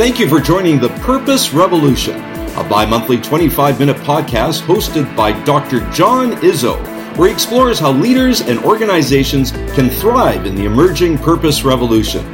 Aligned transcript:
Thank 0.00 0.18
you 0.18 0.30
for 0.30 0.40
joining 0.40 0.80
the 0.80 0.88
Purpose 1.00 1.52
Revolution, 1.52 2.18
a 2.56 2.64
bi 2.64 2.86
monthly 2.86 3.20
25 3.20 3.78
minute 3.78 3.98
podcast 3.98 4.62
hosted 4.62 5.14
by 5.14 5.38
Dr. 5.44 5.80
John 5.90 6.32
Izzo, 6.36 6.78
where 7.18 7.28
he 7.28 7.34
explores 7.34 7.78
how 7.78 7.92
leaders 7.92 8.40
and 8.40 8.58
organizations 8.60 9.50
can 9.50 9.90
thrive 9.90 10.46
in 10.46 10.54
the 10.54 10.64
emerging 10.64 11.18
purpose 11.18 11.64
revolution. 11.64 12.24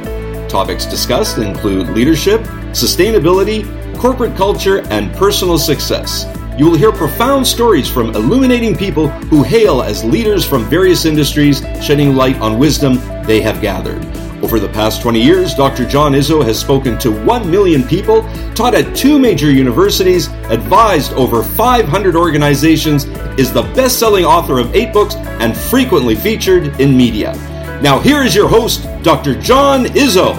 Topics 0.47 0.85
discussed 0.85 1.39
include 1.39 1.89
leadership, 1.89 2.39
sustainability, 2.71 3.65
corporate 3.97 4.37
culture, 4.37 4.87
and 4.87 5.13
personal 5.17 5.57
success. 5.57 6.25
You 6.57 6.69
will 6.69 6.77
hear 6.77 6.93
profound 6.93 7.45
stories 7.45 7.89
from 7.89 8.15
illuminating 8.15 8.77
people 8.77 9.09
who 9.27 9.43
hail 9.43 9.81
as 9.81 10.05
leaders 10.05 10.45
from 10.45 10.63
various 10.69 11.03
industries, 11.03 11.59
shedding 11.83 12.15
light 12.15 12.37
on 12.37 12.59
wisdom 12.59 12.93
they 13.25 13.41
have 13.41 13.59
gathered. 13.59 14.26
Over 14.43 14.59
the 14.59 14.69
past 14.69 15.01
20 15.01 15.19
years, 15.19 15.55
Dr. 15.55 15.83
John 15.83 16.11
Izzo 16.11 16.45
has 16.45 16.59
spoken 16.59 16.99
to 16.99 17.11
1 17.25 17.49
million 17.49 17.83
people, 17.83 18.21
taught 18.53 18.75
at 18.75 18.95
two 18.95 19.17
major 19.17 19.51
universities, 19.51 20.27
advised 20.51 21.11
over 21.13 21.41
500 21.41 22.15
organizations, 22.15 23.05
is 23.39 23.51
the 23.51 23.63
best 23.73 23.97
selling 23.97 24.25
author 24.25 24.59
of 24.59 24.75
eight 24.75 24.93
books, 24.93 25.15
and 25.15 25.57
frequently 25.57 26.13
featured 26.13 26.79
in 26.79 26.95
media. 26.95 27.33
Now, 27.81 27.99
here 27.99 28.21
is 28.21 28.35
your 28.35 28.47
host, 28.47 28.83
Dr. 29.01 29.41
John 29.41 29.85
Izzo. 29.85 30.35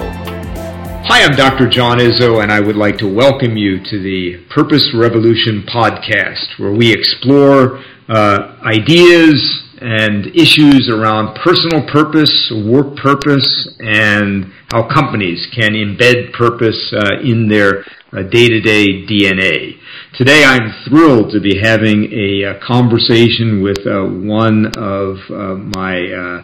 Hi, 1.07 1.25
I'm 1.25 1.35
Dr. 1.35 1.69
John 1.69 1.99
Izzo, 1.99 2.41
and 2.41 2.53
I 2.53 2.61
would 2.61 2.77
like 2.77 2.99
to 2.99 3.13
welcome 3.13 3.57
you 3.57 3.83
to 3.83 3.99
the 4.01 4.45
Purpose 4.49 4.95
Revolution 4.95 5.65
podcast, 5.67 6.57
where 6.59 6.71
we 6.71 6.93
explore 6.93 7.83
uh, 8.09 8.57
ideas, 8.63 9.68
and 9.81 10.27
issues 10.35 10.91
around 10.93 11.35
personal 11.37 11.87
purpose, 11.91 12.53
work 12.67 12.97
purpose, 12.97 13.69
and 13.79 14.53
how 14.73 14.89
companies 14.89 15.47
can 15.55 15.73
embed 15.73 16.33
purpose 16.33 16.93
uh, 16.97 17.21
in 17.23 17.49
their 17.49 17.85
day 18.13 18.49
to 18.49 18.61
day 18.61 19.07
DNA. 19.07 19.79
Today 20.15 20.43
I'm 20.45 20.73
thrilled 20.89 21.31
to 21.33 21.41
be 21.41 21.59
having 21.63 22.11
a, 22.13 22.43
a 22.43 22.61
conversation 22.67 23.63
with 23.63 23.87
uh, 23.87 24.05
one 24.05 24.67
of 24.79 25.19
uh, 25.31 25.55
my 25.77 26.01
uh, 26.11 26.43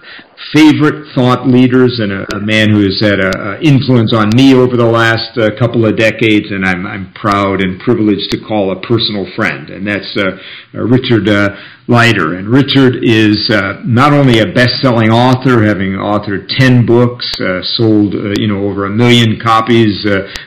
favorite 0.52 1.14
thought 1.14 1.46
leaders 1.46 2.00
and 2.00 2.12
a, 2.12 2.36
a 2.36 2.40
man 2.40 2.70
who 2.70 2.80
has 2.80 3.00
had 3.00 3.20
an 3.20 3.62
influence 3.62 4.12
on 4.12 4.30
me 4.36 4.54
over 4.54 4.76
the 4.76 4.86
last 4.86 5.36
uh, 5.38 5.50
couple 5.58 5.86
of 5.86 5.96
decades, 5.96 6.50
and 6.50 6.64
I'm, 6.64 6.86
I'm 6.86 7.12
proud 7.14 7.60
and 7.60 7.80
privileged 7.80 8.30
to 8.30 8.41
call 8.41 8.72
a 8.72 8.80
personal 8.80 9.26
friend, 9.34 9.70
and 9.70 9.86
that's 9.86 10.16
uh, 10.16 10.36
uh, 10.74 10.82
Richard 10.82 11.28
Leider. 11.86 12.36
And 12.36 12.48
Richard 12.48 13.04
is 13.04 13.50
not 13.84 14.14
only 14.14 14.41
a 14.41 14.46
best-selling 14.46 15.10
author, 15.10 15.62
having 15.62 15.92
authored 15.92 16.48
10 16.48 16.86
books, 16.86 17.30
sold 17.76 18.14
you 18.38 18.48
know 18.48 18.64
over 18.64 18.86
a 18.86 18.91
million 18.91 19.38
copies 19.38 20.04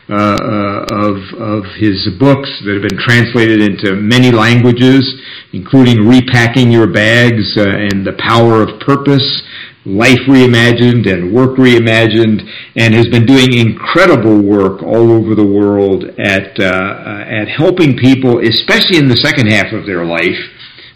of, 0.09 1.17
of 1.37 1.63
his 1.77 2.09
books 2.17 2.49
that 2.65 2.73
have 2.73 2.89
been 2.89 2.97
translated 2.97 3.61
into 3.61 3.95
many 3.95 4.31
languages, 4.31 5.05
including 5.53 6.07
Repacking 6.07 6.71
Your 6.71 6.87
Bags 6.87 7.55
uh, 7.57 7.69
and 7.69 8.05
The 8.05 8.17
Power 8.17 8.63
of 8.63 8.79
Purpose, 8.79 9.43
Life 9.87 10.19
Reimagined 10.27 11.07
and 11.07 11.33
Work 11.33 11.55
Reimagined, 11.55 12.43
and 12.75 12.93
has 12.93 13.07
been 13.07 13.25
doing 13.25 13.53
incredible 13.53 14.41
work 14.41 14.83
all 14.83 15.11
over 15.11 15.33
the 15.33 15.45
world 15.45 16.03
at, 16.19 16.59
uh, 16.59 16.65
uh, 16.65 17.23
at 17.25 17.47
helping 17.47 17.95
people, 17.95 18.39
especially 18.45 18.97
in 18.97 19.07
the 19.07 19.15
second 19.15 19.47
half 19.47 19.71
of 19.71 19.85
their 19.85 20.03
life, 20.03 20.35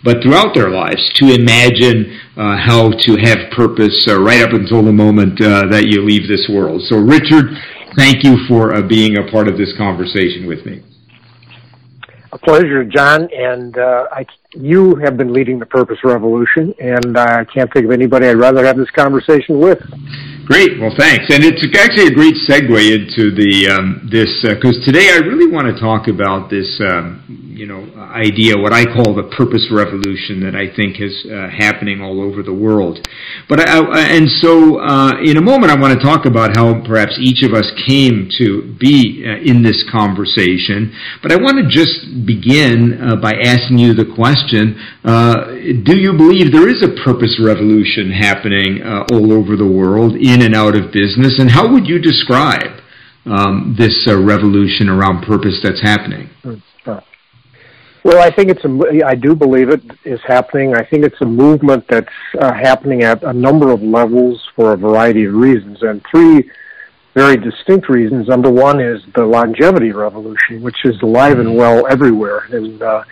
but 0.04 0.22
throughout 0.22 0.54
their 0.54 0.70
lives, 0.70 1.10
to 1.16 1.32
imagine 1.32 2.20
uh, 2.36 2.58
how 2.58 2.92
to 2.92 3.16
have 3.16 3.52
purpose 3.56 4.06
uh, 4.10 4.20
right 4.20 4.42
up 4.42 4.52
until 4.52 4.84
the 4.84 4.92
moment 4.92 5.40
uh, 5.40 5.68
that 5.72 5.86
you 5.88 6.04
leave 6.04 6.28
this 6.28 6.50
world. 6.52 6.82
So, 6.90 6.98
Richard, 6.98 7.56
thank 7.96 8.26
you 8.26 8.44
for 8.50 8.76
uh, 8.76 8.82
being 8.82 9.18
a 9.18 9.32
part 9.32 9.48
of 9.48 9.58
this 9.58 9.72
conversation 9.78 10.48
with 10.48 10.66
me. 10.66 10.84
Pleasure, 12.44 12.84
John. 12.84 13.30
And 13.34 13.78
uh, 13.78 14.08
I, 14.12 14.26
you 14.54 14.96
have 14.96 15.18
been 15.18 15.32
leading 15.32 15.60
the 15.60 15.66
Purpose 15.66 16.00
Revolution, 16.04 16.74
and 16.80 17.18
I 17.18 17.46
can't 17.46 17.72
think 17.72 17.86
of 17.86 17.92
anybody 17.92 18.28
I'd 18.28 18.38
rather 18.38 18.66
have 18.66 18.78
this 18.78 18.90
conversation 18.92 19.60
with. 19.60 19.80
Great. 20.46 20.80
Well, 20.80 20.94
thanks. 20.98 21.26
And 21.34 21.44
it's 21.44 21.64
actually 21.78 22.08
a 22.08 22.12
great 22.12 22.36
segue 22.50 22.76
into 22.92 23.32
the 23.34 23.70
um, 23.70 24.10
this 24.12 24.30
because 24.44 24.78
uh, 24.82 24.86
today 24.86 25.12
I 25.14 25.18
really 25.18 25.52
want 25.52 25.74
to 25.74 25.80
talk 25.80 26.08
about 26.08 26.50
this 26.50 26.82
um, 26.82 27.51
you 27.52 27.66
know 27.66 27.84
idea, 28.00 28.58
what 28.58 28.74
I 28.74 28.86
call 28.86 29.14
the 29.14 29.30
purpose 29.36 29.68
revolution 29.72 30.42
that 30.42 30.56
I 30.56 30.74
think 30.74 31.00
is 31.00 31.26
uh, 31.26 31.50
happening 31.50 32.02
all 32.02 32.22
over 32.22 32.44
the 32.44 32.54
world. 32.54 33.06
But 33.48 33.62
I, 33.68 33.80
and 34.10 34.30
so 34.30 34.80
uh, 34.80 35.22
in 35.24 35.38
a 35.38 35.42
moment 35.42 35.72
I 35.72 35.80
want 35.80 36.00
to 36.00 36.02
talk 36.04 36.26
about 36.26 36.56
how 36.56 36.82
perhaps 36.86 37.18
each 37.20 37.44
of 37.44 37.54
us 37.54 37.70
came 37.88 38.30
to 38.40 38.76
be 38.80 39.24
uh, 39.26 39.44
in 39.44 39.64
this 39.64 39.84
conversation. 39.92 40.94
But 41.22 41.32
I 41.32 41.38
want 41.38 41.60
to 41.60 41.68
just 41.68 42.26
begin 42.26 42.98
uh, 42.98 43.16
by 43.18 43.34
asking 43.44 43.80
you 43.80 43.94
the 43.94 44.10
question: 44.16 44.80
uh, 45.04 45.52
Do 45.84 45.96
you 46.00 46.14
believe 46.14 46.52
there 46.52 46.70
is 46.70 46.82
a 46.82 46.96
purpose 47.04 47.40
revolution 47.44 48.12
happening 48.12 48.82
uh, 48.82 49.06
all 49.14 49.34
over 49.34 49.56
the 49.56 49.68
world, 49.68 50.16
in 50.16 50.42
and 50.42 50.56
out 50.56 50.76
of 50.76 50.92
business? 50.92 51.38
And 51.40 51.52
how 51.52 51.72
would 51.72 51.88
you 51.88 52.00
describe 52.00 52.82
um, 53.26 53.76
this 53.78 54.08
revolution 54.08 54.90
around 54.90 55.24
purpose 55.24 55.60
that's 55.62 55.82
happening? 55.82 56.30
Hmm. 56.42 56.56
Well, 58.04 58.20
I 58.20 58.32
think 58.32 58.50
it's 58.50 58.66
a, 58.66 59.06
I 59.06 59.14
do 59.14 59.36
believe 59.36 59.70
it 59.70 59.84
is 60.04 60.20
happening. 60.26 60.76
I 60.76 60.84
think 60.84 61.06
it's 61.06 61.22
a 61.22 61.26
movement 61.26 61.88
that's 61.88 62.10
uh, 62.40 62.52
happening 62.52 63.04
at 63.04 63.22
a 63.24 63.32
number 63.32 63.72
of 63.72 63.84
levels 63.84 64.48
for 64.56 64.74
a 64.74 64.78
variety 64.78 65.26
of 65.26 65.36
reasons, 65.36 65.84
and 65.84 66.04
three 66.10 66.50
very 67.14 67.38
distinct 67.38 67.90
reasons. 67.90 68.28
Number 68.28 68.50
one 68.50 68.80
is 68.80 69.04
the 69.14 69.24
longevity 69.24 69.92
revolution, 69.92 70.64
which 70.64 70.84
is 70.84 71.00
alive 71.04 71.38
and 71.38 71.56
well 71.56 71.86
everywhere. 71.88 72.48
And 72.52 72.82
uh, 72.82 73.04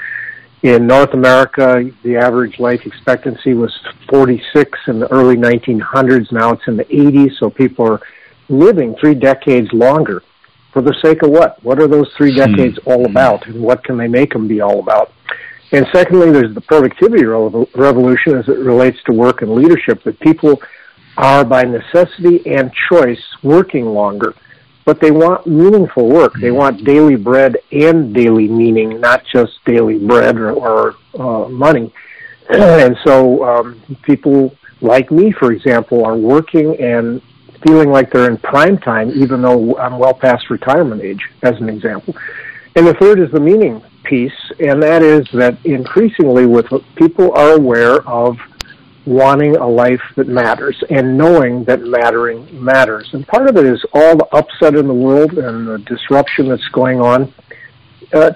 in 0.63 0.87
North 0.87 1.13
America, 1.13 1.91
the 2.01 2.17
average 2.17 2.59
life 2.59 2.85
expectancy 2.85 3.53
was 3.53 3.77
46 4.09 4.79
in 4.87 4.99
the 4.99 5.11
early 5.11 5.35
1900s. 5.35 6.31
Now 6.31 6.53
it's 6.53 6.67
in 6.67 6.77
the 6.77 6.85
80s, 6.85 7.37
so 7.37 7.51
people 7.51 7.85
are 7.85 8.01
living 8.47 8.95
three 8.95 9.13
decades 9.13 9.71
longer 9.71 10.23
for 10.73 10.81
the 10.81 10.95
sake 11.03 11.23
of 11.23 11.31
what? 11.31 11.63
What 11.63 11.81
are 11.81 11.87
those 11.87 12.11
three 12.17 12.31
hmm. 12.31 12.37
decades 12.37 12.77
all 12.85 13.05
about, 13.05 13.47
and 13.47 13.61
what 13.61 13.83
can 13.83 13.97
they 13.97 14.07
make 14.07 14.33
them 14.33 14.47
be 14.47 14.61
all 14.61 14.79
about? 14.79 15.11
And 15.71 15.85
secondly, 15.93 16.31
there's 16.31 16.53
the 16.55 16.61
productivity 16.61 17.25
revolution 17.25 18.37
as 18.37 18.47
it 18.47 18.57
relates 18.57 18.97
to 19.03 19.13
work 19.13 19.41
and 19.41 19.53
leadership, 19.53 20.03
that 20.03 20.19
people 20.19 20.59
are 21.17 21.45
by 21.45 21.63
necessity 21.63 22.41
and 22.47 22.71
choice 22.89 23.21
working 23.43 23.85
longer. 23.85 24.33
But 24.85 24.99
they 24.99 25.11
want 25.11 25.45
meaningful 25.45 26.07
work. 26.07 26.33
They 26.41 26.49
want 26.49 26.83
daily 26.83 27.15
bread 27.15 27.57
and 27.71 28.15
daily 28.15 28.47
meaning, 28.47 28.99
not 28.99 29.23
just 29.31 29.51
daily 29.65 29.99
bread 29.99 30.37
or, 30.37 30.53
or 30.53 30.95
uh, 31.19 31.47
money. 31.49 31.93
and 32.49 32.97
so 33.05 33.43
um, 33.43 33.81
people 34.01 34.55
like 34.81 35.11
me, 35.11 35.31
for 35.31 35.51
example, 35.51 36.03
are 36.03 36.17
working 36.17 36.75
and 36.81 37.21
feeling 37.65 37.89
like 37.89 38.11
they're 38.11 38.29
in 38.29 38.37
prime 38.37 38.77
time, 38.77 39.11
even 39.11 39.41
though 39.41 39.77
I'm 39.77 39.97
well 39.97 40.13
past 40.13 40.49
retirement 40.49 41.01
age, 41.01 41.21
as 41.43 41.55
an 41.57 41.69
example. 41.69 42.15
And 42.75 42.87
the 42.87 42.93
third 42.95 43.19
is 43.19 43.31
the 43.31 43.39
meaning 43.39 43.81
piece, 44.03 44.31
and 44.59 44.81
that 44.81 45.01
is 45.03 45.27
that 45.33 45.57
increasingly 45.65 46.45
with 46.45 46.67
people 46.95 47.33
are 47.33 47.53
aware 47.53 48.01
of 48.07 48.37
wanting 49.05 49.55
a 49.55 49.67
life 49.67 50.01
that 50.15 50.27
matters 50.27 50.81
and 50.89 51.17
knowing 51.17 51.63
that 51.63 51.81
mattering 51.81 52.47
matters. 52.63 53.09
And 53.13 53.27
part 53.27 53.49
of 53.49 53.57
it 53.57 53.65
is 53.65 53.83
all 53.93 54.15
the 54.15 54.27
upset 54.35 54.75
in 54.75 54.87
the 54.87 54.93
world 54.93 55.33
and 55.37 55.67
the 55.67 55.79
disruption 55.79 56.47
that's 56.47 56.67
going 56.67 57.01
on 57.01 57.33
uh, 58.13 58.31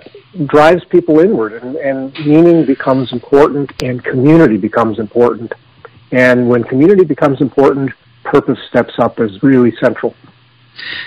drives 0.45 0.83
people 0.85 1.19
inward, 1.19 1.53
and, 1.53 1.75
and 1.75 2.13
meaning 2.25 2.66
becomes 2.66 3.12
important 3.12 3.71
and 3.83 4.03
community 4.03 4.57
becomes 4.57 5.00
important. 5.00 5.53
And 6.12 6.50
when 6.50 6.63
community 6.63 7.03
becomes 7.03 7.42
important, 7.42 7.92
purpose 8.24 8.60
steps 8.70 8.94
up 9.00 9.20
is 9.20 9.42
really 9.44 9.74
central. 9.81 10.16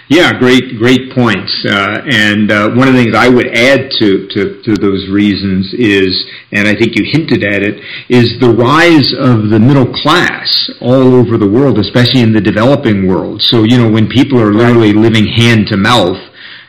Yeah, 0.08 0.38
great, 0.38 0.78
great 0.78 1.12
points. 1.12 1.52
Uh, 1.68 2.00
and 2.06 2.50
uh, 2.50 2.70
one 2.70 2.86
of 2.86 2.94
the 2.94 3.02
things 3.02 3.16
I 3.16 3.28
would 3.28 3.48
add 3.48 3.90
to, 3.98 4.28
to, 4.28 4.62
to 4.62 4.74
those 4.74 5.08
reasons 5.10 5.74
is, 5.74 6.24
and 6.52 6.68
I 6.68 6.74
think 6.74 6.96
you 6.96 7.04
hinted 7.04 7.42
at 7.42 7.62
it, 7.62 7.82
is 8.08 8.38
the 8.38 8.54
rise 8.54 9.12
of 9.12 9.50
the 9.50 9.58
middle 9.58 9.92
class 10.02 10.70
all 10.80 11.14
over 11.14 11.36
the 11.36 11.48
world, 11.48 11.78
especially 11.78 12.20
in 12.20 12.32
the 12.32 12.40
developing 12.40 13.08
world. 13.08 13.42
So, 13.42 13.64
you 13.64 13.76
know, 13.76 13.90
when 13.90 14.08
people 14.08 14.40
are 14.40 14.52
literally 14.52 14.92
living 14.92 15.26
hand 15.26 15.66
to 15.68 15.76
mouth, 15.76 16.18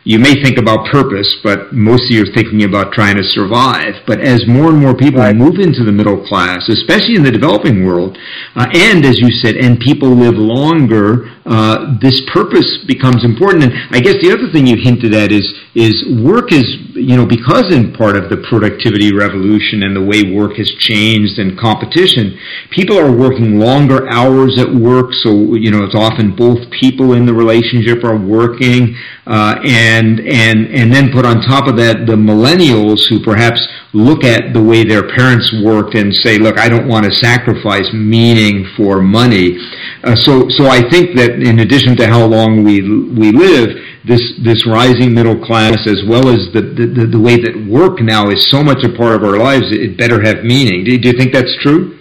you 0.08 0.20
may 0.20 0.42
think 0.42 0.58
about 0.58 0.88
purpose, 0.88 1.36
but 1.44 1.74
mostly 1.74 2.16
you 2.16 2.24
are 2.24 2.34
thinking 2.34 2.64
about 2.64 2.94
trying 2.94 3.18
to 3.18 3.24
survive. 3.24 3.94
But 4.08 4.22
as 4.22 4.48
more 4.48 4.70
and 4.70 4.80
more 4.80 4.96
people 4.96 5.20
right. 5.20 5.36
move 5.36 5.60
into 5.60 5.84
the 5.84 5.92
middle 5.92 6.26
class, 6.26 6.70
especially 6.70 7.16
in 7.16 7.24
the 7.24 7.32
developing 7.32 7.86
world, 7.86 8.18
uh, 8.56 8.68
and 8.74 9.04
as 9.04 9.20
you 9.20 9.30
said, 9.30 9.58
and 9.58 9.78
people 9.78 10.08
live 10.08 10.36
longer, 10.36 11.28
uh, 11.48 11.98
this 12.02 12.22
purpose 12.28 12.84
becomes 12.86 13.24
important. 13.24 13.64
And 13.64 13.74
I 13.96 14.00
guess 14.00 14.16
the 14.22 14.32
other 14.32 14.52
thing 14.52 14.68
you 14.68 14.76
hinted 14.76 15.14
at 15.14 15.32
is 15.32 15.48
is 15.76 16.04
work 16.22 16.52
is 16.52 16.66
you 16.94 17.16
know 17.16 17.26
because 17.26 17.74
in 17.74 17.94
part 17.94 18.18
of 18.18 18.30
the 18.30 18.38
productivity 18.50 19.14
revolution 19.14 19.84
and 19.84 19.96
the 19.96 20.04
way 20.04 20.36
work 20.36 20.58
has 20.58 20.70
changed 20.80 21.40
and 21.40 21.58
competition, 21.58 22.38
people 22.70 23.00
are 23.00 23.12
working 23.12 23.60
longer 23.60 24.10
hours 24.10 24.60
at 24.60 24.68
work. 24.68 25.14
So 25.14 25.56
you 25.56 25.72
know 25.72 25.86
it's 25.86 25.96
often 25.96 26.36
both 26.36 26.70
people 26.70 27.14
in 27.14 27.26
the 27.26 27.34
relationship 27.34 28.04
are 28.04 28.18
working, 28.18 28.98
uh, 29.26 29.56
and 29.64 30.20
and 30.20 30.68
and 30.68 30.94
then 30.94 31.12
put 31.14 31.26
on 31.26 31.42
top 31.48 31.68
of 31.68 31.78
that 31.78 32.06
the 32.06 32.20
millennials 32.20 33.08
who 33.08 33.24
perhaps 33.24 33.66
look 33.98 34.24
at 34.24 34.54
the 34.54 34.62
way 34.62 34.84
their 34.84 35.10
parents 35.16 35.54
worked 35.64 35.96
and 35.96 36.14
say, 36.14 36.38
look, 36.38 36.60
I 36.60 36.70
don't 36.70 36.88
want 36.88 37.06
to 37.06 37.12
sacrifice 37.12 37.90
meaning 37.94 38.66
for 38.78 39.02
money. 39.02 39.58
Uh, 40.04 40.16
so 40.16 40.48
so 40.50 40.68
I 40.68 40.88
think 40.90 41.16
that 41.18 41.32
in 41.32 41.60
addition 41.60 41.96
to 41.98 42.08
how 42.08 42.26
long 42.26 42.64
we 42.64 42.82
we 42.82 43.32
live, 43.32 43.70
this 44.06 44.22
this 44.44 44.66
rising 44.68 45.14
middle 45.14 45.40
class, 45.46 45.80
as 45.88 46.04
well 46.08 46.30
as 46.30 46.40
the 46.54 46.62
the, 46.62 47.08
the 47.08 47.20
way 47.20 47.36
that 47.42 47.56
work 47.68 48.00
now 48.00 48.30
is 48.30 48.48
so 48.50 48.64
much 48.64 48.84
a 48.84 48.90
part 48.96 49.16
of 49.16 49.24
our 49.24 49.38
lives, 49.38 49.66
it 49.72 49.98
better 49.98 50.22
have 50.22 50.44
meaning. 50.44 50.84
Do, 50.84 50.98
do 50.98 51.08
you 51.10 51.18
think 51.18 51.34
that's 51.34 51.56
true? 51.62 51.98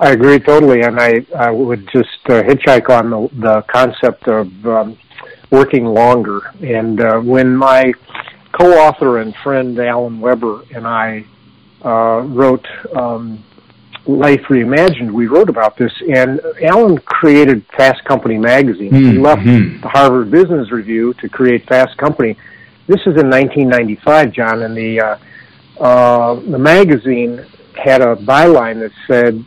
I 0.00 0.12
agree 0.12 0.38
totally, 0.38 0.82
and 0.82 1.00
I, 1.00 1.26
I 1.36 1.50
would 1.50 1.88
just 1.92 2.20
uh, 2.26 2.42
hitchhike 2.42 2.88
on 2.88 3.10
the, 3.10 3.28
the 3.40 3.62
concept 3.62 4.28
of 4.28 4.46
um, 4.64 4.96
working 5.50 5.86
longer. 5.86 6.52
And 6.62 7.00
uh, 7.00 7.18
when 7.18 7.56
my 7.56 7.92
co-author 8.58 9.18
and 9.18 9.34
friend 9.36 9.78
Alan 9.78 10.20
Webber 10.20 10.62
and 10.74 10.86
I 10.86 11.24
uh, 11.84 12.22
wrote 12.22 12.66
um, 12.94 13.44
Life 14.06 14.40
Reimagined, 14.48 15.12
we 15.12 15.26
wrote 15.26 15.48
about 15.48 15.76
this, 15.76 15.92
and 16.14 16.40
Alan 16.62 16.98
created 16.98 17.64
Fast 17.76 18.02
Company 18.04 18.38
magazine. 18.38 18.90
Mm-hmm. 18.90 19.10
He 19.10 19.18
left 19.18 19.42
mm-hmm. 19.42 19.80
the 19.82 19.88
Harvard 19.88 20.30
Business 20.30 20.72
Review 20.72 21.14
to 21.14 21.28
create 21.28 21.66
Fast 21.68 21.96
Company. 21.98 22.36
This 22.86 23.00
is 23.00 23.18
in 23.20 23.28
1995, 23.28 24.32
John, 24.32 24.62
and 24.62 24.74
the 24.74 25.00
uh, 25.00 25.18
uh, 25.82 26.40
the 26.40 26.58
magazine 26.58 27.44
had 27.74 28.00
a 28.00 28.16
byline 28.16 28.80
that 28.80 28.92
said, 29.06 29.44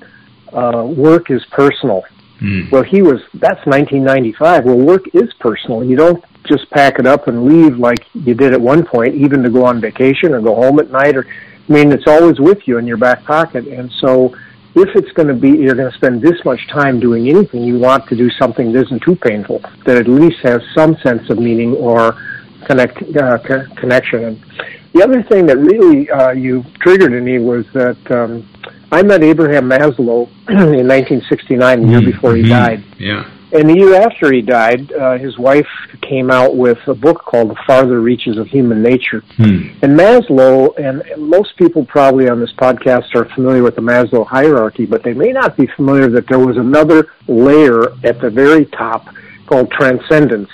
uh, 0.53 0.85
"Work 0.85 1.31
is 1.31 1.43
personal." 1.45 2.03
Mm. 2.39 2.71
Well, 2.71 2.83
he 2.83 3.01
was. 3.01 3.19
That's 3.33 3.65
1995. 3.65 4.65
Well, 4.65 4.77
work 4.77 5.05
is 5.15 5.33
personal. 5.39 5.83
You 5.83 5.95
don't 5.95 6.23
just 6.47 6.69
pack 6.71 6.99
it 6.99 7.05
up 7.05 7.27
and 7.27 7.45
leave 7.45 7.77
like 7.77 7.99
you 8.13 8.33
did 8.33 8.53
at 8.53 8.61
one 8.61 8.85
point, 8.85 9.15
even 9.15 9.43
to 9.43 9.49
go 9.49 9.65
on 9.65 9.79
vacation 9.79 10.33
or 10.33 10.41
go 10.41 10.55
home 10.55 10.79
at 10.79 10.89
night. 10.91 11.15
Or, 11.15 11.25
I 11.25 11.71
mean, 11.71 11.91
it's 11.91 12.07
always 12.07 12.39
with 12.39 12.67
you 12.67 12.77
in 12.77 12.87
your 12.87 12.97
back 12.97 13.23
pocket, 13.23 13.67
and 13.67 13.91
so 13.99 14.35
if 14.75 14.89
it's 14.95 15.11
going 15.11 15.27
to 15.27 15.33
be 15.33 15.49
you're 15.49 15.75
going 15.75 15.91
to 15.91 15.97
spend 15.97 16.21
this 16.21 16.43
much 16.45 16.67
time 16.67 16.99
doing 16.99 17.27
anything, 17.29 17.63
you 17.63 17.77
want 17.77 18.07
to 18.07 18.15
do 18.15 18.29
something 18.31 18.71
that 18.71 18.85
isn't 18.85 19.03
too 19.03 19.15
painful, 19.15 19.59
that 19.85 19.97
at 19.97 20.07
least 20.07 20.39
has 20.43 20.61
some 20.73 20.95
sense 20.97 21.29
of 21.29 21.37
meaning 21.37 21.73
or 21.73 22.17
connect 22.65 23.01
uh, 23.17 23.37
co- 23.39 23.65
connection. 23.75 24.23
And 24.23 24.45
the 24.93 25.03
other 25.03 25.23
thing 25.23 25.45
that 25.47 25.57
really 25.57 26.09
uh, 26.09 26.31
you 26.31 26.63
triggered 26.79 27.13
in 27.13 27.25
me 27.25 27.39
was 27.39 27.65
that 27.73 28.11
um, 28.11 28.47
I 28.91 29.03
met 29.03 29.23
Abraham 29.23 29.69
Maslow 29.69 30.27
in 30.49 30.87
1969, 30.87 31.81
the 31.81 31.87
year 31.87 31.99
mm-hmm. 31.99 32.11
before 32.11 32.35
he 32.35 32.43
mm-hmm. 32.43 32.49
died. 32.49 32.83
Yeah. 32.97 33.29
And 33.53 33.69
the 33.69 33.75
year 33.75 33.95
after 33.95 34.31
he 34.31 34.41
died, 34.41 34.93
uh, 34.93 35.17
his 35.17 35.37
wife 35.37 35.67
came 36.01 36.31
out 36.31 36.55
with 36.55 36.79
a 36.87 36.93
book 36.93 37.19
called 37.25 37.49
The 37.49 37.57
Farther 37.67 37.99
Reaches 37.99 38.37
of 38.37 38.47
Human 38.47 38.81
Nature. 38.81 39.23
Hmm. 39.35 39.73
And 39.81 39.97
Maslow, 39.97 40.73
and 40.77 41.03
most 41.21 41.57
people 41.57 41.85
probably 41.85 42.29
on 42.29 42.39
this 42.39 42.53
podcast 42.53 43.13
are 43.13 43.25
familiar 43.35 43.61
with 43.61 43.75
the 43.75 43.81
Maslow 43.81 44.25
hierarchy, 44.25 44.85
but 44.85 45.03
they 45.03 45.13
may 45.13 45.31
not 45.31 45.57
be 45.57 45.67
familiar 45.75 46.09
that 46.09 46.27
there 46.27 46.39
was 46.39 46.55
another 46.55 47.11
layer 47.27 47.91
at 48.05 48.21
the 48.21 48.29
very 48.29 48.65
top 48.67 49.07
called 49.47 49.69
transcendence 49.71 50.49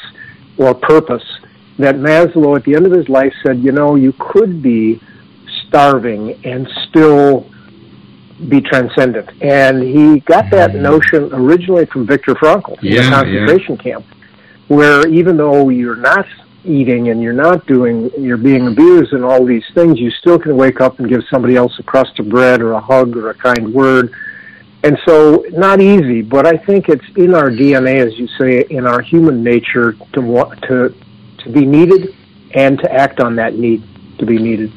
or 0.57 0.73
purpose 0.73 1.23
that 1.77 1.95
Maslow 1.95 2.57
at 2.57 2.63
the 2.63 2.75
end 2.75 2.87
of 2.87 2.91
his 2.91 3.07
life 3.09 3.33
said, 3.45 3.59
you 3.59 3.71
know, 3.71 3.93
you 3.95 4.13
could 4.17 4.63
be 4.63 4.99
starving 5.67 6.33
and 6.43 6.67
still 6.89 7.47
be 8.49 8.61
transcendent. 8.61 9.29
And 9.41 9.81
he 9.81 10.19
got 10.21 10.49
that 10.51 10.71
mm-hmm. 10.71 10.83
notion 10.83 11.33
originally 11.33 11.85
from 11.85 12.05
Viktor 12.05 12.35
Frankl 12.35 12.81
in 12.83 12.93
yeah, 12.93 13.03
the 13.03 13.09
concentration 13.09 13.75
yeah. 13.75 13.81
camp, 13.81 14.05
where 14.67 15.07
even 15.07 15.37
though 15.37 15.69
you're 15.69 15.95
not 15.95 16.27
eating 16.63 17.09
and 17.09 17.21
you're 17.21 17.33
not 17.33 17.65
doing, 17.65 18.11
you're 18.17 18.37
being 18.37 18.67
abused 18.67 19.13
and 19.13 19.23
all 19.23 19.45
these 19.45 19.65
things, 19.73 19.99
you 19.99 20.11
still 20.11 20.37
can 20.37 20.55
wake 20.55 20.81
up 20.81 20.99
and 20.99 21.09
give 21.09 21.23
somebody 21.29 21.55
else 21.55 21.77
a 21.79 21.83
crust 21.83 22.19
of 22.19 22.29
bread 22.29 22.61
or 22.61 22.73
a 22.73 22.81
hug 22.81 23.15
or 23.15 23.29
a 23.29 23.33
kind 23.33 23.73
word. 23.73 24.13
And 24.83 24.97
so, 25.05 25.43
not 25.51 25.81
easy, 25.81 26.21
but 26.21 26.45
I 26.45 26.55
think 26.55 26.87
it's 26.87 27.05
in 27.15 27.33
our 27.33 27.49
DNA, 27.49 28.05
as 28.05 28.17
you 28.19 28.27
say, 28.39 28.61
in 28.69 28.85
our 28.85 29.01
human 29.01 29.43
nature 29.43 29.93
to 30.13 30.55
to 30.67 30.95
to 31.39 31.49
be 31.49 31.65
needed 31.65 32.15
and 32.51 32.79
to 32.79 32.91
act 32.91 33.19
on 33.19 33.35
that 33.37 33.55
need 33.55 33.83
to 34.19 34.25
be 34.25 34.37
needed. 34.37 34.71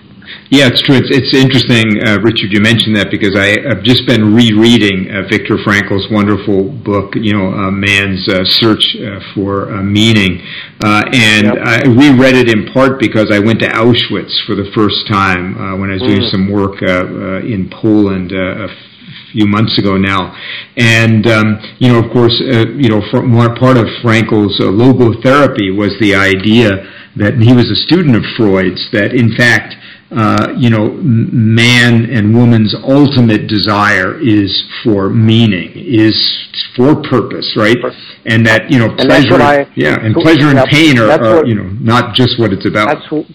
Yeah, 0.50 0.66
it's 0.66 0.82
true. 0.82 0.98
It's, 0.98 1.14
it's 1.14 1.30
interesting, 1.30 2.02
uh, 2.02 2.18
Richard, 2.26 2.50
you 2.50 2.58
mentioned 2.58 2.96
that 2.98 3.06
because 3.06 3.38
I, 3.38 3.54
have 3.70 3.86
just 3.86 4.02
been 4.02 4.34
rereading 4.34 5.06
uh, 5.06 5.22
Viktor 5.30 5.62
Frankl's 5.62 6.10
wonderful 6.10 6.66
book, 6.66 7.14
you 7.14 7.30
know, 7.32 7.54
uh, 7.54 7.70
Man's 7.70 8.26
uh, 8.26 8.42
Search 8.58 8.82
uh, 8.98 9.22
for 9.30 9.70
uh, 9.70 9.78
Meaning. 9.78 10.42
and 10.82 11.54
yep. 11.54 11.62
I 11.62 11.86
reread 11.86 12.34
it 12.34 12.50
in 12.50 12.66
part 12.74 12.98
because 12.98 13.30
I 13.30 13.38
went 13.38 13.60
to 13.60 13.70
Auschwitz 13.70 14.42
for 14.42 14.58
the 14.58 14.66
first 14.74 15.06
time 15.06 15.54
when 15.78 15.90
I 15.90 15.94
was 15.94 16.02
mm. 16.02 16.18
doing 16.18 16.26
some 16.34 16.50
work 16.50 16.82
in 16.82 17.70
Poland 17.70 18.32
a 18.32 18.74
few 19.30 19.46
months 19.46 19.78
ago 19.78 19.96
now. 19.96 20.34
And, 20.76 21.26
um, 21.30 21.62
you 21.78 21.92
know, 21.92 22.02
of 22.02 22.10
course, 22.10 22.34
you 22.42 22.90
know, 22.90 23.00
part 23.54 23.76
of 23.78 23.86
Frankl's 24.02 24.58
logotherapy 24.58 25.70
was 25.70 25.94
the 26.00 26.16
idea 26.18 26.90
that 27.16 27.38
he 27.38 27.52
was 27.52 27.70
a 27.70 27.78
student 27.86 28.16
of 28.16 28.24
Freud's, 28.36 28.90
that 28.90 29.14
in 29.14 29.34
fact, 29.36 29.74
uh, 30.10 30.54
you 30.56 30.70
know, 30.70 30.90
man 31.00 32.10
and 32.10 32.34
woman's 32.34 32.74
ultimate 32.82 33.46
desire 33.46 34.20
is 34.20 34.64
for 34.82 35.08
meaning, 35.08 35.70
is 35.74 36.16
for 36.76 37.00
purpose, 37.02 37.54
right? 37.56 37.76
And 38.26 38.44
that 38.46 38.70
you 38.70 38.78
know, 38.78 38.86
and 38.86 38.98
pleasure, 38.98 39.40
I, 39.40 39.70
yeah, 39.76 40.00
and 40.00 40.14
pleasure 40.14 40.48
and 40.48 40.58
pain 40.68 40.98
are, 40.98 41.10
are 41.10 41.36
what, 41.36 41.46
you 41.46 41.54
know 41.54 41.68
not 41.80 42.14
just 42.14 42.40
what 42.40 42.52
it's 42.52 42.66
about. 42.66 42.88
That's 42.88 43.30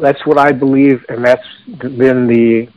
that's 0.00 0.26
what 0.26 0.38
I 0.38 0.52
believe, 0.52 1.02
and 1.08 1.24
that's 1.24 1.46
been 1.66 2.26
the 2.26 2.68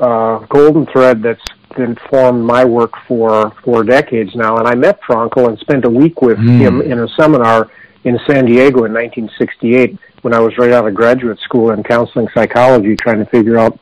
uh, 0.00 0.38
golden 0.46 0.86
thread 0.86 1.22
that's 1.22 1.44
informed 1.78 2.44
my 2.44 2.64
work 2.64 2.92
for 3.06 3.52
four 3.62 3.84
decades 3.84 4.34
now. 4.34 4.56
And 4.56 4.66
I 4.66 4.74
met 4.74 5.00
Frankl 5.02 5.48
and 5.48 5.58
spent 5.58 5.84
a 5.84 5.90
week 5.90 6.20
with 6.20 6.38
mm. 6.38 6.58
him 6.58 6.80
in 6.80 6.98
a 6.98 7.08
seminar 7.16 7.70
in 8.04 8.18
San 8.26 8.46
Diego 8.46 8.84
in 8.84 8.92
1968 8.92 9.98
when 10.26 10.34
I 10.34 10.40
was 10.40 10.58
right 10.58 10.72
out 10.72 10.88
of 10.88 10.92
graduate 10.92 11.38
school 11.38 11.70
in 11.70 11.84
counseling 11.84 12.26
psychology, 12.34 12.96
trying 12.96 13.20
to 13.20 13.26
figure 13.26 13.58
out 13.58 13.78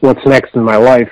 what's 0.00 0.20
next 0.26 0.54
in 0.56 0.62
my 0.62 0.76
life. 0.76 1.10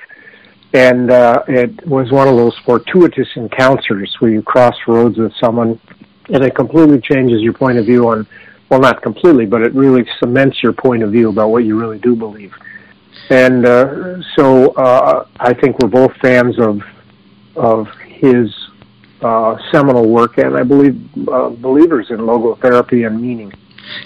And 0.74 1.10
uh, 1.10 1.42
it 1.48 1.86
was 1.86 2.12
one 2.12 2.28
of 2.28 2.36
those 2.36 2.54
fortuitous 2.58 3.28
encounters 3.34 4.14
where 4.18 4.30
you 4.30 4.42
cross 4.42 4.74
roads 4.86 5.16
with 5.16 5.32
someone, 5.40 5.80
and 6.28 6.44
it 6.44 6.54
completely 6.54 7.00
changes 7.00 7.40
your 7.40 7.54
point 7.54 7.78
of 7.78 7.86
view 7.86 8.06
on, 8.08 8.26
well, 8.68 8.78
not 8.78 9.00
completely, 9.00 9.46
but 9.46 9.62
it 9.62 9.72
really 9.72 10.06
cements 10.20 10.62
your 10.62 10.74
point 10.74 11.02
of 11.02 11.12
view 11.12 11.30
about 11.30 11.48
what 11.48 11.64
you 11.64 11.80
really 11.80 11.98
do 11.98 12.14
believe. 12.14 12.52
And 13.30 13.64
uh, 13.64 14.20
so 14.36 14.72
uh, 14.72 15.28
I 15.40 15.54
think 15.54 15.78
we're 15.78 15.88
both 15.88 16.14
fans 16.16 16.58
of 16.58 16.82
of 17.56 17.88
his 18.06 18.54
uh, 19.22 19.56
seminal 19.70 20.10
work, 20.10 20.36
and 20.36 20.58
I 20.58 20.62
believe 20.62 21.00
uh, 21.26 21.48
believers 21.48 22.10
in 22.10 22.18
logotherapy 22.18 23.06
and 23.06 23.18
meaning. 23.18 23.50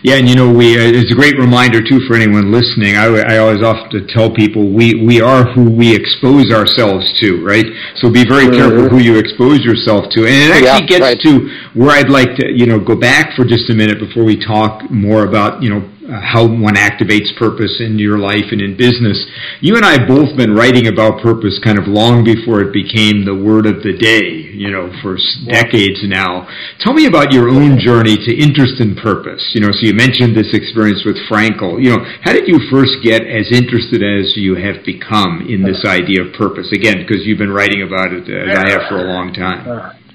Yeah, 0.02 0.16
and 0.16 0.28
you 0.28 0.36
know, 0.36 0.52
we 0.52 0.76
uh, 0.78 0.82
it's 0.82 1.10
a 1.10 1.14
great 1.14 1.36
reminder 1.38 1.82
too 1.82 2.00
for 2.06 2.14
anyone 2.14 2.52
listening. 2.52 2.96
I, 2.96 3.06
I 3.06 3.38
always 3.38 3.62
often 3.62 4.06
tell 4.08 4.30
people 4.30 4.72
we 4.72 4.94
we 5.04 5.20
are 5.20 5.44
who 5.44 5.70
we 5.70 5.94
expose 5.94 6.52
ourselves 6.52 7.12
to, 7.20 7.44
right? 7.44 7.66
So 7.96 8.10
be 8.10 8.24
very 8.24 8.46
mm-hmm. 8.46 8.56
careful 8.56 8.88
who 8.88 8.98
you 8.98 9.18
expose 9.18 9.64
yourself 9.64 10.10
to. 10.12 10.26
And 10.26 10.34
it 10.34 10.50
actually 10.52 10.66
yeah, 10.66 10.86
gets 10.86 11.00
right. 11.00 11.20
to 11.20 11.32
where 11.74 11.90
I'd 11.90 12.10
like 12.10 12.36
to, 12.36 12.50
you 12.52 12.66
know, 12.66 12.78
go 12.78 12.96
back 12.96 13.34
for 13.36 13.44
just 13.44 13.70
a 13.70 13.74
minute 13.74 13.98
before 13.98 14.24
we 14.24 14.36
talk 14.36 14.90
more 14.90 15.24
about, 15.24 15.62
you 15.62 15.70
know, 15.70 15.82
Uh, 16.06 16.20
how 16.22 16.46
one 16.46 16.78
activates 16.78 17.34
purpose 17.36 17.82
in 17.82 17.98
your 17.98 18.16
life 18.16 18.54
and 18.54 18.62
in 18.62 18.76
business. 18.76 19.18
You 19.58 19.74
and 19.74 19.84
I 19.84 19.98
have 19.98 20.06
both 20.06 20.36
been 20.36 20.54
writing 20.54 20.86
about 20.86 21.20
purpose 21.20 21.58
kind 21.58 21.82
of 21.82 21.90
long 21.90 22.22
before 22.22 22.62
it 22.62 22.70
became 22.70 23.26
the 23.26 23.34
word 23.34 23.66
of 23.66 23.82
the 23.82 23.90
day, 23.90 24.54
you 24.54 24.70
know, 24.70 24.86
for 25.02 25.18
decades 25.50 26.06
now. 26.06 26.46
Tell 26.78 26.94
me 26.94 27.10
about 27.10 27.32
your 27.32 27.50
own 27.50 27.82
journey 27.82 28.14
to 28.22 28.30
interest 28.30 28.78
in 28.78 28.94
purpose. 28.94 29.42
You 29.50 29.66
know, 29.66 29.74
so 29.74 29.82
you 29.82 29.98
mentioned 29.98 30.38
this 30.38 30.54
experience 30.54 31.02
with 31.02 31.18
Frankl. 31.26 31.82
You 31.82 31.98
know, 31.98 32.06
how 32.22 32.30
did 32.30 32.46
you 32.46 32.62
first 32.70 33.02
get 33.02 33.26
as 33.26 33.50
interested 33.50 34.06
as 34.06 34.38
you 34.38 34.54
have 34.54 34.86
become 34.86 35.42
in 35.50 35.66
this 35.66 35.82
uh-huh. 35.82 36.06
idea 36.06 36.22
of 36.22 36.38
purpose? 36.38 36.70
Again, 36.70 37.02
because 37.02 37.26
you've 37.26 37.42
been 37.42 37.50
writing 37.50 37.82
about 37.82 38.14
it 38.14 38.30
uh, 38.30 38.54
as 38.54 38.58
I 38.62 38.70
have 38.78 38.86
for 38.86 39.02
a 39.02 39.10
long 39.10 39.34
time. 39.34 39.66
Uh-huh. 39.66 40.05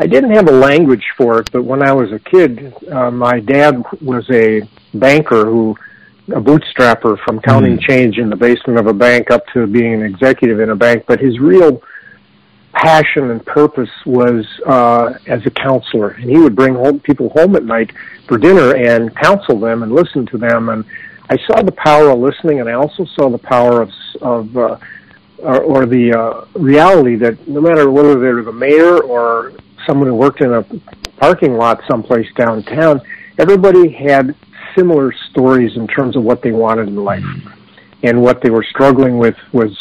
I 0.00 0.06
didn't 0.06 0.30
have 0.30 0.48
a 0.48 0.52
language 0.52 1.04
for 1.14 1.40
it, 1.40 1.52
but 1.52 1.62
when 1.62 1.82
I 1.82 1.92
was 1.92 2.10
a 2.10 2.18
kid, 2.18 2.72
uh, 2.90 3.10
my 3.10 3.38
dad 3.38 3.84
was 4.00 4.24
a 4.30 4.62
banker 4.94 5.44
who, 5.44 5.76
a 6.28 6.40
bootstrapper 6.40 7.22
from 7.22 7.38
counting 7.40 7.76
mm. 7.76 7.82
change 7.82 8.16
in 8.16 8.30
the 8.30 8.36
basement 8.36 8.78
of 8.78 8.86
a 8.86 8.94
bank 8.94 9.30
up 9.30 9.46
to 9.48 9.66
being 9.66 9.92
an 9.92 10.02
executive 10.02 10.58
in 10.58 10.70
a 10.70 10.74
bank. 10.74 11.04
But 11.06 11.20
his 11.20 11.38
real 11.38 11.82
passion 12.72 13.30
and 13.30 13.44
purpose 13.44 13.90
was 14.06 14.46
uh, 14.64 15.18
as 15.26 15.44
a 15.44 15.50
counselor, 15.50 16.12
and 16.12 16.30
he 16.30 16.38
would 16.38 16.56
bring 16.56 16.74
home 16.74 17.00
people 17.00 17.28
home 17.36 17.54
at 17.54 17.64
night 17.64 17.92
for 18.26 18.38
dinner 18.38 18.74
and 18.74 19.14
counsel 19.14 19.60
them 19.60 19.82
and 19.82 19.92
listen 19.92 20.24
to 20.28 20.38
them. 20.38 20.70
And 20.70 20.82
I 21.28 21.36
saw 21.46 21.60
the 21.60 21.72
power 21.72 22.08
of 22.08 22.20
listening, 22.20 22.60
and 22.60 22.70
I 22.70 22.72
also 22.72 23.04
saw 23.04 23.28
the 23.28 23.36
power 23.36 23.82
of 23.82 23.90
of 24.22 24.56
uh, 24.56 24.78
or, 25.42 25.60
or 25.60 25.86
the 25.86 26.14
uh, 26.14 26.44
reality 26.58 27.16
that 27.16 27.46
no 27.46 27.60
matter 27.60 27.90
whether 27.90 28.18
they're 28.18 28.42
the 28.42 28.52
mayor 28.52 28.98
or 29.02 29.52
someone 29.86 30.08
who 30.08 30.14
worked 30.14 30.40
in 30.40 30.52
a 30.52 30.62
parking 31.18 31.56
lot 31.56 31.82
someplace 31.88 32.26
downtown, 32.34 33.00
everybody 33.38 33.90
had 33.90 34.34
similar 34.76 35.12
stories 35.30 35.76
in 35.76 35.86
terms 35.86 36.16
of 36.16 36.22
what 36.22 36.42
they 36.42 36.52
wanted 36.52 36.88
in 36.88 36.96
life, 36.96 37.24
and 38.02 38.22
what 38.22 38.40
they 38.40 38.50
were 38.50 38.64
struggling 38.64 39.18
with 39.18 39.36
was 39.52 39.76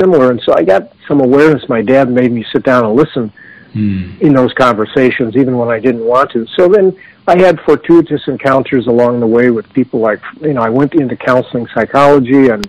similar. 0.00 0.30
And 0.30 0.40
so 0.42 0.54
I 0.54 0.62
got 0.64 0.92
some 1.06 1.20
awareness. 1.20 1.68
My 1.68 1.82
dad 1.82 2.10
made 2.10 2.32
me 2.32 2.44
sit 2.52 2.62
down 2.64 2.84
and 2.84 2.94
listen 2.94 3.32
mm. 3.74 4.20
in 4.20 4.32
those 4.32 4.52
conversations, 4.54 5.36
even 5.36 5.58
when 5.58 5.68
I 5.68 5.78
didn't 5.78 6.04
want 6.04 6.30
to. 6.32 6.46
So 6.56 6.68
then 6.68 6.96
I 7.26 7.38
had 7.38 7.60
fortuitous 7.60 8.26
encounters 8.26 8.86
along 8.86 9.20
the 9.20 9.26
way 9.26 9.50
with 9.50 9.70
people 9.72 10.00
like, 10.00 10.20
you 10.40 10.54
know, 10.54 10.62
I 10.62 10.68
went 10.68 10.94
into 10.94 11.16
counseling 11.16 11.66
psychology 11.74 12.48
and, 12.48 12.68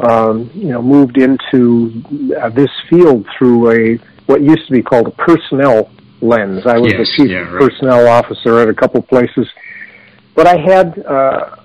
um, 0.00 0.50
you 0.54 0.68
know, 0.68 0.82
moved 0.82 1.18
into 1.18 2.02
uh, 2.40 2.48
this 2.50 2.70
field 2.88 3.26
through 3.36 3.70
a, 3.70 3.98
what 4.26 4.42
used 4.42 4.66
to 4.66 4.72
be 4.72 4.82
called 4.82 5.08
a 5.08 5.10
personnel 5.12 5.90
lens. 6.20 6.66
I 6.66 6.78
was 6.78 6.92
yes, 6.92 7.00
the 7.00 7.12
chief 7.16 7.30
yeah, 7.30 7.38
right. 7.38 7.60
personnel 7.60 8.08
officer 8.08 8.58
at 8.60 8.68
a 8.68 8.74
couple 8.74 9.02
places. 9.02 9.46
But 10.34 10.46
I 10.46 10.56
had, 10.56 10.98
uh, 11.04 11.56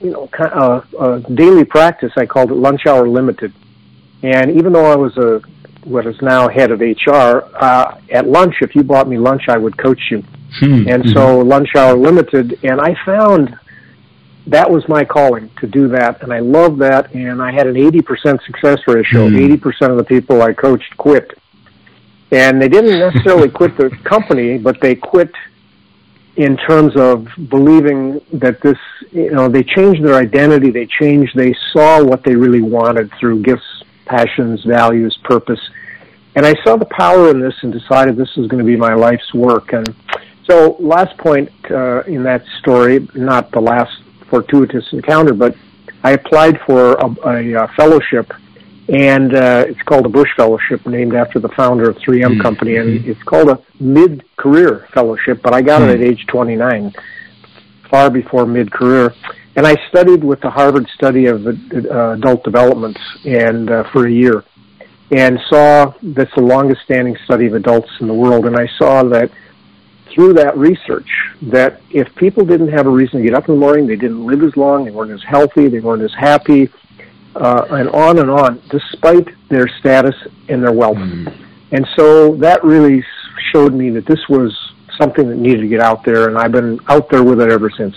you 0.00 0.10
know, 0.10 0.28
a, 0.38 0.82
a 0.98 1.20
daily 1.34 1.64
practice. 1.64 2.12
I 2.16 2.26
called 2.26 2.50
it 2.50 2.54
lunch 2.54 2.86
hour 2.86 3.08
limited. 3.08 3.52
And 4.22 4.56
even 4.56 4.72
though 4.72 4.86
I 4.86 4.96
was 4.96 5.16
a 5.16 5.40
what 5.84 6.04
is 6.06 6.20
now 6.20 6.48
head 6.48 6.72
of 6.72 6.80
HR, 6.80 7.44
uh, 7.54 8.00
at 8.10 8.26
lunch, 8.26 8.56
if 8.60 8.74
you 8.74 8.82
bought 8.82 9.08
me 9.08 9.18
lunch, 9.18 9.42
I 9.48 9.56
would 9.56 9.78
coach 9.78 10.00
you. 10.10 10.22
Hmm. 10.58 10.88
And 10.88 11.08
so 11.10 11.38
Mm-hmm. 11.38 11.48
lunch 11.48 11.68
hour 11.76 11.96
limited, 11.96 12.58
and 12.64 12.80
I 12.80 12.96
found 13.04 13.56
that 14.48 14.70
was 14.70 14.88
my 14.88 15.04
calling 15.04 15.50
to 15.60 15.66
do 15.66 15.88
that, 15.88 16.22
and 16.22 16.32
I 16.32 16.38
loved 16.40 16.80
that. 16.80 17.14
And 17.14 17.42
I 17.42 17.52
had 17.52 17.66
an 17.66 17.74
80% 17.74 18.44
success 18.44 18.78
ratio. 18.86 19.28
Hmm. 19.28 19.36
80% 19.36 19.90
of 19.90 19.96
the 19.96 20.04
people 20.04 20.42
I 20.42 20.52
coached 20.52 20.96
quit, 20.96 21.38
and 22.30 22.60
they 22.60 22.68
didn't 22.68 22.98
necessarily 22.98 23.48
quit 23.48 23.76
the 23.76 23.90
company, 24.04 24.58
but 24.58 24.80
they 24.80 24.94
quit 24.94 25.30
in 26.36 26.56
terms 26.56 26.94
of 26.96 27.28
believing 27.48 28.20
that 28.32 28.60
this, 28.60 28.78
you 29.10 29.30
know, 29.30 29.48
they 29.48 29.62
changed 29.62 30.04
their 30.04 30.16
identity. 30.16 30.70
They 30.70 30.86
changed. 30.86 31.34
They 31.34 31.54
saw 31.72 32.02
what 32.04 32.24
they 32.24 32.34
really 32.34 32.60
wanted 32.60 33.10
through 33.18 33.42
gifts, 33.42 33.82
passions, 34.04 34.62
values, 34.64 35.18
purpose. 35.24 35.60
And 36.34 36.44
I 36.44 36.54
saw 36.62 36.76
the 36.76 36.86
power 36.86 37.30
in 37.30 37.40
this 37.40 37.54
and 37.62 37.72
decided 37.72 38.16
this 38.16 38.34
was 38.36 38.48
going 38.48 38.58
to 38.58 38.66
be 38.66 38.76
my 38.76 38.94
life's 38.94 39.32
work. 39.32 39.72
And 39.72 39.94
so, 40.44 40.76
last 40.78 41.16
point 41.16 41.50
uh, 41.70 42.02
in 42.02 42.22
that 42.24 42.44
story, 42.58 43.08
not 43.14 43.50
the 43.52 43.60
last 43.60 44.02
fortuitous 44.28 44.92
encounter, 44.92 45.32
but 45.32 45.56
I 46.04 46.12
applied 46.12 46.60
for 46.66 46.92
a, 46.92 47.06
a, 47.26 47.64
a 47.64 47.68
fellowship, 47.68 48.30
and 48.88 49.34
uh, 49.34 49.64
it's 49.68 49.82
called 49.82 50.06
a 50.06 50.08
Bush 50.08 50.30
Fellowship, 50.36 50.86
named 50.86 51.14
after 51.14 51.38
the 51.40 51.48
founder 51.50 51.90
of 51.90 51.96
3M 51.98 52.36
Mhm. 52.36 52.42
Company, 52.42 52.76
and 52.76 53.04
it's 53.06 53.22
called 53.24 53.50
a 53.50 53.58
mid-career 53.80 54.86
fellowship. 54.94 55.40
But 55.42 55.54
I 55.54 55.62
got 55.62 55.82
it 55.82 55.96
Hmm. 55.96 56.02
at 56.02 56.08
age 56.08 56.24
29, 56.28 56.92
far 57.90 58.10
before 58.10 58.46
mid-career, 58.46 59.12
and 59.56 59.66
I 59.66 59.74
studied 59.88 60.22
with 60.22 60.40
the 60.40 60.50
Harvard 60.50 60.86
Study 60.94 61.26
of 61.26 61.46
uh, 61.46 62.10
Adult 62.12 62.44
Development, 62.44 62.96
and 63.24 63.70
uh, 63.70 63.84
for 63.92 64.06
a 64.06 64.10
year, 64.10 64.44
and 65.10 65.40
saw 65.48 65.92
that's 66.02 66.34
the 66.34 66.42
longest 66.42 66.82
standing 66.82 67.16
study 67.24 67.46
of 67.46 67.54
adults 67.54 67.90
in 68.00 68.06
the 68.06 68.14
world, 68.14 68.46
and 68.46 68.56
I 68.56 68.68
saw 68.78 69.02
that 69.04 69.30
through 70.14 70.32
that 70.34 70.56
research 70.56 71.08
that 71.42 71.80
if 71.90 72.12
people 72.14 72.44
didn't 72.44 72.68
have 72.68 72.86
a 72.86 72.90
reason 72.90 73.20
to 73.20 73.24
get 73.26 73.34
up 73.34 73.48
in 73.48 73.54
the 73.54 73.60
morning, 73.60 73.86
they 73.86 73.96
didn't 73.96 74.24
live 74.24 74.42
as 74.42 74.56
long, 74.56 74.84
they 74.84 74.90
weren't 74.90 75.10
as 75.10 75.22
healthy, 75.22 75.68
they 75.68 75.80
weren't 75.80 76.02
as 76.02 76.14
happy, 76.14 76.70
uh, 77.36 77.66
and 77.70 77.88
on 77.90 78.18
and 78.18 78.30
on, 78.30 78.62
despite 78.70 79.28
their 79.48 79.68
status 79.80 80.14
and 80.48 80.62
their 80.62 80.72
wealth. 80.72 80.98
Hmm. 80.98 81.28
And 81.72 81.86
so 81.96 82.36
that 82.36 82.62
really 82.64 83.04
showed 83.52 83.74
me 83.74 83.90
that 83.90 84.06
this 84.06 84.20
was 84.28 84.56
something 85.00 85.28
that 85.28 85.36
needed 85.36 85.60
to 85.60 85.68
get 85.68 85.80
out 85.80 86.04
there, 86.04 86.28
and 86.28 86.38
I've 86.38 86.52
been 86.52 86.78
out 86.88 87.10
there 87.10 87.22
with 87.22 87.40
it 87.40 87.50
ever 87.50 87.70
since. 87.70 87.94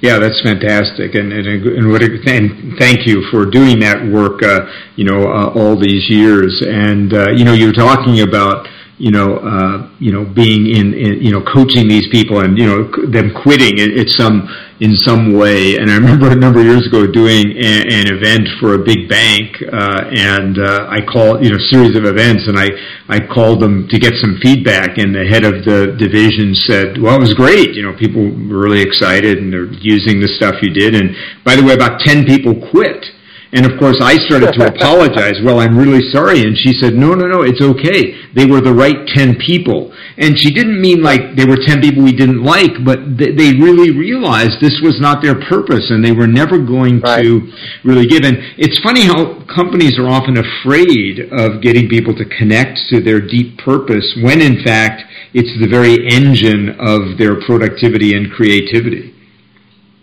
Yeah, 0.00 0.18
that's 0.18 0.40
fantastic, 0.42 1.14
and 1.14 1.32
and, 1.32 1.46
and, 1.46 1.90
what 1.90 2.02
a, 2.02 2.06
and 2.26 2.78
thank 2.78 3.06
you 3.06 3.24
for 3.30 3.46
doing 3.46 3.80
that 3.80 4.04
work. 4.12 4.42
Uh, 4.42 4.66
you 4.96 5.04
know, 5.04 5.26
uh, 5.32 5.52
all 5.54 5.78
these 5.78 6.10
years, 6.10 6.62
and 6.66 7.12
uh, 7.12 7.30
you 7.30 7.44
know, 7.44 7.54
you're 7.54 7.72
talking 7.72 8.20
about 8.20 8.66
you 8.98 9.10
know, 9.10 9.36
uh, 9.38 9.90
you 9.98 10.12
know, 10.12 10.24
being 10.24 10.66
in, 10.70 10.94
in, 10.94 11.20
you 11.20 11.32
know, 11.32 11.42
coaching 11.42 11.88
these 11.88 12.06
people 12.12 12.40
and 12.40 12.56
you 12.56 12.66
know 12.66 12.86
them 13.10 13.34
quitting 13.42 13.80
at, 13.80 13.90
at 13.90 14.08
some 14.08 14.48
in 14.80 14.94
some 14.96 15.34
way. 15.34 15.76
And 15.76 15.90
I 15.90 15.96
remember 15.96 16.30
a 16.30 16.34
number 16.34 16.60
of 16.60 16.66
years 16.66 16.86
ago 16.86 17.06
doing 17.06 17.56
a, 17.58 17.72
an 17.90 18.06
event 18.06 18.48
for 18.60 18.74
a 18.74 18.78
big 18.78 19.08
bank, 19.08 19.56
uh, 19.72 20.10
and 20.14 20.58
uh, 20.58 20.86
I 20.88 21.00
called 21.00 21.44
you 21.44 21.50
know 21.50 21.58
series 21.58 21.96
of 21.96 22.04
events, 22.04 22.46
and 22.46 22.58
I 22.58 22.70
I 23.08 23.18
called 23.18 23.60
them 23.60 23.88
to 23.88 23.98
get 23.98 24.14
some 24.20 24.38
feedback, 24.40 24.98
and 24.98 25.14
the 25.14 25.26
head 25.26 25.44
of 25.44 25.64
the 25.64 25.96
division 25.98 26.54
said, 26.54 26.98
"Well, 27.02 27.16
it 27.16 27.20
was 27.20 27.34
great. 27.34 27.74
You 27.74 27.82
know, 27.82 27.96
people 27.98 28.22
were 28.22 28.62
really 28.62 28.82
excited, 28.82 29.38
and 29.38 29.52
they're 29.52 29.72
using 29.82 30.20
the 30.20 30.28
stuff 30.38 30.62
you 30.62 30.70
did. 30.70 30.94
And 30.94 31.16
by 31.44 31.56
the 31.56 31.64
way, 31.64 31.74
about 31.74 32.00
ten 32.00 32.24
people 32.24 32.54
quit." 32.70 33.13
And 33.54 33.64
of 33.64 33.78
course, 33.78 33.96
I 34.02 34.14
started 34.26 34.52
to 34.58 34.66
apologize. 34.74 35.34
Well, 35.44 35.60
I'm 35.60 35.78
really 35.78 36.02
sorry. 36.10 36.42
And 36.42 36.58
she 36.58 36.72
said, 36.80 36.94
no, 36.94 37.14
no, 37.14 37.26
no, 37.26 37.42
it's 37.42 37.62
okay. 37.62 38.18
They 38.34 38.46
were 38.46 38.60
the 38.60 38.74
right 38.74 39.06
10 39.14 39.36
people. 39.36 39.94
And 40.18 40.38
she 40.38 40.50
didn't 40.50 40.80
mean 40.80 41.02
like 41.02 41.36
they 41.36 41.44
were 41.44 41.56
10 41.56 41.80
people 41.80 42.02
we 42.02 42.12
didn't 42.12 42.42
like, 42.42 42.84
but 42.84 43.16
th- 43.18 43.38
they 43.38 43.52
really 43.54 43.90
realized 43.96 44.60
this 44.60 44.80
was 44.82 44.98
not 45.00 45.22
their 45.22 45.34
purpose 45.48 45.90
and 45.90 46.04
they 46.04 46.12
were 46.12 46.26
never 46.26 46.58
going 46.58 47.00
Right. 47.00 47.22
to 47.22 47.50
really 47.84 48.06
give. 48.06 48.22
And 48.24 48.38
it's 48.58 48.78
funny 48.82 49.02
how 49.06 49.42
companies 49.46 49.98
are 49.98 50.08
often 50.08 50.36
afraid 50.38 51.20
of 51.32 51.62
getting 51.62 51.88
people 51.88 52.14
to 52.16 52.24
connect 52.24 52.78
to 52.90 53.00
their 53.00 53.20
deep 53.20 53.58
purpose 53.58 54.06
when 54.22 54.40
in 54.40 54.62
fact 54.64 55.02
it's 55.32 55.50
the 55.60 55.68
very 55.68 56.06
engine 56.08 56.70
of 56.78 57.18
their 57.18 57.40
productivity 57.46 58.14
and 58.16 58.30
creativity. 58.32 59.14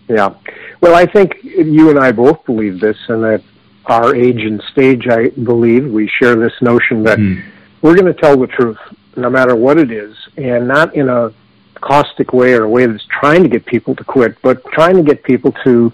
Yeah. 0.08 0.30
Well, 0.82 0.96
I 0.96 1.06
think 1.06 1.38
you 1.44 1.90
and 1.90 1.98
I 1.98 2.10
both 2.10 2.44
believe 2.44 2.80
this, 2.80 2.98
and 3.08 3.22
that 3.22 3.42
our 3.86 4.16
age 4.16 4.42
and 4.42 4.60
stage, 4.72 5.06
I 5.08 5.28
believe, 5.28 5.90
we 5.90 6.08
share 6.08 6.34
this 6.34 6.52
notion 6.60 7.04
that 7.04 7.18
Mm. 7.18 7.40
we're 7.82 7.94
going 7.94 8.12
to 8.12 8.20
tell 8.20 8.36
the 8.36 8.48
truth, 8.48 8.78
no 9.16 9.30
matter 9.30 9.54
what 9.54 9.78
it 9.78 9.92
is, 9.92 10.16
and 10.36 10.66
not 10.66 10.92
in 10.96 11.08
a 11.08 11.32
caustic 11.80 12.32
way 12.32 12.52
or 12.54 12.64
a 12.64 12.68
way 12.68 12.84
that's 12.86 13.04
trying 13.20 13.44
to 13.44 13.48
get 13.48 13.64
people 13.64 13.94
to 13.94 14.02
quit, 14.02 14.36
but 14.42 14.64
trying 14.72 14.96
to 14.96 15.02
get 15.04 15.22
people 15.22 15.52
to 15.64 15.92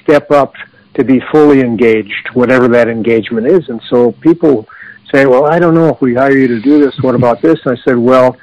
step 0.00 0.30
up 0.30 0.54
to 0.94 1.02
be 1.02 1.18
fully 1.32 1.60
engaged, 1.60 2.30
whatever 2.32 2.68
that 2.68 2.86
engagement 2.88 3.48
is. 3.48 3.68
And 3.68 3.80
so 3.88 4.12
people 4.12 4.68
say, 5.12 5.26
well, 5.26 5.46
I 5.46 5.58
don't 5.58 5.74
know 5.74 5.88
if 5.88 6.00
we 6.00 6.14
hire 6.14 6.36
you 6.36 6.48
to 6.48 6.60
do 6.60 6.84
this. 6.84 7.00
What 7.00 7.16
about 7.16 7.42
this? 7.42 7.58
And 7.64 7.76
I 7.76 7.82
said, 7.82 7.96
well, 7.96 8.36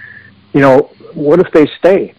you 0.53 0.59
know, 0.59 0.89
what 1.13 1.39
if 1.39 1.49
they 1.51 1.65
stay? 1.79 2.13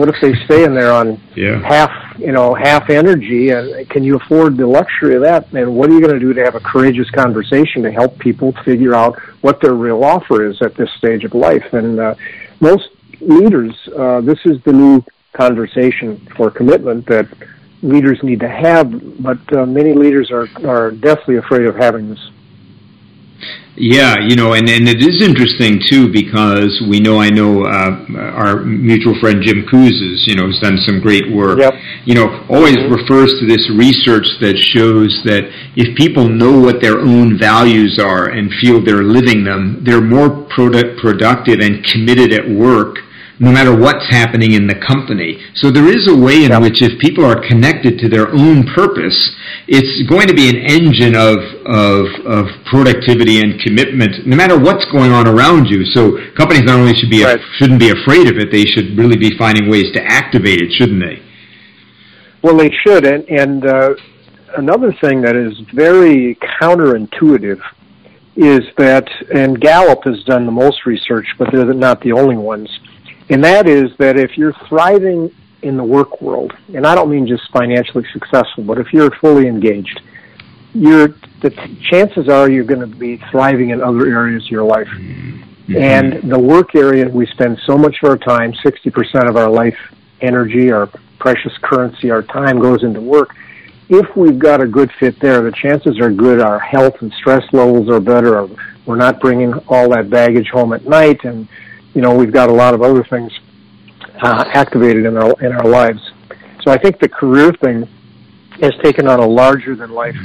What 0.00 0.08
if 0.08 0.18
they 0.22 0.32
stay 0.46 0.64
in 0.64 0.72
there 0.72 0.92
on 0.92 1.18
Yeah. 1.36 1.58
half, 1.60 1.90
you 2.18 2.32
know, 2.32 2.54
half 2.54 2.88
energy, 2.88 3.50
and 3.50 3.86
can 3.90 4.02
you 4.02 4.16
afford 4.16 4.56
the 4.56 4.66
luxury 4.66 5.14
of 5.14 5.20
that? 5.20 5.48
And 5.52 5.74
what 5.76 5.90
are 5.90 5.92
you 5.92 6.00
going 6.00 6.14
to 6.14 6.18
do 6.18 6.32
to 6.32 6.42
have 6.42 6.54
a 6.54 6.60
courageous 6.60 7.10
conversation 7.10 7.82
to 7.82 7.90
help 7.90 8.18
people 8.18 8.54
figure 8.64 8.94
out 8.94 9.18
what 9.42 9.60
their 9.60 9.74
real 9.74 10.02
offer 10.02 10.42
is 10.46 10.62
at 10.62 10.74
this 10.74 10.90
stage 10.96 11.24
of 11.24 11.34
life? 11.34 11.74
And 11.74 12.00
uh, 12.00 12.14
most 12.60 12.88
leaders, 13.20 13.74
uh, 13.94 14.22
this 14.22 14.38
is 14.46 14.56
the 14.62 14.72
new 14.72 15.04
conversation 15.34 16.16
for 16.34 16.50
commitment 16.50 17.04
that 17.08 17.26
leaders 17.82 18.22
need 18.22 18.40
to 18.40 18.48
have, 18.48 19.22
but 19.22 19.38
uh, 19.54 19.66
many 19.66 19.92
leaders 19.92 20.30
are 20.30 20.48
are 20.66 20.92
deathly 20.92 21.36
afraid 21.36 21.66
of 21.66 21.76
having 21.76 22.08
this. 22.08 22.30
Yeah, 23.82 24.16
you 24.28 24.36
know, 24.36 24.52
and, 24.52 24.68
and 24.68 24.86
it 24.86 25.00
is 25.00 25.24
interesting 25.24 25.80
too 25.88 26.12
because 26.12 26.82
we 26.86 27.00
know 27.00 27.18
I 27.18 27.30
know 27.30 27.64
uh, 27.64 28.04
our 28.36 28.60
mutual 28.60 29.18
friend 29.20 29.40
Jim 29.42 29.64
Kouzes, 29.72 30.26
you 30.28 30.34
know, 30.36 30.48
has 30.48 30.60
done 30.60 30.76
some 30.84 31.00
great 31.00 31.32
work. 31.32 31.60
Yep. 31.60 31.74
You 32.04 32.14
know, 32.14 32.44
always 32.50 32.76
Mhm. 32.76 32.90
refers 32.94 33.32
to 33.40 33.46
this 33.46 33.70
research 33.70 34.26
that 34.42 34.58
shows 34.58 35.22
that 35.24 35.48
if 35.76 35.96
people 35.96 36.28
know 36.28 36.58
what 36.60 36.82
their 36.82 37.00
own 37.00 37.38
values 37.38 37.98
are 37.98 38.28
and 38.28 38.52
feel 38.60 38.82
they're 38.84 39.02
living 39.02 39.44
them, 39.44 39.78
they're 39.80 40.02
more 40.02 40.28
product, 40.28 40.98
productive 41.00 41.60
and 41.60 41.82
committed 41.82 42.34
at 42.34 42.46
work 42.50 42.98
no 43.42 43.50
matter 43.50 43.74
what's 43.74 44.06
happening 44.10 44.52
in 44.52 44.66
the 44.66 44.74
company. 44.86 45.40
So 45.54 45.70
there 45.70 45.88
is 45.88 46.06
a 46.06 46.14
way 46.14 46.44
in 46.44 46.50
Yep. 46.50 46.60
which 46.62 46.82
if 46.82 46.98
people 47.00 47.24
are 47.24 47.40
connected 47.48 47.98
to 48.00 48.08
their 48.08 48.28
own 48.28 48.64
purpose, 48.74 49.34
it's 49.66 50.02
going 50.10 50.28
to 50.28 50.34
be 50.34 50.50
an 50.50 50.56
engine 50.56 51.16
of, 51.16 51.38
of, 51.64 52.04
of 52.26 52.46
productivity 52.66 53.40
and 53.40 53.58
commitment, 53.60 54.26
no 54.26 54.36
matter 54.36 54.58
what's 54.58 54.84
going 54.92 55.10
on 55.10 55.26
around 55.26 55.68
you. 55.70 55.86
So 55.86 56.18
companies 56.36 56.64
not 56.64 56.78
only 56.78 56.94
should 56.94 57.08
be, 57.08 57.24
Right. 57.24 57.40
shouldn't 57.56 57.80
be 57.80 57.88
afraid 57.88 58.28
of 58.28 58.36
it, 58.36 58.52
they 58.52 58.66
should 58.66 58.96
really 58.98 59.16
be 59.16 59.36
finding 59.38 59.70
ways 59.70 59.90
to 59.94 60.02
activate 60.04 60.60
it, 60.60 60.70
shouldn't 60.72 61.00
they? 61.00 61.22
Well, 62.42 62.56
they 62.56 62.70
should. 62.86 63.06
And, 63.06 63.26
and 63.28 63.66
uh, 63.66 63.94
another 64.56 64.92
thing 65.00 65.22
that 65.22 65.34
is 65.34 65.58
very 65.72 66.36
counterintuitive 66.60 67.60
is 68.36 68.60
that, 68.76 69.08
and 69.34 69.58
Gallup 69.60 70.04
has 70.04 70.22
done 70.24 70.44
the 70.44 70.52
most 70.52 70.84
research, 70.84 71.26
but 71.38 71.48
they're 71.52 71.72
not 71.72 72.00
the 72.02 72.12
only 72.12 72.36
ones, 72.36 72.68
and 73.30 73.42
that 73.44 73.68
is 73.68 73.90
that 73.98 74.18
if 74.18 74.36
you're 74.36 74.54
thriving 74.68 75.34
in 75.62 75.76
the 75.76 75.84
work 75.84 76.20
world, 76.20 76.52
and 76.74 76.86
I 76.86 76.94
don't 76.94 77.10
mean 77.10 77.26
just 77.26 77.50
financially 77.52 78.04
successful, 78.12 78.64
but 78.64 78.78
if 78.78 78.92
you're 78.92 79.10
fully 79.12 79.46
engaged, 79.46 80.00
you're 80.74 81.08
the 81.40 81.50
chances 81.90 82.28
are 82.28 82.50
you're 82.50 82.64
going 82.64 82.80
to 82.80 82.86
be 82.86 83.16
thriving 83.30 83.70
in 83.70 83.82
other 83.82 84.06
areas 84.06 84.44
of 84.44 84.50
your 84.50 84.64
life. 84.64 84.88
Mm-hmm. 84.88 85.76
And 85.76 86.30
the 86.30 86.38
work 86.38 86.74
area, 86.74 87.08
we 87.08 87.26
spend 87.26 87.58
so 87.66 87.78
much 87.78 87.96
of 88.02 88.10
our 88.10 88.18
time, 88.18 88.52
60% 88.52 89.28
of 89.28 89.36
our 89.36 89.48
life 89.48 89.78
energy, 90.20 90.70
our 90.70 90.88
precious 91.18 91.52
currency, 91.62 92.10
our 92.10 92.22
time 92.22 92.58
goes 92.58 92.82
into 92.82 93.00
work. 93.00 93.34
If 93.88 94.16
we've 94.16 94.38
got 94.38 94.62
a 94.62 94.66
good 94.66 94.90
fit 94.98 95.18
there, 95.20 95.42
the 95.42 95.52
chances 95.52 95.98
are 95.98 96.10
good 96.10 96.40
our 96.40 96.58
health 96.58 97.00
and 97.00 97.12
stress 97.14 97.44
levels 97.52 97.88
are 97.88 98.00
better. 98.00 98.48
We're 98.86 98.96
not 98.96 99.20
bringing 99.20 99.54
all 99.68 99.88
that 99.90 100.10
baggage 100.10 100.48
home 100.48 100.72
at 100.72 100.86
night, 100.86 101.24
and 101.24 101.48
you 101.94 102.00
know 102.00 102.14
we've 102.14 102.32
got 102.32 102.48
a 102.48 102.52
lot 102.52 102.74
of 102.74 102.82
other 102.82 103.04
things 103.04 103.32
uh, 104.22 104.44
activated 104.54 105.04
in 105.06 105.16
our 105.16 105.34
in 105.42 105.52
our 105.52 105.66
lives. 105.66 106.00
So 106.62 106.70
I 106.70 106.78
think 106.78 107.00
the 107.00 107.08
career 107.08 107.52
thing 107.52 107.88
has 108.60 108.72
taken 108.82 109.08
on 109.08 109.20
a 109.20 109.26
larger 109.26 109.74
than 109.74 109.90
life 109.90 110.16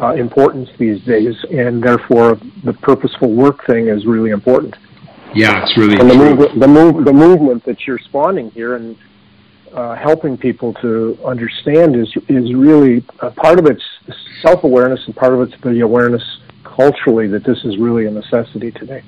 uh, 0.00 0.14
importance 0.14 0.68
these 0.78 1.02
days, 1.02 1.34
and 1.50 1.82
therefore 1.82 2.38
the 2.64 2.72
purposeful 2.72 3.32
work 3.32 3.64
thing 3.66 3.88
is 3.88 4.06
really 4.06 4.30
important. 4.30 4.76
Yeah, 5.34 5.62
it's 5.62 5.76
really 5.76 5.96
and 5.98 6.10
the 6.10 6.14
movement, 6.14 6.60
the 6.60 6.68
move, 6.68 7.04
the 7.04 7.12
movement 7.12 7.64
that 7.64 7.86
you're 7.86 7.98
spawning 7.98 8.50
here, 8.50 8.76
and 8.76 8.96
uh, 9.72 9.96
helping 9.96 10.36
people 10.36 10.74
to 10.74 11.18
understand 11.24 11.96
is 11.96 12.12
is 12.28 12.54
really 12.54 13.04
a 13.20 13.30
part 13.30 13.58
of 13.58 13.66
it's 13.66 13.82
self 14.42 14.64
awareness, 14.64 15.00
and 15.06 15.16
part 15.16 15.32
of 15.32 15.40
it's 15.40 15.54
the 15.62 15.80
awareness 15.80 16.22
culturally 16.64 17.26
that 17.28 17.44
this 17.44 17.58
is 17.64 17.78
really 17.78 18.06
a 18.06 18.10
necessity 18.10 18.70
today. 18.72 19.02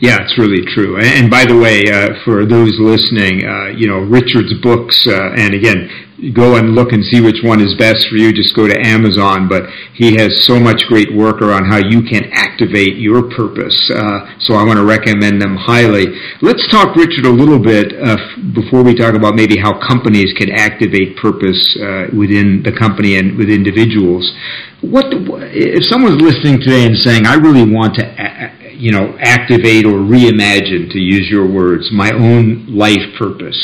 Yeah, 0.00 0.22
it's 0.22 0.38
really 0.38 0.64
true. 0.72 0.98
And 0.98 1.30
by 1.30 1.44
the 1.44 1.56
way, 1.56 1.84
uh, 1.90 2.16
for 2.24 2.46
those 2.46 2.78
listening, 2.78 3.44
uh, 3.44 3.66
you 3.76 3.86
know 3.86 3.98
Richard's 3.98 4.54
books, 4.60 5.06
uh, 5.06 5.34
and 5.36 5.52
again, 5.52 6.32
go 6.32 6.56
and 6.56 6.74
look 6.74 6.92
and 6.92 7.04
see 7.04 7.20
which 7.20 7.42
one 7.42 7.60
is 7.60 7.74
best 7.74 8.08
for 8.08 8.16
you. 8.16 8.32
Just 8.32 8.56
go 8.56 8.66
to 8.66 8.76
Amazon. 8.86 9.48
But 9.48 9.68
he 9.92 10.16
has 10.16 10.44
so 10.44 10.58
much 10.58 10.84
great 10.88 11.14
work 11.14 11.42
around 11.42 11.66
how 11.66 11.76
you 11.76 12.02
can 12.02 12.24
activate 12.32 12.96
your 12.96 13.28
purpose. 13.36 13.76
Uh, 13.90 14.32
so 14.40 14.54
I 14.54 14.64
want 14.64 14.78
to 14.78 14.84
recommend 14.84 15.42
them 15.42 15.56
highly. 15.56 16.06
Let's 16.40 16.66
talk, 16.68 16.96
Richard, 16.96 17.26
a 17.26 17.30
little 17.30 17.58
bit 17.58 17.92
uh, 18.00 18.16
before 18.54 18.82
we 18.82 18.94
talk 18.94 19.14
about 19.14 19.34
maybe 19.34 19.58
how 19.58 19.78
companies 19.86 20.32
can 20.32 20.50
activate 20.52 21.16
purpose 21.16 21.76
uh, 21.80 22.08
within 22.16 22.62
the 22.62 22.72
company 22.72 23.16
and 23.18 23.36
with 23.36 23.50
individuals. 23.50 24.32
What 24.80 25.06
if 25.52 25.84
someone's 25.84 26.20
listening 26.20 26.60
today 26.60 26.84
and 26.86 26.96
saying, 26.96 27.26
"I 27.26 27.34
really 27.34 27.64
want 27.70 27.96
to." 27.96 28.65
You 28.78 28.92
know, 28.92 29.16
activate 29.20 29.86
or 29.86 29.98
reimagine, 29.98 30.90
to 30.92 30.98
use 30.98 31.28
your 31.30 31.46
words, 31.50 31.90
my 31.92 32.10
own 32.12 32.66
life 32.68 33.14
purpose. 33.18 33.58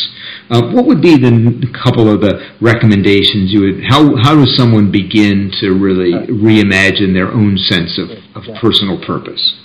Uh, 0.50 0.70
what 0.72 0.86
would 0.86 1.00
be 1.00 1.16
the 1.16 1.66
couple 1.84 2.12
of 2.12 2.20
the 2.20 2.54
recommendations 2.60 3.52
you 3.52 3.60
would? 3.60 3.84
How 3.84 4.16
how 4.22 4.34
does 4.34 4.56
someone 4.56 4.90
begin 4.90 5.50
to 5.60 5.70
really 5.70 6.12
reimagine 6.28 7.14
their 7.14 7.28
own 7.32 7.56
sense 7.56 7.98
of, 7.98 8.10
of 8.36 8.42
personal 8.60 9.02
purpose? 9.04 9.58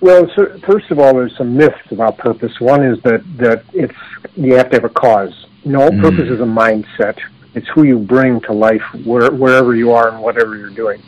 Well, 0.00 0.30
so 0.36 0.58
first 0.66 0.90
of 0.90 0.98
all, 0.98 1.14
there's 1.14 1.36
some 1.36 1.56
myths 1.56 1.90
about 1.90 2.18
purpose. 2.18 2.52
One 2.60 2.84
is 2.84 3.02
that 3.02 3.24
that 3.38 3.64
it's 3.72 3.94
you 4.36 4.54
have 4.54 4.70
to 4.70 4.76
have 4.76 4.84
a 4.84 4.88
cause. 4.88 5.46
No, 5.64 5.90
mm. 5.90 6.00
purpose 6.00 6.28
is 6.30 6.40
a 6.40 6.44
mindset. 6.44 7.18
It's 7.54 7.66
who 7.74 7.82
you 7.82 7.98
bring 7.98 8.40
to 8.42 8.52
life 8.52 8.82
where, 9.04 9.32
wherever 9.32 9.74
you 9.74 9.92
are 9.92 10.10
and 10.10 10.22
whatever 10.22 10.56
you're 10.56 10.70
doing. 10.70 11.02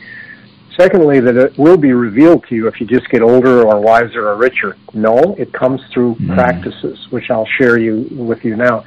Secondly, 0.77 1.19
that 1.19 1.35
it 1.35 1.57
will 1.57 1.77
be 1.77 1.91
revealed 1.91 2.45
to 2.47 2.55
you 2.55 2.67
if 2.67 2.79
you 2.79 2.87
just 2.87 3.09
get 3.09 3.21
older 3.21 3.63
or 3.63 3.79
wiser 3.81 4.29
or 4.29 4.37
richer. 4.37 4.77
No, 4.93 5.35
it 5.37 5.51
comes 5.51 5.81
through 5.93 6.15
mm. 6.15 6.33
practices, 6.33 6.97
which 7.09 7.29
I'll 7.29 7.47
share 7.57 7.77
you 7.77 8.07
with 8.11 8.45
you 8.45 8.55
now. 8.55 8.83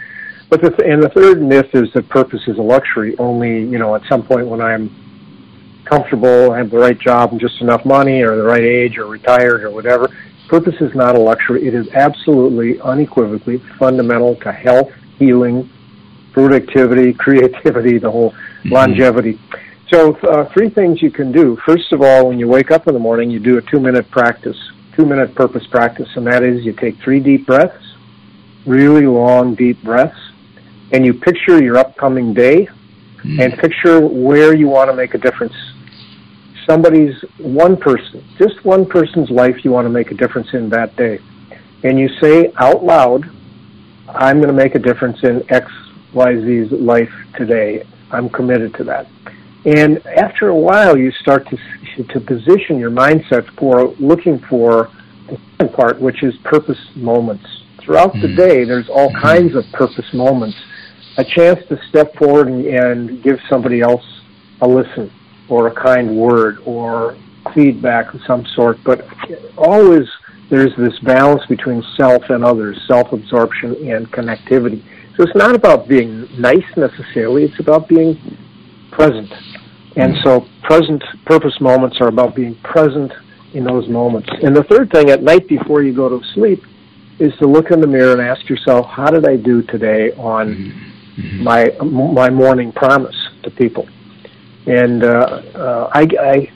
But 0.49 0.62
the 0.62 0.71
th- 0.71 0.88
and 0.88 1.03
the 1.03 1.11
third 1.11 1.43
myth 1.43 1.75
is 1.75 1.93
that 1.95 2.09
purpose 2.09 2.41
is 2.47 2.59
a 2.59 2.62
luxury. 2.62 3.17
Only 3.19 3.61
you 3.64 3.79
know 3.79 3.95
at 3.95 4.03
some 4.09 4.23
point 4.23 4.47
when 4.47 4.61
I'm 4.61 5.85
comfortable, 5.85 6.53
I 6.53 6.59
have 6.59 6.71
the 6.71 6.79
right 6.79 6.99
job 6.99 7.33
and 7.33 7.41
just 7.41 7.61
enough 7.61 7.85
money, 7.85 8.23
or 8.23 8.37
the 8.37 8.43
right 8.43 8.62
age, 8.62 8.97
or 8.97 9.07
retired, 9.07 9.64
or 9.64 9.71
whatever. 9.71 10.09
Purpose 10.49 10.75
is 10.81 10.95
not 10.95 11.17
a 11.17 11.21
luxury. 11.21 11.66
It 11.66 11.75
is 11.75 11.88
absolutely, 11.88 12.81
unequivocally 12.81 13.59
fundamental 13.79 14.37
to 14.37 14.53
health, 14.53 14.92
healing, 15.18 15.68
productivity, 16.33 17.12
creativity, 17.25 17.99
the 17.99 18.11
whole 18.11 18.31
mm-hmm. 18.31 18.73
longevity. 18.73 19.38
So, 19.90 20.14
uh, 20.16 20.49
three 20.53 20.70
things 20.70 21.03
you 21.03 21.11
can 21.11 21.31
do. 21.31 21.57
First 21.66 21.92
of 21.92 22.01
all, 22.01 22.29
when 22.29 22.38
you 22.38 22.49
wake 22.49 22.70
up 22.70 22.88
in 22.88 22.94
the 22.94 23.01
morning, 23.01 23.31
you 23.31 23.38
do 23.38 23.59
a 23.59 23.62
two 23.62 23.79
minute 23.79 24.11
practice, 24.11 24.57
two 24.97 25.05
minute 25.05 25.35
purpose 25.35 25.66
practice, 25.66 26.09
and 26.16 26.27
that 26.27 26.42
is 26.42 26.64
you 26.64 26.73
take 26.73 26.97
three 26.99 27.20
deep 27.20 27.47
breaths, 27.47 27.94
really 28.66 29.07
long, 29.07 29.55
deep 29.55 29.83
breaths, 29.83 30.18
and 30.92 31.05
you 31.05 31.12
picture 31.12 31.62
your 31.62 31.77
upcoming 31.77 32.33
day 32.33 32.66
mm. 33.18 33.44
and 33.44 33.59
picture 33.59 34.01
where 34.01 34.55
you 34.55 34.68
want 34.68 34.90
to 34.90 34.97
make 34.97 35.14
a 35.14 35.18
difference. 35.18 35.55
Somebody's, 36.66 37.20
one 37.38 37.77
person, 37.77 38.25
just 38.38 38.64
one 38.64 38.87
person's 38.87 39.29
life 39.29 39.64
you 39.64 39.70
want 39.70 39.85
to 39.85 39.90
make 39.90 40.11
a 40.11 40.14
difference 40.14 40.55
in 40.55 40.70
that 40.70 40.97
day. 40.97 41.20
And 41.83 41.99
you 41.99 42.09
say 42.20 42.53
out 42.57 42.83
loud, 42.83 43.31
I'm 44.09 44.37
going 44.37 44.49
to 44.49 44.55
make 44.55 44.75
a 44.75 44.79
difference 44.79 45.23
in 45.23 45.44
X, 45.51 45.70
Y, 46.14 46.40
Z's 46.40 46.73
life 46.73 47.12
today. 47.37 47.85
I'm 48.11 48.31
committed 48.31 48.73
to 48.75 48.85
that. 48.85 49.09
And 49.64 50.07
after 50.07 50.48
a 50.48 50.57
while, 50.57 50.96
you 50.96 51.11
start 51.12 51.48
to 51.48 51.57
to 52.03 52.20
position 52.20 52.79
your 52.79 52.90
mindset 52.90 53.46
for 53.57 53.94
looking 54.00 54.40
for 54.50 54.90
the 55.29 55.38
second 55.53 55.74
part, 55.74 56.00
which 56.00 56.22
is 56.22 56.35
purpose 56.44 56.79
moments. 56.96 57.46
Throughout 57.81 58.12
mm-hmm. 58.12 58.22
the 58.22 58.29
hmm. 58.29 58.37
day, 58.37 58.64
there's 58.64 58.88
all 58.88 59.11
mm-hmm. 59.11 59.22
kinds 59.22 59.55
of 59.55 59.64
purpose 59.72 60.12
moments. 60.12 60.57
A 61.16 61.24
chance 61.24 61.61
to 61.68 61.79
step 61.88 62.14
forward 62.16 62.48
and, 62.48 62.66
and 62.66 63.22
give 63.22 63.38
somebody 63.48 63.81
else 63.81 64.05
a 64.61 64.66
listen, 64.66 65.11
or 65.48 65.68
a 65.68 65.74
kind 65.74 66.16
word, 66.16 66.59
or 66.66 67.16
feedback 67.55 68.12
of 68.14 68.20
some 68.27 68.44
sort. 68.55 68.79
But 68.85 69.07
always 69.57 70.09
there's 70.50 70.74
this 70.77 70.98
balance 71.00 71.44
between 71.46 71.83
self 71.96 72.24
and 72.31 72.44
others, 72.44 72.81
self-absorption 72.87 73.88
and 73.88 74.11
connectivity. 74.11 74.83
So 75.16 75.22
it's 75.22 75.37
not 75.37 75.55
about 75.55 75.87
being 75.87 76.29
nice 76.40 76.64
necessarily. 76.77 77.44
It's 77.44 77.61
about 77.61 77.88
being 77.88 78.18
present. 78.90 79.33
And 79.96 80.16
so 80.24 80.46
present 80.62 81.02
purpose 81.24 81.61
moments 81.61 82.00
are 82.00 82.09
about 82.09 82.35
being 82.35 82.57
present 82.57 83.12
in 83.52 83.64
those 83.64 83.88
moments. 83.88 84.28
And 84.42 84.57
the 84.57 84.64
third 84.64 84.90
thing 84.90 85.11
at 85.11 85.22
night 85.22 85.46
before 85.46 85.83
you 85.83 85.94
go 85.94 86.09
to 86.09 86.24
sleep 86.35 86.64
is 87.18 87.33
to 87.38 87.46
look 87.46 87.70
in 87.70 87.80
the 87.80 87.87
mirror 87.87 88.12
and 88.12 88.20
ask 88.20 88.48
yourself, 88.48 88.87
how 88.87 89.11
did 89.11 89.26
I 89.26 89.37
do 89.37 89.62
today 89.62 90.11
on 90.12 90.57
mm-hmm. 91.16 91.44
my 91.44 91.70
my 91.80 92.28
morning 92.30 92.72
promise 92.72 93.16
to 93.44 93.50
people? 93.50 93.88
And 94.66 95.04
uh, 95.04 95.42
uh, 95.54 95.90
I, 95.92 96.09
I 96.20 96.52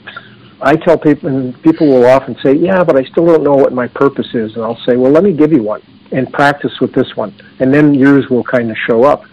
I 0.61 0.75
tell 0.75 0.97
people, 0.97 1.29
and 1.29 1.61
people 1.61 1.87
will 1.87 2.05
often 2.05 2.35
say, 2.43 2.53
"Yeah, 2.53 2.83
but 2.83 2.97
I 2.97 3.03
still 3.03 3.25
don't 3.25 3.43
know 3.43 3.55
what 3.55 3.71
my 3.71 3.87
purpose 3.87 4.27
is." 4.33 4.55
And 4.55 4.63
I'll 4.63 4.81
say, 4.85 4.97
"Well, 4.97 5.11
let 5.11 5.23
me 5.23 5.31
give 5.31 5.53
you 5.53 5.63
one 5.63 5.81
and 6.11 6.31
practice 6.33 6.79
with 6.81 6.91
this 6.93 7.15
one, 7.15 7.33
and 7.59 7.73
then 7.73 7.93
yours 7.93 8.29
will 8.29 8.43
kind 8.43 8.69
of 8.69 8.77
show 8.87 9.03
up." 9.05 9.23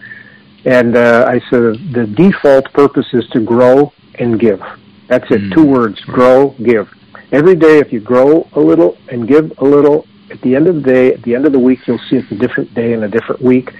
And 0.67 0.97
uh, 0.97 1.25
I 1.25 1.39
said, 1.49 1.93
the 1.93 2.05
default 2.05 2.73
purpose 2.73 3.07
is 3.13 3.25
to 3.29 3.39
grow 3.39 3.93
and 4.19 4.37
give. 4.37 4.61
That's 5.07 5.23
it. 5.31 5.39
Mm. 5.39 5.53
Two 5.53 5.65
words: 5.65 5.97
grow, 6.01 6.49
give. 6.61 6.93
Every 7.31 7.55
day, 7.55 7.79
if 7.79 7.93
you 7.93 8.01
grow 8.01 8.45
a 8.51 8.59
little 8.59 8.97
and 9.07 9.25
give 9.25 9.57
a 9.59 9.63
little, 9.63 10.05
at 10.29 10.41
the 10.41 10.57
end 10.57 10.67
of 10.67 10.75
the 10.75 10.81
day, 10.81 11.13
at 11.13 11.21
the 11.21 11.35
end 11.35 11.45
of 11.45 11.53
the 11.53 11.59
week, 11.59 11.87
you'll 11.87 12.05
see 12.09 12.17
it's 12.17 12.29
a 12.33 12.35
different 12.35 12.73
day 12.73 12.91
and 12.91 13.05
a 13.05 13.07
different 13.07 13.41
week, 13.41 13.73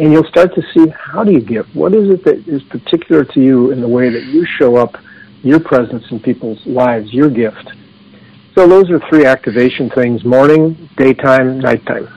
and 0.00 0.12
you'll 0.12 0.30
start 0.34 0.52
to 0.56 0.62
see 0.74 0.88
how 0.88 1.22
do 1.22 1.30
you 1.30 1.40
give. 1.40 1.66
What 1.76 1.94
is 1.94 2.10
it 2.10 2.24
that 2.24 2.48
is 2.48 2.62
particular 2.64 3.24
to 3.24 3.40
you 3.40 3.70
in 3.70 3.80
the 3.80 3.88
way 3.88 4.10
that 4.10 4.24
you 4.24 4.44
show 4.44 4.74
up, 4.76 4.96
your 5.44 5.60
presence 5.60 6.10
in 6.10 6.18
people's 6.18 6.66
lives, 6.66 7.14
your 7.14 7.30
gift. 7.30 7.70
So 8.56 8.66
those 8.66 8.90
are 8.90 8.98
three 9.08 9.26
activation 9.26 9.90
things: 9.90 10.24
morning, 10.24 10.88
daytime, 10.96 11.60
nighttime. 11.60 12.08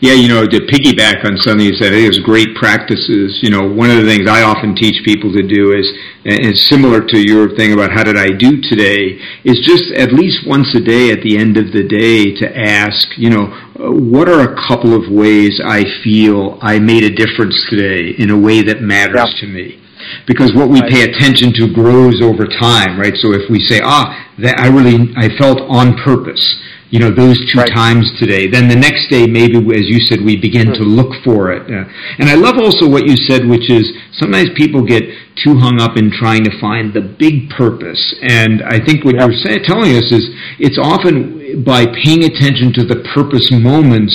Yeah, 0.00 0.12
you 0.12 0.28
know, 0.28 0.46
to 0.46 0.60
piggyback 0.60 1.24
on 1.24 1.38
something 1.38 1.66
you 1.66 1.74
said, 1.74 1.92
I 1.92 1.96
think 1.96 2.08
it's 2.08 2.18
great 2.18 2.54
practices. 2.54 3.40
You 3.42 3.50
know, 3.50 3.66
one 3.66 3.90
of 3.90 3.96
the 3.96 4.06
things 4.06 4.28
I 4.28 4.42
often 4.42 4.76
teach 4.76 5.02
people 5.04 5.32
to 5.32 5.42
do 5.42 5.72
is, 5.72 5.88
and 6.24 6.44
it's 6.44 6.68
similar 6.68 7.00
to 7.00 7.18
your 7.18 7.56
thing 7.56 7.72
about 7.72 7.90
how 7.90 8.04
did 8.04 8.16
I 8.16 8.30
do 8.30 8.60
today, 8.60 9.18
is 9.44 9.58
just 9.64 9.90
at 9.96 10.12
least 10.12 10.46
once 10.46 10.74
a 10.74 10.80
day 10.80 11.10
at 11.10 11.22
the 11.22 11.38
end 11.38 11.56
of 11.56 11.72
the 11.72 11.82
day 11.82 12.36
to 12.36 12.56
ask, 12.56 13.08
you 13.16 13.30
know, 13.30 13.46
what 13.76 14.28
are 14.28 14.40
a 14.40 14.68
couple 14.68 14.94
of 14.94 15.10
ways 15.10 15.60
I 15.64 15.84
feel 16.04 16.58
I 16.60 16.78
made 16.78 17.02
a 17.02 17.14
difference 17.14 17.56
today 17.70 18.14
in 18.18 18.30
a 18.30 18.38
way 18.38 18.62
that 18.62 18.82
matters 18.82 19.32
yeah. 19.34 19.40
to 19.40 19.46
me? 19.46 19.82
because 20.26 20.54
what 20.54 20.68
we 20.68 20.80
pay 20.82 21.02
attention 21.02 21.52
to 21.54 21.72
grows 21.72 22.22
over 22.22 22.46
time, 22.46 22.98
right? 22.98 23.14
So 23.16 23.32
if 23.32 23.50
we 23.50 23.60
say, 23.60 23.80
ah, 23.82 24.30
that 24.38 24.60
I 24.60 24.68
really, 24.68 25.12
I 25.16 25.36
felt 25.36 25.60
on 25.68 25.96
purpose, 25.98 26.60
you 26.90 27.00
know, 27.00 27.10
those 27.10 27.38
two 27.52 27.58
right. 27.58 27.72
times 27.72 28.12
today. 28.18 28.46
Then 28.46 28.68
the 28.68 28.76
next 28.76 29.08
day, 29.08 29.26
maybe, 29.26 29.58
as 29.74 29.88
you 29.88 29.98
said, 30.00 30.22
we 30.22 30.36
begin 30.36 30.68
mm-hmm. 30.68 30.82
to 30.82 30.84
look 30.84 31.12
for 31.24 31.52
it. 31.52 31.66
Uh, 31.66 31.84
and 32.18 32.30
I 32.30 32.34
love 32.34 32.58
also 32.58 32.88
what 32.88 33.06
you 33.06 33.16
said, 33.16 33.46
which 33.46 33.70
is 33.70 33.92
sometimes 34.12 34.50
people 34.54 34.84
get 34.84 35.02
too 35.42 35.58
hung 35.58 35.80
up 35.80 35.96
in 35.96 36.10
trying 36.10 36.44
to 36.44 36.60
find 36.60 36.94
the 36.94 37.02
big 37.02 37.50
purpose. 37.50 38.14
And 38.22 38.62
I 38.62 38.78
think 38.78 39.04
what 39.04 39.16
you're 39.16 39.32
say, 39.32 39.58
telling 39.58 39.96
us 39.96 40.12
is 40.12 40.30
it's 40.58 40.78
often 40.78 41.64
by 41.64 41.86
paying 41.86 42.24
attention 42.24 42.72
to 42.74 42.84
the 42.84 43.02
purpose 43.14 43.50
moments 43.50 44.14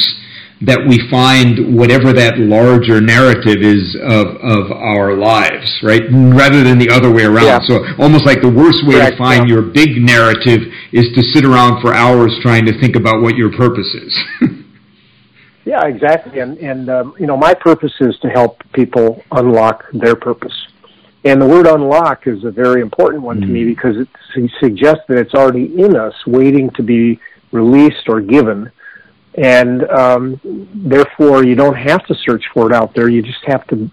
that 0.61 0.79
we 0.87 1.01
find 1.09 1.75
whatever 1.75 2.13
that 2.13 2.37
larger 2.37 3.01
narrative 3.01 3.65
is 3.65 3.97
of, 3.97 4.27
of 4.37 4.71
our 4.71 5.17
lives, 5.17 5.65
right? 5.81 6.03
Rather 6.11 6.63
than 6.63 6.77
the 6.77 6.89
other 6.89 7.11
way 7.11 7.23
around. 7.23 7.45
Yeah. 7.45 7.59
So 7.65 7.81
almost 7.97 8.25
like 8.25 8.41
the 8.41 8.49
worst 8.49 8.85
way 8.85 9.01
Correct, 9.01 9.13
to 9.13 9.17
find 9.17 9.49
yeah. 9.49 9.55
your 9.55 9.63
big 9.63 9.97
narrative 9.97 10.61
is 10.93 11.09
to 11.17 11.21
sit 11.33 11.45
around 11.45 11.81
for 11.81 11.93
hours 11.93 12.37
trying 12.41 12.65
to 12.67 12.79
think 12.79 12.95
about 12.95 13.21
what 13.23 13.35
your 13.35 13.51
purpose 13.57 13.89
is. 13.95 14.13
yeah, 15.65 15.85
exactly. 15.87 16.39
And, 16.39 16.57
and 16.59 16.89
um, 16.89 17.15
you 17.17 17.25
know, 17.25 17.37
my 17.37 17.55
purpose 17.55 17.93
is 17.99 18.17
to 18.21 18.29
help 18.29 18.61
people 18.73 19.23
unlock 19.31 19.85
their 19.93 20.15
purpose. 20.15 20.53
And 21.23 21.41
the 21.41 21.47
word 21.47 21.65
unlock 21.65 22.27
is 22.27 22.43
a 22.43 22.51
very 22.51 22.81
important 22.81 23.23
one 23.23 23.37
mm. 23.37 23.41
to 23.41 23.47
me 23.47 23.63
mm. 23.63 23.75
because 23.75 23.97
it 23.97 24.09
suggests 24.59 25.03
that 25.07 25.17
it's 25.17 25.33
already 25.33 25.81
in 25.81 25.95
us 25.95 26.13
waiting 26.27 26.69
to 26.75 26.83
be 26.83 27.19
released 27.51 28.07
or 28.07 28.21
given 28.21 28.71
and 29.35 29.89
um, 29.89 30.39
therefore 30.73 31.43
you 31.45 31.55
don't 31.55 31.75
have 31.75 32.05
to 32.07 32.15
search 32.15 32.45
for 32.53 32.67
it 32.69 32.73
out 32.73 32.93
there. 32.93 33.09
You 33.09 33.21
just 33.21 33.43
have 33.45 33.65
to 33.67 33.89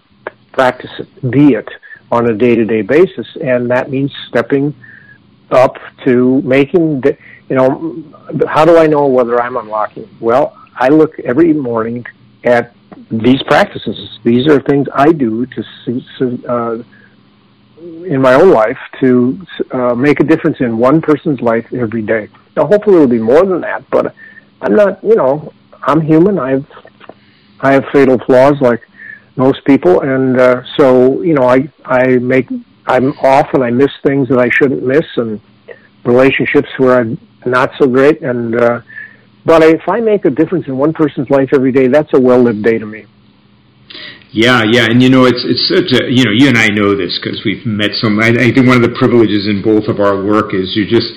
practice 0.51 0.91
it, 0.99 1.31
be 1.31 1.53
it 1.53 1.69
on 2.11 2.29
a 2.29 2.33
day-to-day 2.33 2.81
basis, 2.81 3.27
and 3.41 3.69
that 3.71 3.89
means 3.89 4.11
stepping 4.27 4.73
up 5.51 5.77
to 6.05 6.41
making. 6.41 7.01
The, 7.01 7.17
you 7.49 7.55
know, 7.55 8.03
how 8.47 8.65
do 8.65 8.77
I 8.77 8.87
know 8.87 9.07
whether 9.07 9.41
I'm 9.41 9.57
unlocking? 9.57 10.07
Well, 10.19 10.57
I 10.75 10.89
look 10.89 11.19
every 11.19 11.53
morning 11.53 12.05
at 12.43 12.75
these 13.09 13.41
practices. 13.43 14.19
These 14.23 14.47
are 14.47 14.59
things 14.61 14.87
I 14.93 15.11
do 15.11 15.45
to 15.47 15.63
uh, 16.57 16.83
in 18.05 18.21
my 18.21 18.33
own 18.33 18.51
life 18.51 18.77
to 18.99 19.45
uh, 19.71 19.95
make 19.95 20.19
a 20.19 20.23
difference 20.23 20.59
in 20.59 20.77
one 20.77 21.01
person's 21.01 21.41
life 21.41 21.71
every 21.73 22.01
day. 22.01 22.29
Now, 22.55 22.65
hopefully, 22.67 22.97
it'll 22.97 23.07
be 23.07 23.19
more 23.19 23.45
than 23.45 23.61
that, 23.61 23.89
but 23.89 24.13
I'm 24.61 24.75
not, 24.75 25.03
you 25.03 25.15
know, 25.15 25.53
I'm 25.81 26.01
human. 26.01 26.37
I've 26.39 26.65
I 27.61 27.73
have 27.73 27.85
fatal 27.91 28.17
flaws 28.25 28.55
like 28.61 28.81
most 29.35 29.63
people, 29.65 30.01
and 30.01 30.39
uh, 30.39 30.61
so 30.77 31.21
you 31.21 31.33
know, 31.33 31.43
I 31.43 31.71
I 31.85 32.17
make 32.17 32.47
I'm 32.85 33.11
off 33.19 33.47
and 33.53 33.63
I 33.63 33.69
miss 33.69 33.91
things 34.03 34.27
that 34.29 34.39
I 34.39 34.49
shouldn't 34.49 34.83
miss, 34.83 35.05
and 35.17 35.39
relationships 36.03 36.69
where 36.77 36.99
I'm 36.99 37.19
not 37.45 37.71
so 37.79 37.87
great, 37.87 38.21
and 38.21 38.59
uh, 38.59 38.81
but 39.45 39.63
if 39.63 39.87
I 39.87 39.99
make 39.99 40.25
a 40.25 40.29
difference 40.29 40.67
in 40.67 40.77
one 40.77 40.93
person's 40.93 41.29
life 41.29 41.49
every 41.53 41.71
day, 41.71 41.87
that's 41.87 42.13
a 42.13 42.19
well 42.19 42.41
lived 42.41 42.63
day 42.63 42.77
to 42.77 42.85
me. 42.85 43.05
Yeah, 44.31 44.61
yeah, 44.63 44.85
and 44.85 45.01
you 45.01 45.09
know 45.09 45.25
it's 45.25 45.43
it's 45.43 45.67
such 45.67 46.01
a 46.01 46.11
you 46.11 46.23
know 46.23 46.31
you 46.31 46.49
and 46.49 46.57
I 46.57 46.67
know 46.67 46.95
this 46.95 47.19
because 47.21 47.41
we've 47.43 47.65
met 47.65 47.91
some. 47.93 48.19
I, 48.19 48.29
I 48.29 48.51
think 48.53 48.67
one 48.67 48.77
of 48.77 48.83
the 48.83 48.95
privileges 48.99 49.47
in 49.47 49.63
both 49.63 49.87
of 49.87 49.99
our 49.99 50.21
work 50.23 50.53
is 50.53 50.75
you 50.75 50.85
just 50.85 51.09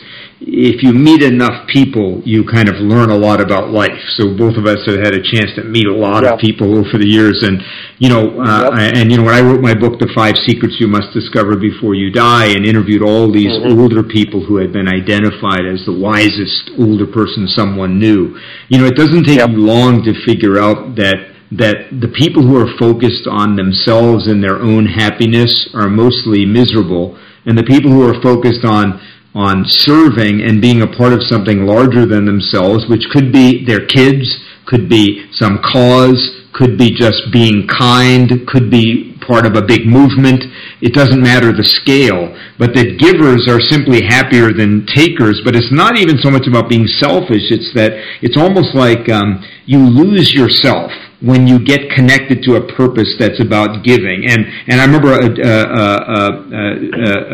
if 0.45 0.83
you 0.83 0.93
meet 0.93 1.23
enough 1.23 1.69
people, 1.69 2.21
you 2.25 2.43
kind 2.45 2.69
of 2.69 2.75
learn 2.77 3.11
a 3.11 3.17
lot 3.17 3.41
about 3.41 3.71
life. 3.71 3.95
So 4.19 4.35
both 4.35 4.59
of 4.59 4.67
us 4.67 4.83
have 4.87 4.99
had 4.99 5.15
a 5.15 5.23
chance 5.23 5.55
to 5.55 5.63
meet 5.63 5.87
a 5.87 5.95
lot 5.95 6.27
of 6.27 6.41
people 6.41 6.75
over 6.75 6.99
the 6.99 7.07
years, 7.07 7.47
and 7.47 7.63
you 7.99 8.09
know, 8.09 8.43
uh, 8.43 8.75
yep. 8.75 8.97
and 8.97 9.11
you 9.11 9.19
know, 9.19 9.25
when 9.25 9.35
I 9.35 9.41
wrote 9.41 9.63
my 9.63 9.75
book, 9.75 10.01
The 10.01 10.11
Five 10.15 10.35
Secrets 10.43 10.77
You 10.81 10.89
Must 10.89 11.15
Discover 11.15 11.57
Before 11.57 11.95
You 11.95 12.11
Die, 12.11 12.47
and 12.47 12.67
interviewed 12.67 13.03
all 13.03 13.31
these 13.31 13.55
mm-hmm. 13.55 13.79
older 13.79 14.03
people 14.03 14.45
who 14.45 14.57
had 14.57 14.73
been 14.73 14.89
identified 14.89 15.63
as 15.63 15.87
the 15.87 15.95
wisest 15.95 16.75
older 16.79 17.07
person 17.07 17.47
someone 17.47 17.99
knew. 17.99 18.35
You 18.67 18.79
know, 18.79 18.87
it 18.87 18.97
doesn't 18.97 19.25
take 19.25 19.39
yep. 19.39 19.51
you 19.51 19.63
long 19.63 20.03
to 20.03 20.13
figure 20.27 20.59
out 20.59 20.97
that 20.97 21.31
that 21.53 21.93
the 21.93 22.09
people 22.09 22.43
who 22.43 22.57
are 22.57 22.79
focused 22.81 23.29
on 23.29 23.57
themselves 23.57 24.27
and 24.27 24.43
their 24.43 24.57
own 24.57 24.87
happiness 24.87 25.69
are 25.75 25.89
mostly 25.89 26.45
miserable, 26.45 27.15
and 27.47 27.57
the 27.57 27.63
people 27.63 27.93
who 27.93 28.03
are 28.03 28.21
focused 28.23 28.65
on 28.65 28.99
on 29.35 29.65
serving 29.67 30.43
and 30.43 30.61
being 30.61 30.83
a 30.83 30.87
part 30.87 31.13
of 31.13 31.23
something 31.23 31.65
larger 31.65 32.07
than 32.07 32.27
themselves, 32.27 32.87
which 32.89 33.09
could 33.11 33.33
be 33.33 33.65
their 33.65 33.87
kids, 33.87 34.41
could 34.67 34.89
be 34.89 35.27
some 35.33 35.59
cause, 35.73 36.43
could 36.53 36.77
be 36.77 36.91
just 36.91 37.33
being 37.33 37.67
kind, 37.67 38.47
could 38.47 38.71
be 38.71 39.17
part 39.27 39.47
of 39.47 39.57
a 39.57 39.63
big 39.63 39.87
movement. 39.87 40.45
It 40.81 40.93
doesn't 40.93 41.23
matter 41.23 41.53
the 41.53 41.65
scale, 41.65 42.37
but 42.59 42.75
that 42.75 42.99
givers 42.99 43.49
are 43.49 43.61
simply 43.61 44.03
happier 44.03 44.53
than 44.53 44.87
takers. 44.87 45.41
But 45.45 45.57
it's 45.57 45.73
not 45.73 45.97
even 45.97 46.19
so 46.19 46.31
much 46.31 46.47
about 46.47 46.69
being 46.69 46.87
selfish. 46.87 47.51
It's 47.51 47.73
that 47.75 47.93
it's 48.21 48.37
almost 48.37 48.75
like 48.75 49.09
um, 49.09 49.43
you 49.65 49.79
lose 49.79 50.35
yourself 50.35 50.93
when 51.25 51.47
you 51.47 51.59
get 51.59 51.91
connected 51.91 52.43
to 52.45 52.57
a 52.57 52.73
purpose 52.75 53.15
that's 53.19 53.41
about 53.41 53.85
giving. 53.85 54.27
And 54.27 54.45
and 54.67 54.81
I 54.81 54.85
remember 54.85 55.13
uh, 55.13 55.19
uh, 55.19 55.83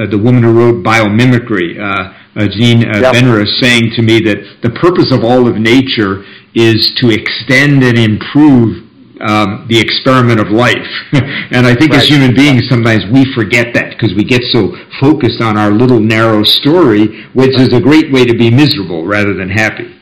uh, 0.05 0.07
the 0.11 0.21
woman 0.23 0.43
who 0.43 0.53
wrote 0.53 0.85
biomimicry, 0.85 1.81
uh, 1.81 2.49
Jean 2.49 2.83
yep. 2.83 3.15
Benyus, 3.15 3.61
saying 3.61 3.93
to 3.97 4.03
me 4.03 4.21
that 4.21 4.63
the 4.63 4.71
purpose 4.71 5.13
of 5.13 5.25
all 5.25 5.49
of 5.49 5.57
nature 5.57 6.25
is 6.55 6.93
to 6.97 7.11
extend 7.11 7.83
and 7.83 7.99
improve 7.99 8.85
um, 9.21 9.67
the 9.69 9.79
experiment 9.79 10.39
of 10.41 10.49
life. 10.51 10.87
and 11.13 11.67
I 11.67 11.75
think 11.75 11.93
right. 11.93 12.03
as 12.03 12.09
human 12.09 12.35
beings, 12.35 12.69
sometimes 12.69 13.05
we 13.13 13.27
forget 13.35 13.75
that 13.75 13.91
because 13.91 14.15
we 14.15 14.25
get 14.25 14.43
so 14.53 14.77
focused 15.01 15.41
on 15.41 15.57
our 15.57 15.71
little 15.71 16.01
narrow 16.01 16.45
story, 16.45 17.27
which 17.33 17.59
is 17.59 17.73
a 17.73 17.81
great 17.81 18.13
way 18.13 18.25
to 18.25 18.37
be 18.37 18.51
miserable 18.51 19.07
rather 19.07 19.35
than 19.35 19.49
happy. 19.49 19.98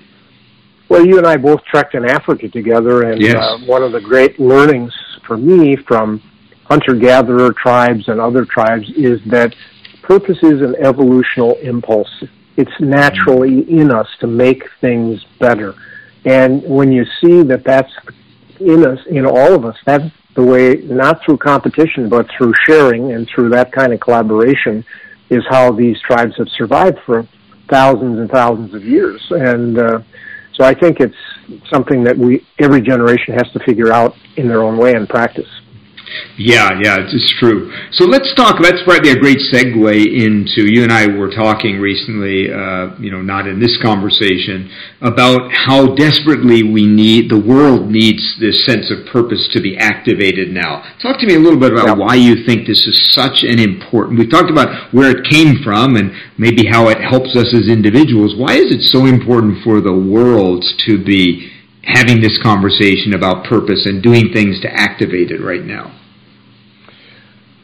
Well, 0.89 1.05
you 1.05 1.19
and 1.19 1.27
I 1.27 1.37
both 1.37 1.65
trekked 1.65 1.95
in 1.95 2.05
Africa 2.05 2.49
together, 2.49 3.11
and 3.11 3.21
yes. 3.21 3.37
uh, 3.37 3.59
one 3.67 3.83
of 3.83 3.93
the 3.93 4.01
great 4.01 4.39
learnings 4.39 4.93
for 5.27 5.37
me 5.37 5.77
from 5.77 6.23
hunter-gatherer 6.65 7.53
tribes 7.55 8.09
and 8.09 8.21
other 8.21 8.45
tribes 8.45 8.91
is 8.97 9.21
that 9.27 9.55
purpose 10.03 10.39
is 10.43 10.61
an 10.63 10.77
evolutional 10.81 11.57
impulse. 11.61 12.11
It's 12.57 12.81
naturally 12.81 13.69
in 13.69 13.91
us 13.91 14.09
to 14.21 14.27
make 14.27 14.63
things 14.81 15.25
better. 15.39 15.75
And 16.25 16.63
when 16.63 16.93
you 16.93 17.05
see 17.21 17.43
that 17.43 17.65
that's 17.65 17.93
in 18.61 18.87
us, 18.87 18.99
in 19.07 19.27
all 19.27 19.55
of 19.55 19.65
us, 19.65 19.77
that's 19.85 20.11
the 20.35 20.43
way, 20.43 20.77
not 20.77 21.25
through 21.25 21.39
competition, 21.39 22.09
but 22.09 22.29
through 22.37 22.53
sharing 22.65 23.13
and 23.13 23.29
through 23.29 23.51
that 23.51 23.73
kind 23.73 23.93
of 23.93 24.01
collaboration 24.01 24.85
is 25.31 25.45
how 25.49 25.73
these 25.73 26.01
tribes 26.01 26.37
have 26.37 26.49
survived 26.51 26.99
for 27.05 27.27
thousands 27.69 28.19
and 28.19 28.31
thousands 28.31 28.73
of 28.75 28.85
years. 28.85 29.25
And, 29.31 29.79
uh, 29.79 30.01
so 30.57 30.65
I 30.65 30.75
think 30.75 31.01
it's 31.01 31.15
something 31.71 32.05
that 32.05 32.17
we 32.17 32.45
every 32.59 32.81
generation 32.81 33.35
has 33.35 33.51
to 33.53 33.61
figure 33.61 33.93
out 33.93 34.17
in 34.37 34.49
their 34.49 34.63
own 34.63 34.79
way 34.79 34.95
and 34.95 35.09
practice. 35.09 35.49
Yeah, 36.39 36.79
yeah, 36.81 36.99
it's 37.01 37.35
true. 37.39 37.73
So 37.93 38.05
let's 38.05 38.33
talk. 38.35 38.63
That's 38.63 38.83
probably 38.85 39.11
a 39.11 39.19
great 39.19 39.39
segue 39.53 40.07
into 40.07 40.71
you 40.71 40.83
and 40.83 40.93
I 40.93 41.07
were 41.07 41.31
talking 41.31 41.81
recently. 41.81 42.53
Uh, 42.53 42.95
you 42.99 43.11
know, 43.11 43.23
not 43.23 43.47
in 43.47 43.59
this 43.59 43.77
conversation 43.83 44.71
about 45.01 45.51
how 45.53 45.95
desperately 45.95 46.63
we 46.63 46.87
need 46.87 47.31
the 47.31 47.39
world 47.39 47.91
needs 47.91 48.37
this 48.39 48.65
sense 48.67 48.91
of 48.91 49.07
purpose 49.07 49.49
to 49.53 49.61
be 49.61 49.77
activated 49.77 50.51
now. 50.53 50.85
Talk 51.01 51.19
to 51.21 51.27
me 51.27 51.35
a 51.35 51.41
little 51.41 51.59
bit 51.61 51.73
about 51.73 51.99
why 51.99 52.15
you 52.15 52.45
think 52.45 52.67
this 52.67 52.87
is 52.87 53.13
such 53.13 53.43
an 53.43 53.59
important. 53.59 54.19
We've 54.19 54.31
talked 54.31 54.51
about 54.51 54.93
where 54.93 55.11
it 55.11 55.25
came 55.29 55.63
from 55.65 55.97
and 55.97 56.13
maybe 56.39 56.67
how 56.67 56.89
it 56.89 57.01
helps 57.01 57.35
us 57.35 57.53
as 57.55 57.69
individuals. 57.69 58.37
Why 58.37 58.55
is 58.55 58.71
it 58.71 58.83
so 58.83 59.07
important 59.07 59.65
for 59.65 59.81
the 59.81 59.95
world 59.95 60.65
to 60.87 61.03
be 61.03 61.56
having 61.87 62.21
this 62.21 62.39
conversation 62.43 63.15
about 63.15 63.45
purpose 63.45 63.87
and 63.87 64.03
doing 64.03 64.33
things 64.33 64.61
to 64.61 64.69
activate 64.73 65.31
it 65.31 65.41
right 65.41 65.65
now? 65.65 65.99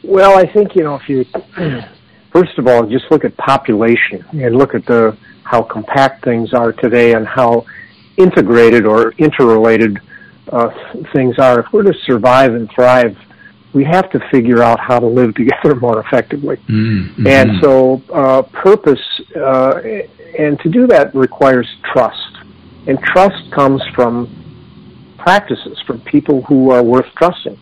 Well, 0.02 0.36
I 0.36 0.50
think 0.50 0.74
you 0.74 0.82
know 0.82 0.96
if 0.96 1.08
you 1.08 1.24
first 2.32 2.58
of 2.58 2.66
all 2.66 2.86
just 2.86 3.04
look 3.10 3.24
at 3.24 3.36
population 3.36 4.24
and 4.32 4.56
look 4.56 4.74
at 4.74 4.86
the 4.86 5.16
how 5.44 5.62
compact 5.62 6.24
things 6.24 6.54
are 6.54 6.72
today 6.72 7.14
and 7.14 7.26
how 7.26 7.64
integrated 8.16 8.86
or 8.86 9.12
interrelated 9.12 9.98
uh, 10.50 10.70
things 11.12 11.38
are. 11.38 11.60
If 11.60 11.66
we're 11.72 11.82
to 11.82 11.94
survive 12.04 12.54
and 12.54 12.70
thrive, 12.70 13.16
we 13.74 13.84
have 13.84 14.10
to 14.10 14.20
figure 14.30 14.62
out 14.62 14.78
how 14.80 14.98
to 14.98 15.06
live 15.06 15.34
together 15.42 15.74
more 15.74 16.00
effectively. 16.00 16.56
Mm-hmm. 16.68 17.26
And 17.26 17.60
so, 17.62 18.02
uh, 18.12 18.42
purpose, 18.42 19.00
uh, 19.36 19.80
and 20.38 20.58
to 20.60 20.68
do 20.68 20.86
that 20.88 21.14
requires 21.14 21.68
trust. 21.92 22.31
And 22.86 22.98
trust 23.00 23.50
comes 23.52 23.82
from 23.94 25.14
practices, 25.18 25.80
from 25.86 26.00
people 26.00 26.42
who 26.42 26.70
are 26.70 26.82
worth 26.82 27.06
trusting. 27.16 27.58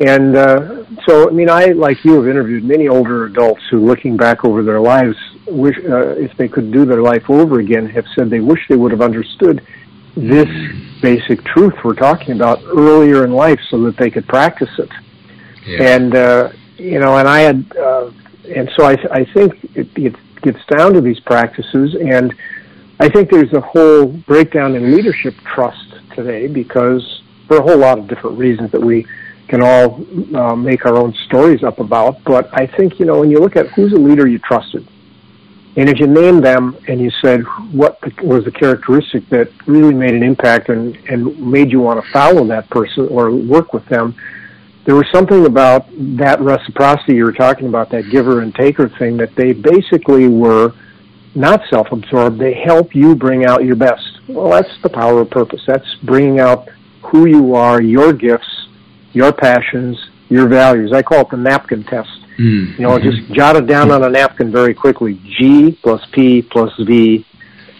And 0.00 0.36
uh, 0.36 0.84
so, 1.06 1.28
I 1.28 1.32
mean, 1.32 1.48
I, 1.48 1.66
like 1.66 2.04
you, 2.04 2.14
have 2.14 2.28
interviewed 2.28 2.64
many 2.64 2.88
older 2.88 3.26
adults 3.26 3.62
who, 3.70 3.84
looking 3.84 4.16
back 4.16 4.44
over 4.44 4.62
their 4.62 4.80
lives, 4.80 5.16
wish 5.46 5.76
uh, 5.78 6.10
if 6.16 6.36
they 6.36 6.48
could 6.48 6.72
do 6.72 6.84
their 6.84 7.02
life 7.02 7.30
over 7.30 7.60
again, 7.60 7.88
have 7.88 8.06
said 8.14 8.28
they 8.28 8.40
wish 8.40 8.60
they 8.68 8.76
would 8.76 8.90
have 8.90 9.02
understood 9.02 9.64
this 10.16 10.48
basic 11.00 11.44
truth 11.44 11.74
we're 11.84 11.94
talking 11.94 12.34
about 12.34 12.62
earlier 12.64 13.24
in 13.24 13.32
life, 13.32 13.60
so 13.68 13.82
that 13.82 13.96
they 13.96 14.10
could 14.10 14.26
practice 14.26 14.70
it. 14.78 14.90
Yeah. 15.66 15.96
And 15.96 16.14
uh, 16.14 16.52
you 16.76 16.98
know, 16.98 17.16
and 17.16 17.28
I 17.28 17.40
had, 17.40 17.76
uh, 17.76 18.10
and 18.54 18.70
so 18.76 18.84
I, 18.84 18.96
I 19.10 19.24
think 19.24 19.64
it, 19.76 19.88
it 19.96 20.16
gets 20.42 20.64
down 20.66 20.92
to 20.94 21.00
these 21.00 21.20
practices, 21.20 21.94
and 21.94 22.34
I 23.00 23.08
think 23.08 23.30
there's 23.30 23.52
a 23.52 23.60
whole 23.60 24.06
breakdown 24.06 24.74
in 24.76 24.94
leadership 24.94 25.34
trust 25.44 25.94
today 26.14 26.46
because 26.46 27.22
for 27.48 27.56
a 27.56 27.62
whole 27.62 27.78
lot 27.78 27.98
of 27.98 28.06
different 28.06 28.38
reasons 28.38 28.70
that 28.72 28.80
we 28.80 29.06
can 29.48 29.62
all 29.62 30.04
uh, 30.36 30.54
make 30.54 30.86
our 30.86 30.96
own 30.96 31.12
stories 31.26 31.62
up 31.62 31.80
about. 31.80 32.22
But 32.24 32.48
I 32.52 32.66
think, 32.66 32.98
you 32.98 33.06
know, 33.06 33.20
when 33.20 33.30
you 33.30 33.38
look 33.38 33.56
at 33.56 33.66
who's 33.68 33.92
a 33.92 33.98
leader 33.98 34.26
you 34.26 34.38
trusted, 34.38 34.88
and 35.76 35.88
if 35.88 35.98
you 35.98 36.06
name 36.06 36.40
them 36.40 36.76
and 36.86 37.00
you 37.00 37.10
said 37.20 37.42
what 37.72 37.98
was 38.22 38.44
the 38.44 38.52
characteristic 38.52 39.28
that 39.30 39.50
really 39.66 39.92
made 39.92 40.14
an 40.14 40.22
impact 40.22 40.68
and, 40.68 40.96
and 41.10 41.36
made 41.40 41.72
you 41.72 41.80
want 41.80 42.02
to 42.02 42.10
follow 42.12 42.46
that 42.46 42.70
person 42.70 43.08
or 43.08 43.32
work 43.32 43.72
with 43.72 43.84
them, 43.86 44.14
there 44.84 44.94
was 44.94 45.06
something 45.12 45.46
about 45.46 45.86
that 46.16 46.40
reciprocity 46.40 47.14
you 47.16 47.24
were 47.24 47.32
talking 47.32 47.66
about, 47.66 47.90
that 47.90 48.08
giver 48.10 48.40
and 48.42 48.54
taker 48.54 48.88
thing, 48.88 49.16
that 49.16 49.34
they 49.34 49.52
basically 49.52 50.28
were 50.28 50.74
not 51.34 51.60
self-absorbed. 51.70 52.38
They 52.38 52.54
help 52.54 52.94
you 52.94 53.14
bring 53.14 53.44
out 53.44 53.64
your 53.64 53.76
best. 53.76 54.20
Well, 54.28 54.50
that's 54.50 54.80
the 54.82 54.88
power 54.88 55.20
of 55.20 55.30
purpose. 55.30 55.62
That's 55.66 55.94
bringing 56.02 56.40
out 56.40 56.68
who 57.02 57.26
you 57.26 57.54
are, 57.54 57.82
your 57.82 58.12
gifts, 58.12 58.68
your 59.12 59.32
passions, 59.32 59.98
your 60.28 60.48
values. 60.48 60.92
I 60.92 61.02
call 61.02 61.20
it 61.20 61.30
the 61.30 61.36
napkin 61.36 61.84
test. 61.84 62.10
Mm-hmm. 62.38 62.82
You 62.82 62.88
know, 62.88 62.98
just 62.98 63.32
jot 63.32 63.56
it 63.56 63.66
down 63.66 63.90
on 63.90 64.02
a 64.02 64.08
napkin 64.08 64.50
very 64.50 64.74
quickly. 64.74 65.20
G 65.38 65.78
plus 65.82 66.04
P 66.12 66.42
plus 66.42 66.72
V 66.80 67.24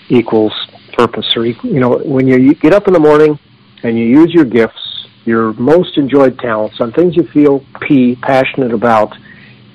equals 0.09 0.53
purpose. 0.93 1.27
Or, 1.37 1.45
you 1.47 1.81
know, 1.81 1.99
when 1.99 2.29
you 2.29 2.55
get 2.55 2.73
up 2.73 2.87
in 2.87 2.93
the 2.93 3.01
morning 3.01 3.39
and 3.83 3.99
you 3.99 4.05
use 4.05 4.33
your 4.33 4.45
gifts, 4.45 5.09
your 5.25 5.55
most 5.55 5.97
enjoyed 5.97 6.39
talents 6.39 6.81
on 6.81 6.93
things 6.93 7.17
you 7.17 7.27
feel 7.29 7.65
P, 7.81 8.17
passionate 8.17 8.73
about, 8.73 9.17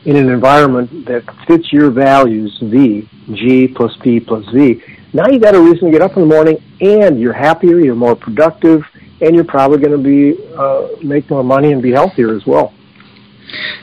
in 0.06 0.16
an 0.16 0.30
environment 0.30 1.06
that 1.06 1.24
fits 1.46 1.72
your 1.72 1.92
values, 1.92 2.58
V, 2.62 3.08
G 3.34 3.68
plus 3.68 3.96
P 4.02 4.20
plus 4.20 4.46
V, 4.54 4.82
now 5.14 5.28
you 5.28 5.40
got 5.40 5.56
a 5.56 5.60
reason 5.60 5.88
to 5.88 5.92
get 5.92 6.02
up 6.02 6.16
in 6.16 6.22
the 6.22 6.28
morning 6.28 6.62
and 6.82 7.20
you're 7.20 7.34
happier, 7.34 7.80
you're 7.80 7.96
more 7.96 8.16
productive, 8.16 8.84
and 9.22 9.36
you're 9.36 9.44
probably 9.44 9.80
going 9.80 9.92
to 9.92 9.98
be 9.98 10.38
uh, 10.56 10.88
make 11.04 11.30
more 11.30 11.44
money 11.44 11.72
and 11.72 11.82
be 11.82 11.92
healthier 11.92 12.36
as 12.36 12.46
well. 12.46 12.74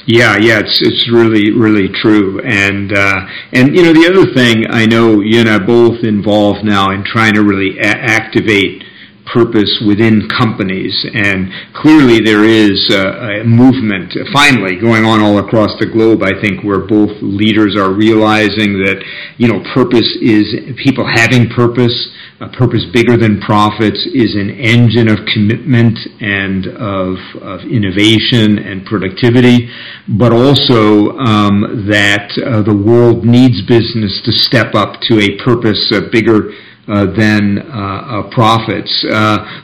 Yeah, 0.07 0.37
yeah, 0.37 0.61
it's 0.61 0.81
it's 0.81 1.11
really 1.11 1.51
really 1.51 1.89
true, 2.01 2.41
and 2.41 2.97
uh, 2.97 3.27
and 3.53 3.75
you 3.75 3.83
know 3.83 3.93
the 3.93 4.07
other 4.07 4.33
thing 4.33 4.65
I 4.71 4.87
know 4.87 5.21
you 5.21 5.41
and 5.41 5.49
I 5.49 5.59
both 5.59 6.05
involved 6.05 6.65
now 6.65 6.91
in 6.93 7.03
trying 7.05 7.35
to 7.35 7.43
really 7.43 7.77
a- 7.79 7.83
activate 7.83 8.85
purpose 9.27 9.83
within 9.87 10.29
companies. 10.29 10.95
And 11.15 11.51
clearly 11.75 12.21
there 12.21 12.45
is 12.45 12.91
a, 12.91 13.43
a, 13.43 13.45
movement 13.45 14.15
finally 14.33 14.77
going 14.77 15.05
on 15.05 15.21
all 15.21 15.39
across 15.39 15.79
the 15.79 15.87
globe, 15.87 16.23
I 16.23 16.41
think, 16.41 16.63
where 16.63 16.81
both 16.81 17.11
leaders 17.21 17.77
are 17.77 17.93
realizing 17.93 18.79
that, 18.85 19.03
you 19.37 19.49
know, 19.49 19.63
purpose 19.75 20.07
is 20.21 20.55
people 20.83 21.07
having 21.07 21.49
purpose, 21.49 22.13
a 22.41 22.49
purpose 22.49 22.87
bigger 22.93 23.17
than 23.17 23.41
profits 23.41 24.07
is 24.15 24.35
an 24.37 24.51
engine 24.51 25.09
of 25.09 25.19
commitment 25.33 25.99
and 26.21 26.67
of, 26.77 27.17
of 27.43 27.61
innovation 27.67 28.59
and 28.59 28.85
productivity, 28.87 29.69
but 30.09 30.33
also 30.33 31.17
um, 31.19 31.87
that 31.89 32.31
uh, 32.45 32.63
the 32.63 32.77
world 32.77 33.25
needs 33.25 33.63
business 33.67 34.21
to 34.25 34.33
step 34.33 34.75
up 34.75 35.01
to 35.03 35.19
a 35.19 35.37
purpose, 35.43 35.91
a 35.95 36.09
bigger 36.11 36.51
uh, 36.51 36.66
than 36.87 37.59
uh, 37.59 37.63
uh, 37.67 38.31
profits. 38.31 39.05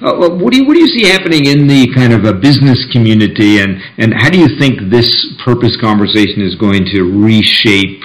what 0.00 0.52
do 0.52 0.58
you 0.58 0.66
what 0.66 0.74
do 0.74 0.80
you 0.80 0.88
see 0.88 1.06
happening 1.06 1.46
in 1.46 1.66
the 1.66 1.92
kind 1.94 2.12
of 2.12 2.24
a 2.24 2.32
business 2.32 2.78
community, 2.90 3.60
and 3.60 3.80
and 3.98 4.12
how 4.14 4.28
do 4.28 4.38
you 4.38 4.58
think 4.58 4.90
this 4.90 5.08
purpose 5.44 5.76
conversation 5.80 6.42
is 6.42 6.54
going 6.56 6.84
to 6.86 7.02
reshape 7.02 8.02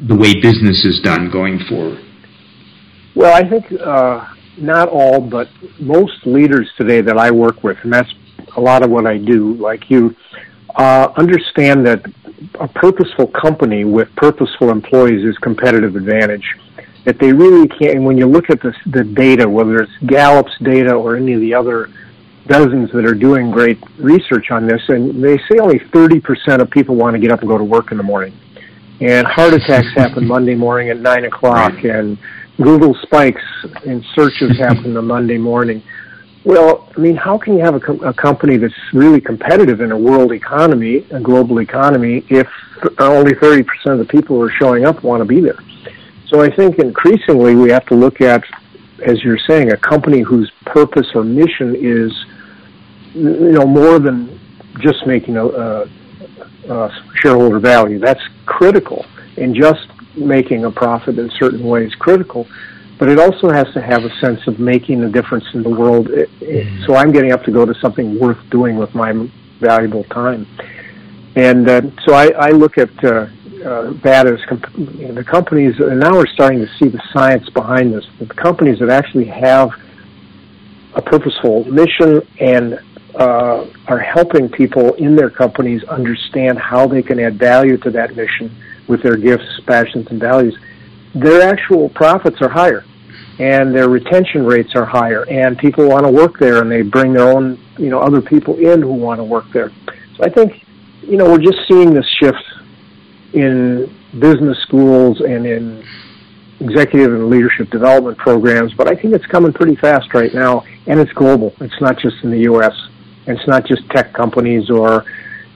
the 0.00 0.14
way 0.14 0.34
business 0.40 0.84
is 0.84 1.00
done 1.02 1.30
going 1.30 1.58
forward? 1.68 1.98
Well, 3.14 3.34
I 3.34 3.48
think 3.48 3.70
not 4.60 4.88
all, 4.88 5.20
but 5.20 5.48
most 5.78 6.26
leaders 6.26 6.70
today 6.76 7.00
that 7.00 7.16
I 7.16 7.30
work 7.30 7.64
with, 7.64 7.78
and 7.82 7.92
that's 7.92 8.12
a 8.56 8.60
lot 8.60 8.82
of 8.82 8.90
what 8.90 9.06
I 9.06 9.16
do, 9.16 9.54
like 9.54 9.90
you, 9.90 10.14
uh, 10.76 11.12
understand 11.16 11.86
that 11.86 12.04
a 12.60 12.68
purposeful 12.68 13.28
company 13.28 13.84
with 13.84 14.08
purposeful 14.16 14.70
employees 14.70 15.24
is 15.24 15.36
competitive 15.38 15.96
advantage 15.96 16.44
that 17.04 17.18
they 17.18 17.32
really 17.32 17.68
can't. 17.68 18.02
When 18.02 18.18
you 18.18 18.26
look 18.26 18.50
at 18.50 18.60
the, 18.60 18.74
the 18.86 19.04
data, 19.04 19.48
whether 19.48 19.80
it's 19.80 19.92
Gallup's 20.06 20.56
data 20.62 20.92
or 20.92 21.16
any 21.16 21.32
of 21.32 21.40
the 21.40 21.54
other 21.54 21.90
dozens 22.46 22.90
that 22.92 23.04
are 23.04 23.14
doing 23.14 23.50
great 23.50 23.78
research 23.98 24.50
on 24.50 24.66
this, 24.66 24.82
and 24.88 25.22
they 25.22 25.38
say 25.50 25.58
only 25.60 25.78
30% 25.78 26.60
of 26.60 26.70
people 26.70 26.96
want 26.96 27.14
to 27.14 27.20
get 27.20 27.30
up 27.30 27.40
and 27.40 27.48
go 27.48 27.56
to 27.56 27.64
work 27.64 27.92
in 27.92 27.96
the 27.96 28.02
morning. 28.02 28.34
And 29.00 29.26
heart 29.26 29.54
attacks 29.54 29.88
happen 29.94 30.26
Monday 30.28 30.54
morning 30.54 30.90
at 30.90 30.98
9 30.98 31.24
o'clock, 31.24 31.72
right. 31.72 31.84
and 31.84 32.18
Google 32.56 32.94
spikes 33.02 33.42
in 33.84 34.04
searches 34.14 34.58
happen 34.58 34.96
on 34.96 35.06
Monday 35.06 35.38
morning. 35.38 35.82
Well, 36.44 36.88
I 36.96 37.00
mean, 37.00 37.16
how 37.16 37.36
can 37.36 37.54
you 37.54 37.60
have 37.60 37.74
a, 37.74 37.80
com- 37.80 38.02
a 38.02 38.14
company 38.14 38.56
that's 38.56 38.74
really 38.92 39.20
competitive 39.20 39.80
in 39.80 39.92
a 39.92 39.98
world 39.98 40.32
economy, 40.32 41.06
a 41.10 41.20
global 41.20 41.60
economy, 41.60 42.24
if 42.28 42.48
only 42.98 43.32
30% 43.32 43.66
of 43.86 43.98
the 43.98 44.06
people 44.06 44.36
who 44.36 44.42
are 44.42 44.50
showing 44.50 44.86
up 44.86 45.02
want 45.02 45.20
to 45.20 45.26
be 45.26 45.40
there? 45.40 45.58
So 46.30 46.40
I 46.40 46.48
think 46.54 46.78
increasingly 46.78 47.56
we 47.56 47.70
have 47.70 47.84
to 47.86 47.96
look 47.96 48.20
at, 48.20 48.44
as 49.04 49.22
you're 49.24 49.38
saying, 49.48 49.72
a 49.72 49.76
company 49.76 50.20
whose 50.20 50.48
purpose 50.64 51.08
or 51.14 51.24
mission 51.24 51.74
is, 51.74 52.12
you 53.12 53.52
know, 53.52 53.66
more 53.66 53.98
than 53.98 54.38
just 54.78 55.04
making 55.06 55.36
a, 55.36 55.44
a, 55.44 55.88
a 56.68 57.04
shareholder 57.16 57.58
value. 57.58 57.98
That's 57.98 58.22
critical, 58.46 59.04
and 59.36 59.56
just 59.56 59.88
making 60.16 60.64
a 60.64 60.70
profit 60.70 61.18
in 61.18 61.28
certain 61.30 61.64
ways 61.64 61.92
critical. 61.96 62.46
But 63.00 63.08
it 63.08 63.18
also 63.18 63.50
has 63.50 63.66
to 63.72 63.80
have 63.80 64.04
a 64.04 64.14
sense 64.20 64.46
of 64.46 64.60
making 64.60 65.02
a 65.02 65.08
difference 65.08 65.46
in 65.54 65.64
the 65.64 65.70
world. 65.70 66.06
Mm-hmm. 66.06 66.84
So 66.84 66.94
I'm 66.94 67.10
getting 67.10 67.32
up 67.32 67.42
to 67.44 67.50
go 67.50 67.64
to 67.64 67.74
something 67.80 68.18
worth 68.20 68.38
doing 68.50 68.76
with 68.76 68.94
my 68.94 69.28
valuable 69.58 70.04
time. 70.04 70.46
And 71.34 71.68
uh, 71.68 71.82
so 72.04 72.14
I, 72.14 72.28
I 72.36 72.50
look 72.50 72.78
at 72.78 72.92
uh, 73.04 73.26
uh, 73.64 73.92
that 74.02 74.26
is 74.26 74.40
comp- 74.46 74.76
you 74.76 75.08
know, 75.08 75.14
the 75.14 75.24
companies, 75.24 75.78
and 75.78 76.00
now 76.00 76.14
we're 76.14 76.26
starting 76.26 76.60
to 76.60 76.68
see 76.78 76.88
the 76.88 77.02
science 77.12 77.48
behind 77.50 77.92
this. 77.92 78.06
The 78.18 78.26
companies 78.26 78.78
that 78.80 78.90
actually 78.90 79.26
have 79.26 79.70
a 80.94 81.02
purposeful 81.02 81.64
mission 81.64 82.26
and 82.38 82.80
uh, 83.14 83.66
are 83.86 83.98
helping 83.98 84.48
people 84.48 84.94
in 84.94 85.16
their 85.16 85.30
companies 85.30 85.82
understand 85.84 86.58
how 86.58 86.86
they 86.86 87.02
can 87.02 87.18
add 87.18 87.38
value 87.38 87.76
to 87.78 87.90
that 87.90 88.16
mission 88.16 88.54
with 88.88 89.02
their 89.02 89.16
gifts, 89.16 89.60
passions, 89.66 90.06
and 90.10 90.20
values, 90.20 90.56
their 91.14 91.42
actual 91.42 91.88
profits 91.88 92.40
are 92.40 92.48
higher 92.48 92.84
and 93.38 93.74
their 93.74 93.88
retention 93.88 94.44
rates 94.44 94.74
are 94.74 94.84
higher 94.84 95.24
and 95.28 95.56
people 95.58 95.88
want 95.88 96.04
to 96.04 96.12
work 96.12 96.38
there 96.38 96.60
and 96.60 96.70
they 96.70 96.82
bring 96.82 97.12
their 97.12 97.28
own, 97.28 97.58
you 97.78 97.88
know, 97.88 98.00
other 98.00 98.20
people 98.20 98.56
in 98.58 98.82
who 98.82 98.92
want 98.92 99.18
to 99.18 99.24
work 99.24 99.46
there. 99.52 99.72
So 100.16 100.24
I 100.24 100.28
think, 100.28 100.64
you 101.02 101.16
know, 101.16 101.24
we're 101.30 101.38
just 101.38 101.58
seeing 101.66 101.94
this 101.94 102.06
shift 102.20 102.44
in 103.32 103.94
business 104.18 104.58
schools 104.62 105.20
and 105.20 105.46
in 105.46 105.84
executive 106.60 107.14
and 107.14 107.30
leadership 107.30 107.70
development 107.70 108.18
programs, 108.18 108.74
but 108.74 108.86
I 108.88 108.94
think 108.94 109.14
it's 109.14 109.26
coming 109.26 109.52
pretty 109.52 109.76
fast 109.76 110.12
right 110.14 110.32
now, 110.34 110.64
and 110.86 111.00
it's 111.00 111.12
global. 111.12 111.54
It's 111.60 111.80
not 111.80 111.98
just 111.98 112.16
in 112.22 112.30
the 112.30 112.40
U.S. 112.40 112.74
It's 113.26 113.46
not 113.46 113.66
just 113.66 113.88
tech 113.90 114.12
companies 114.12 114.70
or 114.70 115.04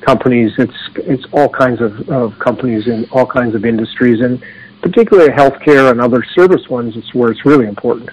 companies. 0.01 0.53
It's 0.59 0.77
it's 0.97 1.25
all 1.33 1.49
kinds 1.49 1.81
of, 1.81 2.09
of 2.09 2.39
companies 2.39 2.87
in 2.87 3.07
all 3.11 3.27
kinds 3.27 3.55
of 3.55 3.65
industries, 3.65 4.21
and 4.21 4.43
particularly 4.81 5.31
healthcare 5.31 5.91
and 5.91 6.01
other 6.01 6.25
service 6.35 6.69
ones. 6.69 6.97
It's 6.97 7.15
where 7.15 7.31
it's 7.31 7.45
really 7.45 7.67
important. 7.67 8.11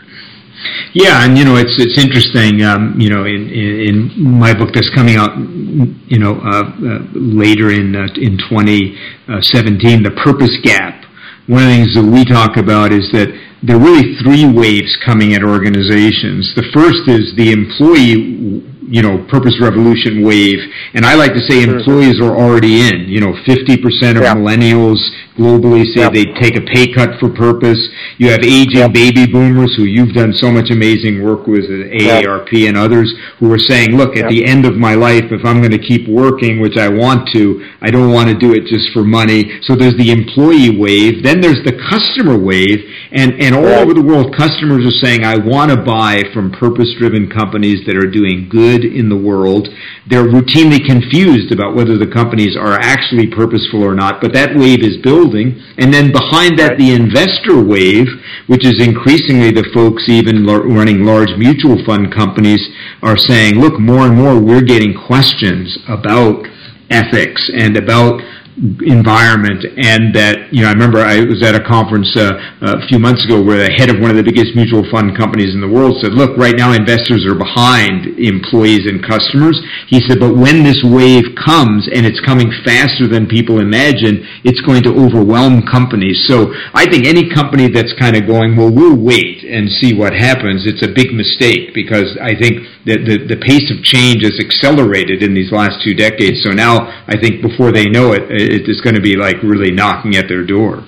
Yeah, 0.93 1.25
and 1.25 1.37
you 1.37 1.45
know 1.45 1.55
it's 1.55 1.75
it's 1.79 1.97
interesting. 1.97 2.61
Um, 2.63 2.99
you 2.99 3.09
know, 3.09 3.25
in, 3.25 3.49
in, 3.49 4.11
in 4.15 4.39
my 4.39 4.53
book 4.53 4.73
that's 4.73 4.89
coming 4.93 5.15
out, 5.15 5.37
you 5.37 6.19
know, 6.19 6.35
uh, 6.43 6.63
uh, 6.67 6.99
later 7.15 7.71
in 7.71 7.95
uh, 7.95 8.07
in 8.15 8.37
2017, 8.37 10.03
the 10.03 10.11
purpose 10.23 10.55
gap. 10.63 11.05
One 11.47 11.63
of 11.63 11.69
the 11.69 11.75
things 11.75 11.95
that 11.95 12.05
we 12.05 12.23
talk 12.23 12.57
about 12.57 12.93
is 12.93 13.09
that 13.11 13.27
there 13.63 13.75
are 13.75 13.79
really 13.79 14.15
three 14.21 14.45
waves 14.45 14.97
coming 15.05 15.33
at 15.33 15.43
organizations. 15.43 16.53
The 16.55 16.69
first 16.73 17.09
is 17.09 17.33
the 17.35 17.51
employee 17.51 18.61
you 18.91 19.01
know, 19.01 19.23
purpose 19.31 19.55
revolution 19.61 20.21
wave. 20.21 20.59
And 20.93 21.05
I 21.05 21.15
like 21.15 21.31
to 21.33 21.39
say 21.47 21.63
employees 21.63 22.19
are 22.19 22.35
already 22.35 22.81
in. 22.81 23.07
You 23.07 23.21
know, 23.21 23.31
50% 23.47 24.19
of 24.19 24.23
millennials 24.35 24.99
globally 25.39 25.87
say 25.95 26.03
yep. 26.03 26.13
they 26.13 26.25
take 26.35 26.57
a 26.57 26.61
pay 26.61 26.91
cut 26.91 27.17
for 27.19 27.29
purpose. 27.29 27.79
You 28.17 28.29
have 28.31 28.43
aging 28.43 28.91
baby 28.91 29.25
boomers 29.25 29.75
who 29.77 29.83
you've 29.83 30.13
done 30.13 30.33
so 30.33 30.51
much 30.51 30.69
amazing 30.69 31.23
work 31.23 31.47
with 31.47 31.65
uh, 31.71 31.87
at 31.87 32.25
AARP 32.25 32.67
and 32.67 32.77
others 32.77 33.13
who 33.39 33.51
are 33.53 33.59
saying, 33.59 33.95
look, 33.95 34.17
at 34.17 34.29
the 34.29 34.45
end 34.45 34.65
of 34.65 34.75
my 34.75 34.95
life, 34.95 35.31
if 35.31 35.45
I'm 35.45 35.59
going 35.59 35.71
to 35.71 35.79
keep 35.79 36.07
working, 36.09 36.59
which 36.59 36.75
I 36.75 36.89
want 36.89 37.29
to, 37.33 37.63
I 37.81 37.91
don't 37.91 38.11
want 38.11 38.27
to 38.27 38.35
do 38.35 38.53
it 38.53 38.67
just 38.67 38.91
for 38.91 39.03
money. 39.03 39.61
So 39.63 39.75
there's 39.75 39.95
the 39.95 40.11
employee 40.11 40.77
wave. 40.77 41.23
Then 41.23 41.39
there's 41.39 41.63
the 41.63 41.79
customer 41.89 42.37
wave. 42.37 42.83
And, 43.11 43.39
and 43.41 43.55
all 43.55 43.79
over 43.79 43.93
the 43.93 44.03
world, 44.03 44.35
customers 44.35 44.85
are 44.85 44.99
saying, 44.99 45.23
I 45.23 45.37
want 45.37 45.71
to 45.71 45.77
buy 45.77 46.23
from 46.33 46.51
purpose 46.51 46.93
driven 46.99 47.29
companies 47.29 47.85
that 47.87 47.95
are 47.95 48.09
doing 48.09 48.47
good 48.49 48.80
good 48.81 48.93
in 48.93 49.09
the 49.09 49.17
world. 49.17 49.67
They're 50.07 50.25
routinely 50.25 50.85
confused 50.85 51.51
about 51.51 51.75
whether 51.75 51.97
the 51.97 52.07
companies 52.07 52.57
are 52.57 52.73
actually 52.73 53.27
purposeful 53.27 53.83
or 53.83 53.95
not, 53.95 54.21
but 54.21 54.33
that 54.33 54.55
wave 54.55 54.83
is 54.83 54.97
building. 54.97 55.61
And 55.77 55.93
then 55.93 56.11
behind 56.11 56.59
that, 56.59 56.77
the 56.77 56.93
investor 56.93 57.61
wave, 57.61 58.07
which 58.47 58.65
is 58.65 58.81
increasingly 58.81 59.51
the 59.51 59.69
folks 59.73 60.09
even 60.09 60.45
running 60.45 61.03
large 61.03 61.31
mutual 61.37 61.83
fund 61.85 62.13
companies 62.13 62.61
are 63.01 63.17
saying, 63.17 63.55
look, 63.55 63.79
more 63.79 64.07
and 64.07 64.15
more 64.15 64.39
we're 64.39 64.61
getting 64.61 64.93
questions 64.93 65.77
about 65.87 66.45
ethics 66.89 67.49
and 67.55 67.77
about 67.77 68.21
environment 68.61 69.65
and 69.81 70.13
that 70.13 70.53
you 70.53 70.61
know 70.61 70.69
I 70.69 70.73
remember 70.77 71.01
I 71.01 71.25
was 71.25 71.41
at 71.41 71.57
a 71.57 71.63
conference 71.65 72.13
uh, 72.13 72.37
a 72.61 72.85
few 72.85 72.99
months 73.01 73.25
ago 73.25 73.41
where 73.41 73.57
the 73.57 73.73
head 73.73 73.89
of 73.89 73.97
one 73.97 74.13
of 74.13 74.17
the 74.17 74.23
biggest 74.23 74.53
mutual 74.53 74.85
fund 74.93 75.17
companies 75.17 75.57
in 75.57 75.61
the 75.65 75.67
world 75.67 75.97
said 75.97 76.13
look 76.13 76.37
right 76.37 76.53
now 76.53 76.69
investors 76.69 77.25
are 77.25 77.33
behind 77.33 78.21
employees 78.21 78.85
and 78.85 79.01
customers. 79.01 79.57
He 79.89 79.97
said 80.05 80.21
but 80.21 80.37
when 80.37 80.61
this 80.61 80.77
wave 80.85 81.33
comes 81.41 81.89
and 81.89 82.05
it's 82.05 82.21
coming 82.21 82.53
faster 82.61 83.09
than 83.09 83.25
people 83.25 83.57
imagine 83.57 84.21
it's 84.45 84.61
going 84.61 84.85
to 84.85 84.93
overwhelm 84.93 85.65
companies. 85.65 86.21
So 86.29 86.53
I 86.77 86.85
think 86.85 87.09
any 87.09 87.33
company 87.33 87.65
that's 87.65 87.97
kind 87.97 88.13
of 88.13 88.29
going 88.29 88.53
well 88.53 88.69
we'll 88.69 88.97
wait 88.97 89.41
and 89.41 89.73
see 89.81 89.97
what 89.97 90.13
happens 90.13 90.69
it's 90.69 90.85
a 90.85 90.93
big 90.93 91.17
mistake 91.17 91.73
because 91.73 92.13
I 92.21 92.37
think 92.37 92.61
that 92.85 93.09
the, 93.09 93.25
the 93.25 93.41
pace 93.41 93.73
of 93.73 93.81
change 93.81 94.21
has 94.21 94.37
accelerated 94.37 95.21
in 95.25 95.33
these 95.33 95.51
last 95.51 95.81
two 95.81 95.93
decades. 95.93 96.41
So 96.45 96.53
now 96.53 96.89
I 97.09 97.17
think 97.17 97.41
before 97.41 97.71
they 97.71 97.89
know 97.89 98.13
it 98.13 98.50
it 98.51 98.67
is 98.67 98.81
going 98.81 98.95
to 98.95 99.01
be 99.01 99.15
like 99.15 99.41
really 99.41 99.71
knocking 99.71 100.15
at 100.15 100.27
their 100.27 100.43
door. 100.43 100.83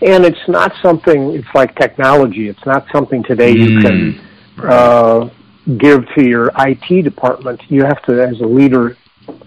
And 0.00 0.24
it's 0.24 0.48
not 0.48 0.72
something. 0.82 1.34
It's 1.34 1.54
like 1.54 1.74
technology. 1.76 2.48
It's 2.48 2.64
not 2.64 2.86
something 2.92 3.22
today 3.24 3.54
mm. 3.54 3.68
you 3.68 3.80
can 3.80 4.20
uh, 4.64 5.28
give 5.76 6.06
to 6.14 6.26
your 6.26 6.50
IT 6.58 7.02
department. 7.02 7.60
You 7.68 7.84
have 7.84 8.00
to, 8.02 8.22
as 8.22 8.40
a 8.40 8.46
leader, 8.46 8.96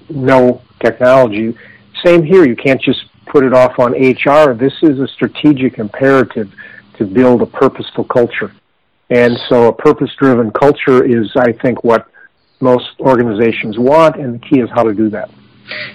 know 0.10 0.62
technology. 0.80 1.58
Same 2.04 2.24
here. 2.24 2.46
You 2.46 2.56
can't 2.56 2.82
just 2.82 3.06
put 3.28 3.44
it 3.44 3.54
off 3.54 3.80
on 3.80 3.94
HR. 3.94 4.54
This 4.54 4.74
is 4.82 5.00
a 5.00 5.08
strategic 5.08 5.80
imperative 5.80 6.52
to 6.98 7.06
build 7.06 7.42
a 7.42 7.46
purposeful 7.46 8.04
culture. 8.04 8.54
And 9.10 9.38
so 9.50 9.68
a 9.68 9.74
purpose-driven 9.74 10.52
culture 10.52 11.04
is, 11.04 11.32
I 11.36 11.54
think, 11.54 11.84
what 11.84 12.08
most 12.60 12.88
organizations 13.00 13.78
want, 13.78 14.18
and 14.18 14.36
the 14.36 14.40
key 14.40 14.60
is 14.60 14.70
how 14.70 14.84
to 14.84 14.94
do 14.94 15.10
that. 15.10 15.30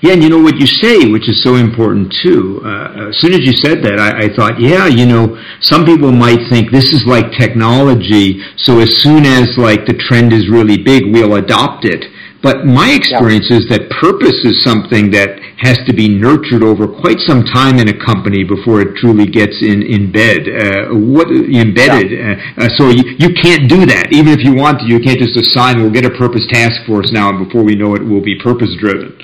Yeah, 0.03 0.13
and 0.13 0.23
you 0.23 0.29
know 0.29 0.41
what 0.41 0.57
you 0.57 0.67
say, 0.67 1.11
which 1.11 1.29
is 1.29 1.43
so 1.43 1.57
important 1.57 2.15
too. 2.23 2.61
Uh, 2.65 3.09
as 3.09 3.19
soon 3.19 3.33
as 3.33 3.41
you 3.41 3.53
said 3.53 3.83
that, 3.83 3.99
I, 3.99 4.27
I, 4.27 4.35
thought, 4.35 4.61
yeah, 4.61 4.87
you 4.87 5.07
know, 5.07 5.41
some 5.61 5.85
people 5.85 6.13
might 6.13 6.49
think 6.51 6.71
this 6.71 6.93
is 6.93 7.05
like 7.07 7.33
technology, 7.33 8.43
so 8.57 8.81
as 8.81 8.97
soon 8.99 9.25
as 9.25 9.57
like 9.57 9.87
the 9.87 9.95
trend 9.95 10.33
is 10.33 10.49
really 10.49 10.77
big, 10.77 11.13
we'll 11.13 11.37
adopt 11.37 11.85
it. 11.85 12.05
But 12.43 12.65
my 12.67 12.91
experience 12.93 13.49
yeah. 13.51 13.59
is 13.59 13.69
that 13.71 13.91
purpose 13.91 14.45
is 14.45 14.63
something 14.63 15.11
that 15.11 15.41
has 15.59 15.79
to 15.87 15.93
be 15.93 16.07
nurtured 16.07 16.63
over 16.63 16.87
quite 16.87 17.19
some 17.21 17.43
time 17.43 17.81
in 17.81 17.89
a 17.89 17.97
company 17.97 18.45
before 18.45 18.81
it 18.83 18.95
truly 18.97 19.27
gets 19.27 19.63
in, 19.63 19.83
in 19.83 20.13
bed, 20.13 20.47
uh, 20.47 20.95
what, 20.95 21.27
embedded. 21.27 22.13
Yeah. 22.13 22.39
Uh, 22.57 22.65
uh, 22.65 22.69
so 22.77 22.91
you, 22.91 23.17
you 23.19 23.35
can't 23.35 23.69
do 23.69 23.87
that. 23.87 24.13
Even 24.13 24.37
if 24.37 24.45
you 24.45 24.55
want 24.55 24.81
to, 24.81 24.87
you 24.87 25.01
can't 25.01 25.19
just 25.19 25.35
assign, 25.35 25.81
we'll 25.81 25.91
get 25.91 26.05
a 26.05 26.15
purpose 26.15 26.47
task 26.47 26.87
force 26.87 27.11
now, 27.11 27.31
and 27.31 27.43
before 27.43 27.65
we 27.65 27.75
know 27.75 27.97
it, 27.97 28.05
we'll 28.05 28.23
be 28.23 28.39
purpose 28.39 28.71
driven. 28.79 29.17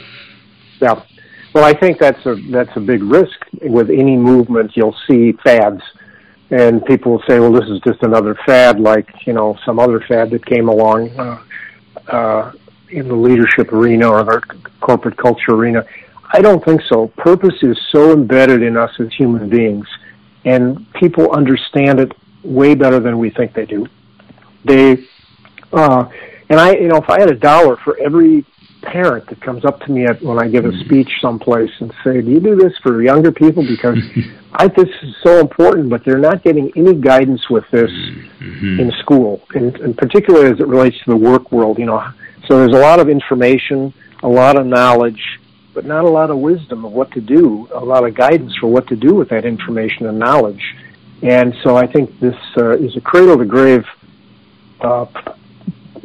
Yeah. 0.82 1.00
Well, 1.54 1.64
I 1.64 1.74
think 1.74 1.98
that's 1.98 2.24
a 2.26 2.34
that's 2.50 2.76
a 2.76 2.80
big 2.80 3.02
risk 3.02 3.38
with 3.62 3.88
any 3.88 4.16
movement. 4.16 4.72
You'll 4.74 4.96
see 5.08 5.32
fads, 5.44 5.82
and 6.50 6.84
people 6.86 7.12
will 7.12 7.22
say, 7.28 7.38
"Well, 7.38 7.52
this 7.52 7.68
is 7.68 7.80
just 7.86 8.02
another 8.02 8.36
fad, 8.46 8.80
like 8.80 9.08
you 9.26 9.32
know 9.32 9.56
some 9.64 9.78
other 9.78 10.00
fad 10.00 10.30
that 10.30 10.44
came 10.44 10.68
along 10.68 11.10
uh, 11.10 11.42
uh, 12.08 12.52
in 12.88 13.06
the 13.06 13.14
leadership 13.14 13.72
arena 13.72 14.10
or 14.10 14.24
the 14.24 14.42
corporate 14.80 15.16
culture 15.16 15.52
arena." 15.52 15.86
I 16.34 16.40
don't 16.40 16.64
think 16.64 16.80
so. 16.88 17.08
Purpose 17.18 17.62
is 17.62 17.78
so 17.90 18.12
embedded 18.12 18.62
in 18.62 18.76
us 18.76 18.90
as 18.98 19.12
human 19.12 19.50
beings, 19.50 19.86
and 20.44 20.90
people 20.94 21.30
understand 21.30 22.00
it 22.00 22.12
way 22.42 22.74
better 22.74 22.98
than 22.98 23.18
we 23.18 23.30
think 23.30 23.52
they 23.52 23.66
do. 23.66 23.86
They, 24.64 25.06
uh, 25.72 26.08
and 26.48 26.58
I, 26.58 26.72
you 26.72 26.88
know, 26.88 26.96
if 26.96 27.10
I 27.10 27.20
had 27.20 27.30
a 27.30 27.36
dollar 27.36 27.76
for 27.76 27.98
every 27.98 28.46
parent 28.82 29.26
that 29.28 29.40
comes 29.40 29.64
up 29.64 29.80
to 29.80 29.90
me 29.90 30.04
at, 30.04 30.22
when 30.22 30.38
I 30.38 30.48
give 30.48 30.64
a 30.64 30.68
mm-hmm. 30.68 30.80
speech 30.84 31.10
someplace 31.20 31.70
and 31.80 31.92
say, 32.04 32.20
"Do 32.20 32.30
you 32.30 32.40
do 32.40 32.56
this 32.56 32.72
for 32.82 33.02
younger 33.02 33.32
people?" 33.32 33.66
Because 33.66 33.98
I 34.52 34.68
think 34.68 34.88
this 34.88 35.02
is 35.02 35.16
so 35.22 35.40
important, 35.40 35.88
but 35.88 36.04
they're 36.04 36.18
not 36.18 36.42
getting 36.42 36.70
any 36.76 36.94
guidance 36.94 37.48
with 37.48 37.64
this 37.70 37.90
mm-hmm. 37.90 38.80
in 38.80 38.92
school, 39.00 39.42
and, 39.54 39.74
and 39.76 39.96
particularly 39.96 40.50
as 40.50 40.60
it 40.60 40.66
relates 40.66 40.98
to 41.04 41.10
the 41.10 41.16
work 41.16 41.50
world. 41.52 41.78
You 41.78 41.86
know, 41.86 42.04
so 42.48 42.58
there's 42.58 42.74
a 42.74 42.80
lot 42.80 43.00
of 43.00 43.08
information, 43.08 43.94
a 44.22 44.28
lot 44.28 44.58
of 44.58 44.66
knowledge, 44.66 45.40
but 45.74 45.84
not 45.84 46.04
a 46.04 46.08
lot 46.08 46.30
of 46.30 46.38
wisdom 46.38 46.84
of 46.84 46.92
what 46.92 47.10
to 47.12 47.20
do, 47.20 47.68
a 47.72 47.84
lot 47.84 48.06
of 48.06 48.14
guidance 48.14 48.54
for 48.56 48.66
what 48.66 48.86
to 48.88 48.96
do 48.96 49.14
with 49.14 49.28
that 49.30 49.44
information 49.44 50.06
and 50.06 50.18
knowledge. 50.18 50.74
And 51.22 51.54
so 51.62 51.76
I 51.76 51.86
think 51.86 52.18
this 52.18 52.36
uh, 52.56 52.76
is 52.76 52.96
a 52.96 53.00
cradle 53.00 53.38
to 53.38 53.44
grave 53.44 53.86
uh, 54.80 55.06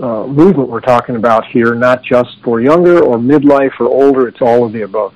uh, 0.01 0.27
movement 0.27 0.69
we're 0.69 0.81
talking 0.81 1.15
about 1.15 1.45
here, 1.47 1.73
not 1.75 2.03
just 2.03 2.29
for 2.43 2.61
younger 2.61 3.03
or 3.03 3.17
midlife 3.17 3.79
or 3.79 3.87
older. 3.87 4.27
It's 4.27 4.41
all 4.41 4.65
of 4.65 4.73
the 4.73 4.83
above. 4.83 5.13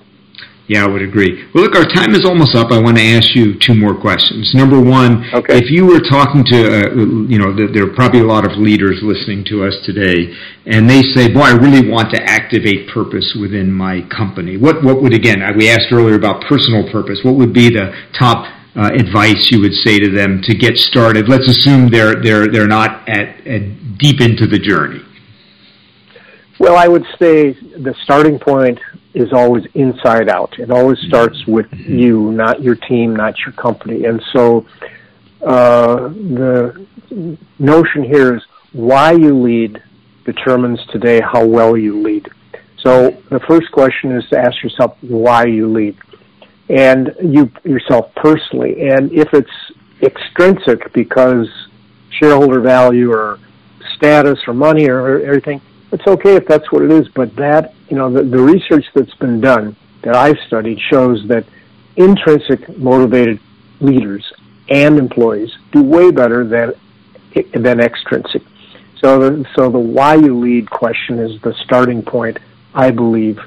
Yeah, 0.68 0.86
I 0.86 0.88
would 0.88 1.02
agree. 1.02 1.50
Well, 1.54 1.66
look, 1.66 1.76
our 1.76 1.84
time 1.84 2.16
is 2.16 2.24
almost 2.24 2.56
up. 2.56 2.72
I 2.72 2.80
want 2.80 2.96
to 2.96 3.04
ask 3.04 3.36
you 3.36 3.60
two 3.60 3.76
more 3.76 4.00
questions. 4.00 4.52
Number 4.54 4.80
one, 4.80 5.26
okay. 5.34 5.58
if 5.58 5.70
you 5.70 5.86
were 5.86 6.00
talking 6.00 6.46
to, 6.46 6.58
uh, 6.64 6.96
you 7.28 7.38
know, 7.38 7.52
there 7.52 7.84
are 7.84 7.94
probably 7.94 8.22
a 8.22 8.26
lot 8.26 8.50
of 8.50 8.58
leaders 8.58 9.02
listening 9.04 9.44
to 9.52 9.66
us 9.66 9.76
today, 9.84 10.32
and 10.66 10.90
they 10.90 11.02
say, 11.02 11.28
"Boy, 11.28 11.42
I 11.42 11.52
really 11.60 11.90
want 11.90 12.14
to 12.14 12.24
activate 12.24 12.88
purpose 12.88 13.36
within 13.36 13.70
my 13.70 14.08
company." 14.16 14.56
What, 14.56 14.82
what 14.82 15.02
would 15.02 15.14
again? 15.14 15.44
We 15.58 15.70
asked 15.70 15.92
earlier 15.92 16.16
about 16.16 16.46
personal 16.48 16.90
purpose. 16.90 17.20
What 17.24 17.36
would 17.36 17.52
be 17.52 17.68
the 17.68 17.92
top 18.18 18.48
uh, 18.76 18.92
advice 18.94 19.52
you 19.52 19.60
would 19.62 19.74
say 19.74 20.00
to 20.00 20.10
them 20.10 20.42
to 20.44 20.56
get 20.56 20.78
started? 20.78 21.28
Let's 21.28 21.48
assume 21.48 21.90
they're 21.90 22.16
they're 22.22 22.48
they're 22.48 22.68
not 22.68 23.08
at, 23.08 23.46
at 23.46 23.98
deep 23.98 24.22
into 24.22 24.48
the 24.48 24.60
journey. 24.60 25.04
Well, 26.60 26.78
I 26.78 26.88
would 26.88 27.06
say 27.18 27.54
the 27.54 27.96
starting 28.04 28.38
point 28.38 28.80
is 29.14 29.34
always 29.34 29.66
inside 29.74 30.30
out. 30.30 30.58
It 30.60 30.70
always 30.70 31.00
starts 31.00 31.46
with 31.48 31.72
you, 31.74 32.32
not 32.32 32.62
your 32.62 32.76
team, 32.76 33.16
not 33.16 33.38
your 33.40 33.52
company. 33.54 34.06
And 34.06 34.22
so 34.32 34.66
uh, 35.46 36.10
the 36.10 36.88
notion 37.60 38.04
here 38.04 38.36
is 38.36 38.44
why 38.74 39.12
you 39.12 39.38
lead 39.38 39.82
determines 40.24 40.80
today 40.92 41.20
how 41.20 41.46
well 41.46 41.76
you 41.76 42.00
lead. 42.02 42.30
So 42.78 43.12
the 43.30 43.40
first 43.42 43.72
question 43.72 44.12
is 44.12 44.28
to 44.30 44.40
ask 44.40 44.62
yourself 44.64 44.98
why 45.02 45.46
you 45.46 45.68
lead 45.68 45.98
and 46.72 47.14
you 47.22 47.52
yourself 47.66 48.16
personally. 48.16 48.90
And 48.90 49.12
if 49.12 49.34
it's 49.34 49.52
extrinsic 50.02 50.92
because 50.94 51.48
shareholder 52.10 52.62
value 52.62 53.12
or 53.12 53.40
status 53.96 54.40
or 54.48 54.54
money 54.54 54.88
or 54.88 55.20
everything, 55.20 55.62
it's 55.92 56.08
okay 56.08 56.36
if 56.36 56.48
that's 56.48 56.72
what 56.72 56.82
it 56.84 56.92
is. 56.92 57.10
But 57.10 57.36
that, 57.36 57.74
you 57.90 57.98
know, 57.98 58.10
the, 58.10 58.24
the 58.24 58.40
research 58.40 58.86
that's 58.96 59.14
been 59.16 59.42
done 59.42 59.76
that 60.04 60.16
I've 60.16 60.40
studied 60.48 60.80
shows 60.80 61.28
that 61.28 61.46
intrinsic 61.98 62.78
motivated 62.78 63.40
leaders 63.82 64.32
and 64.70 64.98
employees 64.98 65.52
do 65.74 65.84
way 65.84 66.10
better 66.10 66.46
than 66.46 66.74
than 67.54 67.82
extrinsic. 67.82 68.44
So 69.00 69.20
the, 69.20 69.46
so 69.56 69.70
the 69.70 69.80
why 69.80 70.16
you 70.16 70.40
lead 70.40 70.70
question 70.70 71.20
is 71.20 71.42
the 71.42 71.54
starting 71.66 72.02
point, 72.02 72.40
I 72.74 72.92
believe, 72.92 73.40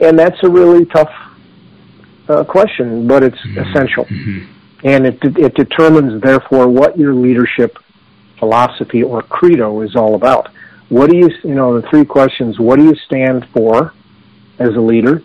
and 0.00 0.18
that's 0.18 0.42
a 0.42 0.48
really 0.48 0.86
tough 0.86 1.12
uh, 2.30 2.44
question, 2.44 3.06
but 3.06 3.22
it's 3.22 3.36
mm-hmm. 3.38 3.58
essential. 3.58 4.04
Mm-hmm. 4.04 4.86
And 4.86 5.06
it, 5.06 5.18
it 5.22 5.54
determines, 5.54 6.22
therefore, 6.22 6.68
what 6.68 6.98
your 6.98 7.14
leadership 7.14 7.78
philosophy 8.38 9.02
or 9.02 9.22
credo 9.22 9.82
is 9.82 9.94
all 9.94 10.14
about. 10.14 10.48
What 10.88 11.10
do 11.10 11.16
you, 11.16 11.28
you 11.44 11.54
know, 11.54 11.80
the 11.80 11.86
three 11.88 12.04
questions, 12.04 12.58
what 12.58 12.78
do 12.78 12.84
you 12.84 12.96
stand 13.06 13.46
for 13.50 13.92
as 14.58 14.70
a 14.74 14.80
leader? 14.80 15.22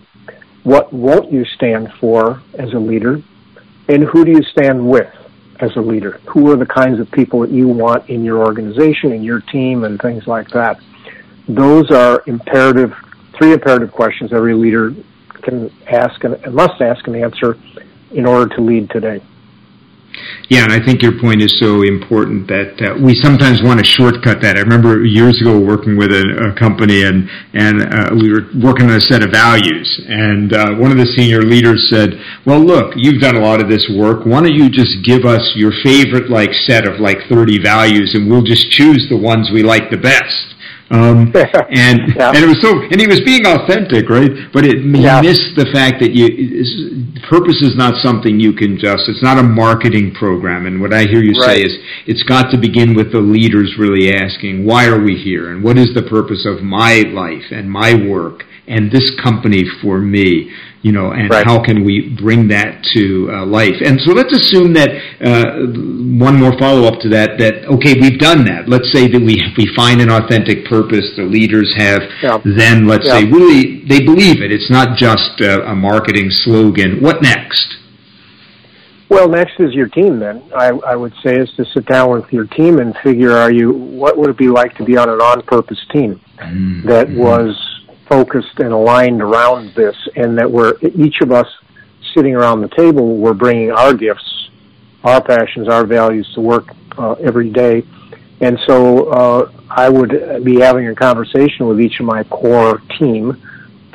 What 0.63 0.91
won't 0.91 1.31
you 1.31 1.45
stand 1.45 1.93
for 1.99 2.41
as 2.55 2.73
a 2.73 2.79
leader? 2.79 3.21
And 3.87 4.03
who 4.03 4.25
do 4.25 4.31
you 4.31 4.43
stand 4.43 4.87
with 4.87 5.13
as 5.59 5.75
a 5.75 5.81
leader? 5.81 6.19
Who 6.27 6.51
are 6.51 6.57
the 6.57 6.65
kinds 6.65 6.99
of 6.99 7.09
people 7.11 7.39
that 7.41 7.51
you 7.51 7.67
want 7.67 8.09
in 8.09 8.23
your 8.23 8.45
organization, 8.45 9.11
in 9.11 9.23
your 9.23 9.41
team, 9.41 9.85
and 9.85 9.99
things 10.01 10.27
like 10.27 10.49
that? 10.49 10.79
Those 11.47 11.91
are 11.91 12.23
imperative, 12.25 12.93
three 13.37 13.53
imperative 13.53 13.91
questions 13.91 14.33
every 14.33 14.55
leader 14.55 14.93
can 15.45 15.71
ask 15.87 16.23
and 16.23 16.53
must 16.53 16.81
ask 16.81 17.07
and 17.07 17.15
answer 17.15 17.57
in 18.11 18.25
order 18.25 18.53
to 18.55 18.61
lead 18.61 18.89
today. 18.89 19.21
Yeah, 20.49 20.63
and 20.63 20.71
I 20.71 20.79
think 20.79 21.01
your 21.01 21.19
point 21.19 21.41
is 21.41 21.57
so 21.59 21.81
important 21.81 22.47
that 22.47 22.77
uh, 22.79 22.95
we 23.01 23.15
sometimes 23.15 23.61
want 23.63 23.79
to 23.79 23.85
shortcut 23.85 24.41
that. 24.41 24.57
I 24.57 24.61
remember 24.61 25.03
years 25.03 25.41
ago 25.41 25.59
working 25.59 25.97
with 25.97 26.11
a, 26.11 26.53
a 26.53 26.59
company, 26.59 27.03
and 27.03 27.29
and 27.53 27.81
uh, 27.81 28.15
we 28.15 28.31
were 28.31 28.47
working 28.61 28.87
on 28.89 28.95
a 28.95 29.01
set 29.01 29.23
of 29.23 29.31
values, 29.31 29.87
and 30.07 30.53
uh, 30.53 30.75
one 30.75 30.91
of 30.91 30.97
the 30.97 31.07
senior 31.17 31.41
leaders 31.41 31.89
said, 31.89 32.21
"Well, 32.45 32.63
look, 32.63 32.93
you've 32.95 33.21
done 33.21 33.35
a 33.35 33.41
lot 33.41 33.61
of 33.61 33.69
this 33.69 33.89
work. 33.97 34.25
Why 34.25 34.41
don't 34.41 34.53
you 34.53 34.69
just 34.69 35.03
give 35.03 35.25
us 35.25 35.43
your 35.55 35.73
favorite 35.83 36.29
like 36.29 36.53
set 36.53 36.87
of 36.87 36.99
like 36.99 37.17
30 37.27 37.59
values, 37.59 38.13
and 38.13 38.29
we'll 38.29 38.45
just 38.45 38.71
choose 38.71 39.07
the 39.09 39.17
ones 39.17 39.49
we 39.51 39.63
like 39.63 39.89
the 39.89 39.97
best." 39.97 40.54
Um, 40.91 41.33
and 41.69 42.13
yeah. 42.13 42.29
and 42.29 42.37
it 42.37 42.47
was 42.47 42.61
so, 42.61 42.79
and 42.79 42.99
he 43.01 43.07
was 43.07 43.21
being 43.21 43.45
authentic, 43.45 44.09
right? 44.09 44.29
But 44.53 44.65
it 44.65 44.81
he 44.83 45.01
yeah. 45.01 45.21
missed 45.21 45.55
the 45.55 45.65
fact 45.73 45.99
that 46.01 46.13
you 46.13 47.05
purpose 47.27 47.61
is 47.61 47.75
not 47.75 47.95
something 48.01 48.39
you 48.39 48.53
can 48.53 48.77
just. 48.77 49.09
It's 49.09 49.23
not 49.23 49.37
a 49.37 49.43
marketing 49.43 50.13
program. 50.13 50.65
And 50.65 50.79
what 50.79 50.93
I 50.93 51.05
hear 51.05 51.23
you 51.23 51.33
right. 51.41 51.57
say 51.57 51.61
is 51.61 51.77
it's 52.05 52.23
got 52.23 52.51
to 52.51 52.57
begin 52.57 52.95
with 52.95 53.11
the 53.11 53.19
leaders 53.19 53.75
really 53.79 54.13
asking, 54.13 54.65
why 54.65 54.85
are 54.85 55.01
we 55.01 55.15
here, 55.15 55.51
and 55.51 55.63
what 55.63 55.77
is 55.77 55.93
the 55.93 56.03
purpose 56.03 56.45
of 56.45 56.61
my 56.61 57.03
life 57.09 57.49
and 57.51 57.69
my 57.69 57.95
work 57.95 58.43
and 58.67 58.91
this 58.91 59.11
company 59.21 59.63
for 59.81 59.99
me? 59.99 60.51
you 60.85 60.91
know, 60.91 61.13
and 61.13 61.31
right. 61.31 61.43
how 61.43 61.63
can 61.63 61.83
we 61.83 62.15
bring 62.21 62.47
that 62.49 62.83
to 62.93 63.27
uh, 63.33 63.43
life? 63.43 63.73
And 63.83 63.99
so 64.01 64.11
let's 64.11 64.31
assume 64.31 64.71
that 64.73 64.91
uh, 65.19 65.65
one 66.21 66.39
more 66.39 66.55
follow 66.59 66.85
up 66.85 67.01
to 67.01 67.09
that. 67.09 67.39
That 67.39 67.65
okay, 67.65 67.99
we've 67.99 68.19
done 68.19 68.45
that. 68.45 68.69
Let's 68.69 68.93
say 68.93 69.07
that 69.07 69.19
we 69.19 69.41
we 69.57 69.65
find 69.75 69.99
an 69.99 70.11
authentic 70.11 70.63
purpose. 70.65 71.09
The 71.17 71.23
leaders 71.23 71.73
have. 71.75 72.03
Yeah. 72.21 72.37
Then 72.45 72.85
let's 72.85 73.07
yeah. 73.07 73.17
say 73.17 73.25
really 73.25 73.83
they 73.89 74.05
believe 74.05 74.43
it. 74.43 74.51
It's 74.51 74.69
not 74.69 74.95
just 74.95 75.41
a, 75.41 75.65
a 75.71 75.75
marketing 75.75 76.29
slogan. 76.29 77.01
What 77.01 77.23
next? 77.23 77.77
Well, 79.09 79.27
next 79.27 79.59
is 79.59 79.73
your 79.73 79.87
team. 79.87 80.19
Then 80.19 80.43
I, 80.55 80.69
I 80.85 80.95
would 80.95 81.13
say 81.23 81.35
is 81.37 81.49
to 81.57 81.65
sit 81.73 81.87
down 81.87 82.11
with 82.11 82.31
your 82.31 82.45
team 82.45 82.77
and 82.77 82.95
figure: 83.03 83.31
Are 83.31 83.51
you? 83.51 83.71
What 83.71 84.19
would 84.19 84.29
it 84.29 84.37
be 84.37 84.49
like 84.49 84.77
to 84.77 84.83
be 84.83 84.97
on 84.97 85.09
an 85.09 85.19
on-purpose 85.19 85.83
team 85.91 86.21
mm-hmm. 86.37 86.87
that 86.87 87.09
was 87.09 87.57
focused 88.07 88.59
and 88.59 88.71
aligned 88.71 89.21
around 89.21 89.73
this, 89.73 89.95
and 90.15 90.37
that 90.37 90.49
we're 90.49 90.75
each 90.81 91.21
of 91.21 91.31
us 91.31 91.47
sitting 92.13 92.35
around 92.35 92.61
the 92.61 92.69
table, 92.69 93.17
we're 93.17 93.33
bringing 93.33 93.71
our 93.71 93.93
gifts, 93.93 94.49
our 95.03 95.21
passions, 95.21 95.67
our 95.67 95.85
values 95.85 96.31
to 96.33 96.41
work 96.41 96.69
uh, 96.97 97.13
every 97.13 97.49
day. 97.49 97.83
And 98.41 98.59
so 98.67 99.07
uh, 99.09 99.51
I 99.69 99.89
would 99.89 100.43
be 100.43 100.59
having 100.59 100.87
a 100.87 100.95
conversation 100.95 101.67
with 101.67 101.79
each 101.81 101.99
of 101.99 102.05
my 102.05 102.23
core 102.25 102.81
team 102.99 103.41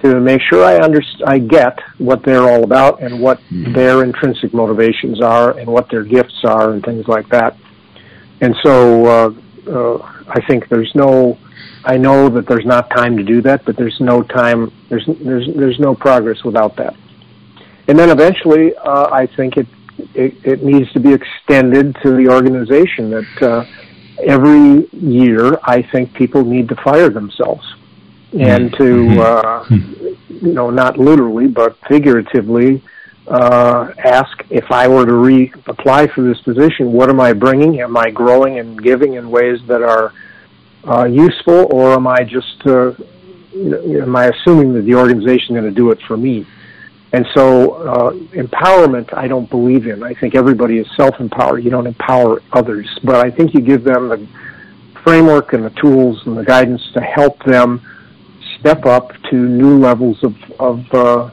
to 0.03 0.19
make 0.19 0.41
sure 0.41 0.65
I 0.65 0.79
understand, 0.79 1.29
I 1.29 1.39
get 1.39 1.79
what 1.99 2.23
they're 2.23 2.49
all 2.49 2.65
about 2.65 3.03
and 3.03 3.21
what 3.21 3.39
mm-hmm. 3.41 3.73
their 3.73 4.03
intrinsic 4.03 4.55
motivations 4.55 5.21
are 5.21 5.59
and 5.59 5.71
what 5.71 5.91
their 5.91 6.05
gifts 6.05 6.43
are 6.45 6.73
and 6.73 6.83
things 6.85 7.07
like 7.07 7.29
that. 7.29 7.57
And 8.41 8.57
so 8.63 9.07
uh, 9.07 9.35
uh, 9.71 10.23
I 10.29 10.41
think 10.47 10.69
there's 10.69 10.95
no 10.95 11.39
I 11.85 11.97
know 11.97 12.29
that 12.29 12.47
there's 12.47 12.67
not 12.67 12.91
time 12.91 13.17
to 13.17 13.23
do 13.23 13.41
that, 13.43 13.65
but 13.65 13.77
there's 13.77 13.99
no 14.01 14.23
time. 14.23 14.73
There's 14.89 15.07
there's 15.07 15.47
there's 15.55 15.79
no 15.79 15.95
progress 15.95 16.45
without 16.45 16.77
that. 16.77 16.95
And 17.89 17.99
then 17.99 18.11
eventually, 18.11 18.75
uh, 18.77 19.09
I 19.11 19.27
think 19.27 19.57
it, 19.57 19.67
it, 20.15 20.35
it 20.45 20.63
needs 20.63 20.93
to 20.93 21.01
be 21.01 21.13
extended 21.13 21.97
to 22.03 22.15
the 22.15 22.29
organization. 22.29 23.11
That 23.11 23.43
uh, 23.43 23.65
every 24.25 24.89
year, 24.93 25.59
I 25.65 25.83
think 25.83 26.13
people 26.15 26.45
need 26.45 26.69
to 26.69 26.77
fire 26.77 27.09
themselves, 27.09 27.67
and 28.39 28.73
to 28.75 28.85
mm-hmm. 28.85 29.19
uh, 29.19 29.77
you 30.29 30.53
know 30.53 30.71
not 30.71 30.99
literally 30.99 31.49
but 31.49 31.77
figuratively 31.89 32.83
uh, 33.27 33.93
ask 34.05 34.45
if 34.51 34.71
I 34.71 34.89
were 34.89 35.07
to 35.07 35.13
reapply 35.13 36.13
for 36.13 36.23
this 36.23 36.41
position, 36.43 36.93
what 36.93 37.09
am 37.09 37.21
I 37.21 37.33
bringing? 37.33 37.81
Am 37.81 37.97
I 37.97 38.11
growing 38.11 38.59
and 38.59 38.81
giving 38.83 39.15
in 39.15 39.31
ways 39.31 39.61
that 39.69 39.83
are 39.83 40.13
uh, 40.89 41.05
useful, 41.05 41.69
or 41.73 41.93
am 41.93 42.07
I 42.07 42.25
just 42.25 42.67
uh, 42.67 42.93
am 43.55 44.17
I 44.17 44.27
assuming 44.27 44.75
that 44.75 44.83
the 44.83 44.95
organization 44.95 45.57
is 45.57 45.61
going 45.61 45.65
to 45.65 45.71
do 45.71 45.91
it 45.91 46.01
for 46.07 46.17
me? 46.17 46.47
And 47.13 47.27
so, 47.35 47.73
uh, 47.73 48.13
empowerment, 48.13 49.13
I 49.17 49.27
don't 49.27 49.51
believe 49.51 49.89
in. 49.89 50.03
I 50.05 50.15
think 50.15 50.37
everybody 50.37 50.79
is 50.79 50.87
self-empowered. 50.97 51.65
You 51.65 51.71
don't 51.71 51.89
empower 51.89 52.41
others, 52.53 52.87
but 53.03 53.17
I 53.17 53.31
think 53.31 53.53
you 53.53 53.61
give 53.61 53.83
them 53.83 54.09
the 54.09 54.29
framework 55.03 55.53
and 55.53 55.65
the 55.65 55.71
tools 55.71 56.25
and 56.27 56.37
the 56.37 56.45
guidance 56.45 56.83
to 56.93 57.01
help 57.01 57.43
them 57.45 57.81
step 58.59 58.87
up 58.87 59.13
to 59.31 59.37
new 59.37 59.79
levels 59.79 60.23
of, 60.23 60.37
of 60.61 60.95
uh, 60.95 61.31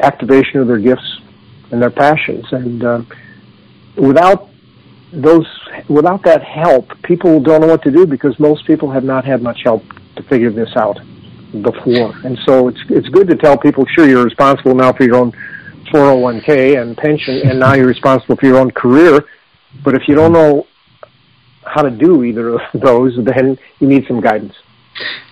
activation 0.00 0.60
of 0.60 0.68
their 0.68 0.78
gifts 0.78 1.20
and 1.72 1.82
their 1.82 1.90
passions. 1.90 2.44
And 2.52 2.84
uh, 2.84 3.02
without 3.96 4.49
those 5.12 5.46
without 5.88 6.22
that 6.24 6.42
help, 6.42 6.90
people 7.02 7.40
don't 7.40 7.60
know 7.60 7.66
what 7.66 7.82
to 7.82 7.90
do 7.90 8.06
because 8.06 8.38
most 8.38 8.66
people 8.66 8.90
have 8.90 9.04
not 9.04 9.24
had 9.24 9.42
much 9.42 9.62
help 9.64 9.82
to 10.16 10.22
figure 10.24 10.50
this 10.50 10.70
out 10.76 10.98
before. 11.62 12.14
And 12.24 12.38
so 12.46 12.68
it's 12.68 12.80
it's 12.88 13.08
good 13.08 13.28
to 13.28 13.36
tell 13.36 13.58
people, 13.58 13.84
sure, 13.86 14.08
you're 14.08 14.24
responsible 14.24 14.74
now 14.74 14.92
for 14.92 15.04
your 15.04 15.16
own 15.16 15.32
401k 15.92 16.80
and 16.80 16.96
pension, 16.96 17.40
and 17.48 17.58
now 17.58 17.74
you're 17.74 17.86
responsible 17.86 18.36
for 18.36 18.46
your 18.46 18.58
own 18.58 18.70
career. 18.70 19.24
But 19.84 19.94
if 19.94 20.06
you 20.08 20.14
don't 20.14 20.32
know 20.32 20.66
how 21.64 21.82
to 21.82 21.90
do 21.90 22.24
either 22.24 22.50
of 22.50 22.60
those, 22.74 23.18
then 23.24 23.58
you 23.80 23.88
need 23.88 24.06
some 24.06 24.20
guidance. 24.20 24.54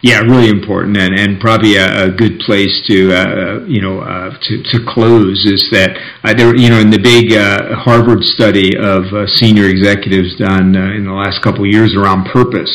Yeah, 0.00 0.20
really 0.20 0.48
important, 0.48 0.96
and, 0.96 1.18
and 1.18 1.40
probably 1.40 1.74
a, 1.74 2.06
a 2.06 2.10
good 2.10 2.38
place 2.46 2.70
to 2.86 3.12
uh, 3.12 3.64
you 3.66 3.82
know 3.82 3.98
uh, 3.98 4.30
to, 4.30 4.62
to 4.70 4.78
close 4.86 5.44
is 5.44 5.68
that 5.72 5.98
uh, 6.22 6.32
there 6.34 6.54
you 6.54 6.70
know 6.70 6.78
in 6.78 6.90
the 6.90 7.02
big 7.02 7.32
uh, 7.32 7.74
Harvard 7.74 8.22
study 8.22 8.78
of 8.78 9.10
uh, 9.12 9.26
senior 9.26 9.66
executives 9.66 10.36
done 10.38 10.76
uh, 10.76 10.94
in 10.94 11.04
the 11.04 11.12
last 11.12 11.42
couple 11.42 11.66
of 11.66 11.70
years 11.70 11.96
around 11.96 12.30
purpose, 12.30 12.70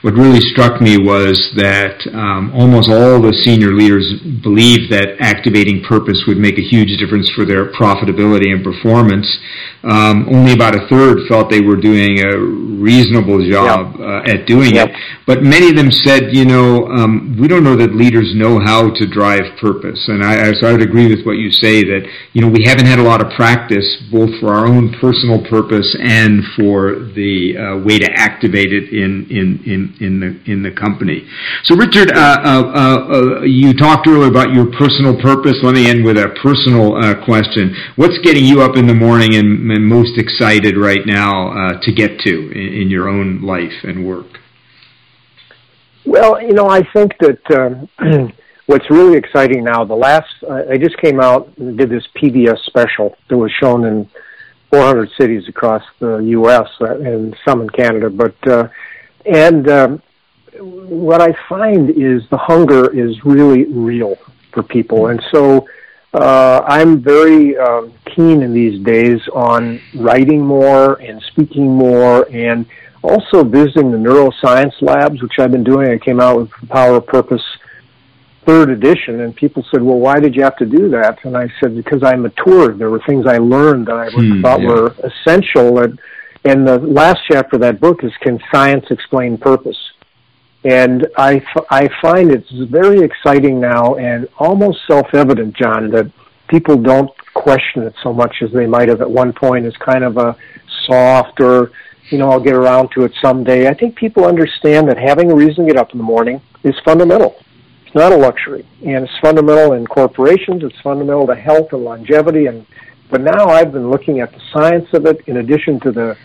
what 0.00 0.14
really 0.14 0.40
struck 0.40 0.80
me 0.80 0.96
was 0.96 1.52
that 1.56 2.00
um, 2.14 2.50
almost 2.56 2.88
all 2.88 3.20
the 3.20 3.36
senior 3.44 3.76
leaders 3.76 4.08
believed 4.40 4.90
that 4.90 5.20
activating 5.20 5.84
purpose 5.84 6.24
would 6.26 6.38
make 6.38 6.56
a 6.56 6.64
huge 6.64 6.96
difference 6.96 7.28
for 7.36 7.44
their 7.44 7.70
profitability 7.72 8.48
and 8.48 8.64
performance. 8.64 9.28
Um, 9.84 10.24
only 10.32 10.54
about 10.54 10.74
a 10.74 10.88
third 10.88 11.28
felt 11.28 11.50
they 11.50 11.60
were 11.60 11.76
doing 11.76 12.24
a 12.24 12.38
reasonable 12.38 13.44
job 13.44 14.00
at 14.24 14.46
doing 14.46 14.76
it, 14.76 14.88
but 15.26 15.42
many 15.42 15.68
of 15.68 15.76
them 15.76 15.90
said 15.90 16.31
you 16.32 16.44
know, 16.44 16.86
um, 16.88 17.36
we 17.38 17.48
don't 17.48 17.64
know 17.64 17.76
that 17.76 17.94
leaders 17.94 18.32
know 18.34 18.58
how 18.58 18.90
to 18.94 19.06
drive 19.06 19.58
purpose. 19.60 20.08
And 20.08 20.24
I, 20.24 20.48
I, 20.48 20.52
so 20.52 20.66
I 20.66 20.72
would 20.72 20.82
agree 20.82 21.08
with 21.08 21.24
what 21.24 21.38
you 21.38 21.50
say 21.50 21.82
that, 21.84 22.08
you 22.32 22.40
know, 22.40 22.48
we 22.48 22.64
haven't 22.64 22.86
had 22.86 22.98
a 22.98 23.02
lot 23.02 23.20
of 23.24 23.32
practice 23.32 23.86
both 24.10 24.30
for 24.40 24.54
our 24.54 24.66
own 24.66 24.94
personal 25.00 25.44
purpose 25.48 25.96
and 26.00 26.42
for 26.56 27.12
the 27.14 27.56
uh, 27.56 27.84
way 27.84 27.98
to 27.98 28.10
activate 28.12 28.72
it 28.72 28.92
in, 28.92 29.26
in, 29.30 29.62
in, 29.64 29.80
in, 30.00 30.20
the, 30.20 30.50
in 30.50 30.62
the 30.62 30.70
company. 30.70 31.26
So, 31.64 31.76
Richard, 31.76 32.12
uh, 32.12 32.40
uh, 32.44 32.62
uh 32.72 33.40
you 33.42 33.74
talked 33.74 34.06
earlier 34.06 34.28
about 34.28 34.52
your 34.52 34.66
personal 34.78 35.20
purpose. 35.20 35.58
Let 35.62 35.74
me 35.74 35.88
end 35.88 36.04
with 36.04 36.18
a 36.18 36.34
personal 36.42 36.96
uh, 36.96 37.24
question. 37.24 37.74
What's 37.96 38.18
getting 38.18 38.44
you 38.44 38.62
up 38.62 38.76
in 38.76 38.86
the 38.86 38.94
morning 38.94 39.34
and, 39.34 39.70
and 39.70 39.86
most 39.86 40.18
excited 40.18 40.76
right 40.76 41.06
now 41.06 41.48
uh, 41.48 41.80
to 41.80 41.92
get 41.92 42.20
to 42.20 42.50
in, 42.52 42.82
in 42.82 42.90
your 42.90 43.08
own 43.08 43.42
life 43.42 43.84
and 43.84 44.06
work? 44.06 44.41
Well, 46.04 46.40
you 46.42 46.52
know, 46.52 46.68
I 46.68 46.82
think 46.92 47.16
that 47.18 47.50
um, 47.52 48.32
what's 48.66 48.90
really 48.90 49.16
exciting 49.16 49.64
now, 49.64 49.84
the 49.84 49.94
last, 49.94 50.32
I 50.48 50.76
just 50.78 50.96
came 50.98 51.20
out 51.20 51.52
and 51.58 51.76
did 51.78 51.90
this 51.90 52.06
PBS 52.16 52.58
special 52.66 53.16
that 53.28 53.36
was 53.36 53.52
shown 53.52 53.84
in 53.84 54.08
400 54.70 55.10
cities 55.18 55.48
across 55.48 55.82
the 56.00 56.16
U.S. 56.18 56.68
Uh, 56.80 56.98
and 56.98 57.36
some 57.44 57.60
in 57.62 57.70
Canada. 57.70 58.10
But, 58.10 58.48
uh, 58.48 58.68
and 59.26 59.68
um, 59.68 60.02
what 60.58 61.20
I 61.22 61.36
find 61.48 61.90
is 61.90 62.22
the 62.30 62.38
hunger 62.38 62.90
is 62.92 63.24
really 63.24 63.64
real 63.64 64.16
for 64.52 64.62
people. 64.62 65.08
And 65.08 65.22
so, 65.30 65.68
uh, 66.14 66.62
I'm 66.66 67.00
very 67.00 67.56
um, 67.56 67.92
keen 68.04 68.42
in 68.42 68.52
these 68.52 68.84
days 68.84 69.20
on 69.32 69.80
writing 69.94 70.44
more 70.44 71.00
and 71.00 71.22
speaking 71.22 71.70
more 71.70 72.28
and 72.30 72.66
also 73.02 73.44
visiting 73.44 73.90
the 73.90 73.98
neuroscience 73.98 74.80
labs, 74.80 75.22
which 75.22 75.38
I've 75.38 75.52
been 75.52 75.64
doing. 75.64 75.90
I 75.90 75.98
came 75.98 76.20
out 76.20 76.36
with 76.38 76.50
Power 76.68 76.96
of 76.96 77.06
Purpose 77.06 77.42
third 78.46 78.70
edition, 78.70 79.20
and 79.20 79.34
people 79.34 79.64
said, 79.70 79.82
"Well, 79.82 79.98
why 79.98 80.20
did 80.20 80.34
you 80.34 80.42
have 80.42 80.56
to 80.56 80.66
do 80.66 80.88
that?" 80.90 81.24
And 81.24 81.36
I 81.36 81.48
said, 81.60 81.76
"Because 81.76 82.02
I 82.02 82.14
matured. 82.16 82.78
There 82.78 82.90
were 82.90 83.02
things 83.06 83.26
I 83.26 83.38
learned 83.38 83.86
that 83.86 83.96
I 83.96 84.10
hmm, 84.10 84.42
thought 84.42 84.60
yeah. 84.60 84.68
were 84.68 84.94
essential." 85.04 85.78
And, 85.82 85.98
and 86.44 86.66
the 86.66 86.78
last 86.78 87.20
chapter 87.30 87.56
of 87.56 87.62
that 87.62 87.80
book 87.80 88.04
is 88.04 88.12
"Can 88.20 88.40
Science 88.52 88.86
Explain 88.90 89.38
Purpose?" 89.38 89.78
And 90.64 91.08
I, 91.16 91.36
f- 91.36 91.66
I 91.70 91.88
find 92.00 92.30
it's 92.30 92.50
very 92.50 93.00
exciting 93.00 93.58
now 93.58 93.96
and 93.96 94.28
almost 94.38 94.78
self-evident, 94.86 95.56
John, 95.56 95.90
that 95.90 96.08
people 96.46 96.76
don't 96.76 97.10
question 97.34 97.82
it 97.82 97.94
so 98.00 98.12
much 98.12 98.36
as 98.42 98.52
they 98.52 98.66
might 98.66 98.88
have 98.88 99.00
at 99.00 99.10
one 99.10 99.32
point 99.32 99.66
as 99.66 99.76
kind 99.78 100.04
of 100.04 100.18
a 100.18 100.36
soft 100.86 101.40
or 101.40 101.72
you 102.10 102.18
know, 102.18 102.30
I'll 102.30 102.40
get 102.40 102.54
around 102.54 102.90
to 102.92 103.04
it 103.04 103.12
someday. 103.22 103.68
I 103.68 103.74
think 103.74 103.96
people 103.96 104.24
understand 104.24 104.88
that 104.88 104.98
having 104.98 105.30
a 105.30 105.34
reason 105.34 105.66
to 105.66 105.72
get 105.72 105.80
up 105.80 105.92
in 105.92 105.98
the 105.98 106.04
morning 106.04 106.40
is 106.62 106.74
fundamental. 106.84 107.36
It's 107.86 107.94
not 107.94 108.12
a 108.12 108.16
luxury, 108.16 108.66
and 108.84 109.04
it's 109.04 109.18
fundamental 109.20 109.72
in 109.74 109.86
corporations. 109.86 110.62
It's 110.64 110.80
fundamental 110.80 111.26
to 111.26 111.34
health 111.34 111.72
and 111.72 111.84
longevity. 111.84 112.46
And 112.46 112.66
but 113.10 113.20
now 113.20 113.48
I've 113.48 113.72
been 113.72 113.90
looking 113.90 114.20
at 114.20 114.32
the 114.32 114.40
science 114.52 114.88
of 114.94 115.06
it, 115.06 115.20
in 115.26 115.36
addition 115.38 115.80
to 115.80 115.92
the 115.92 116.16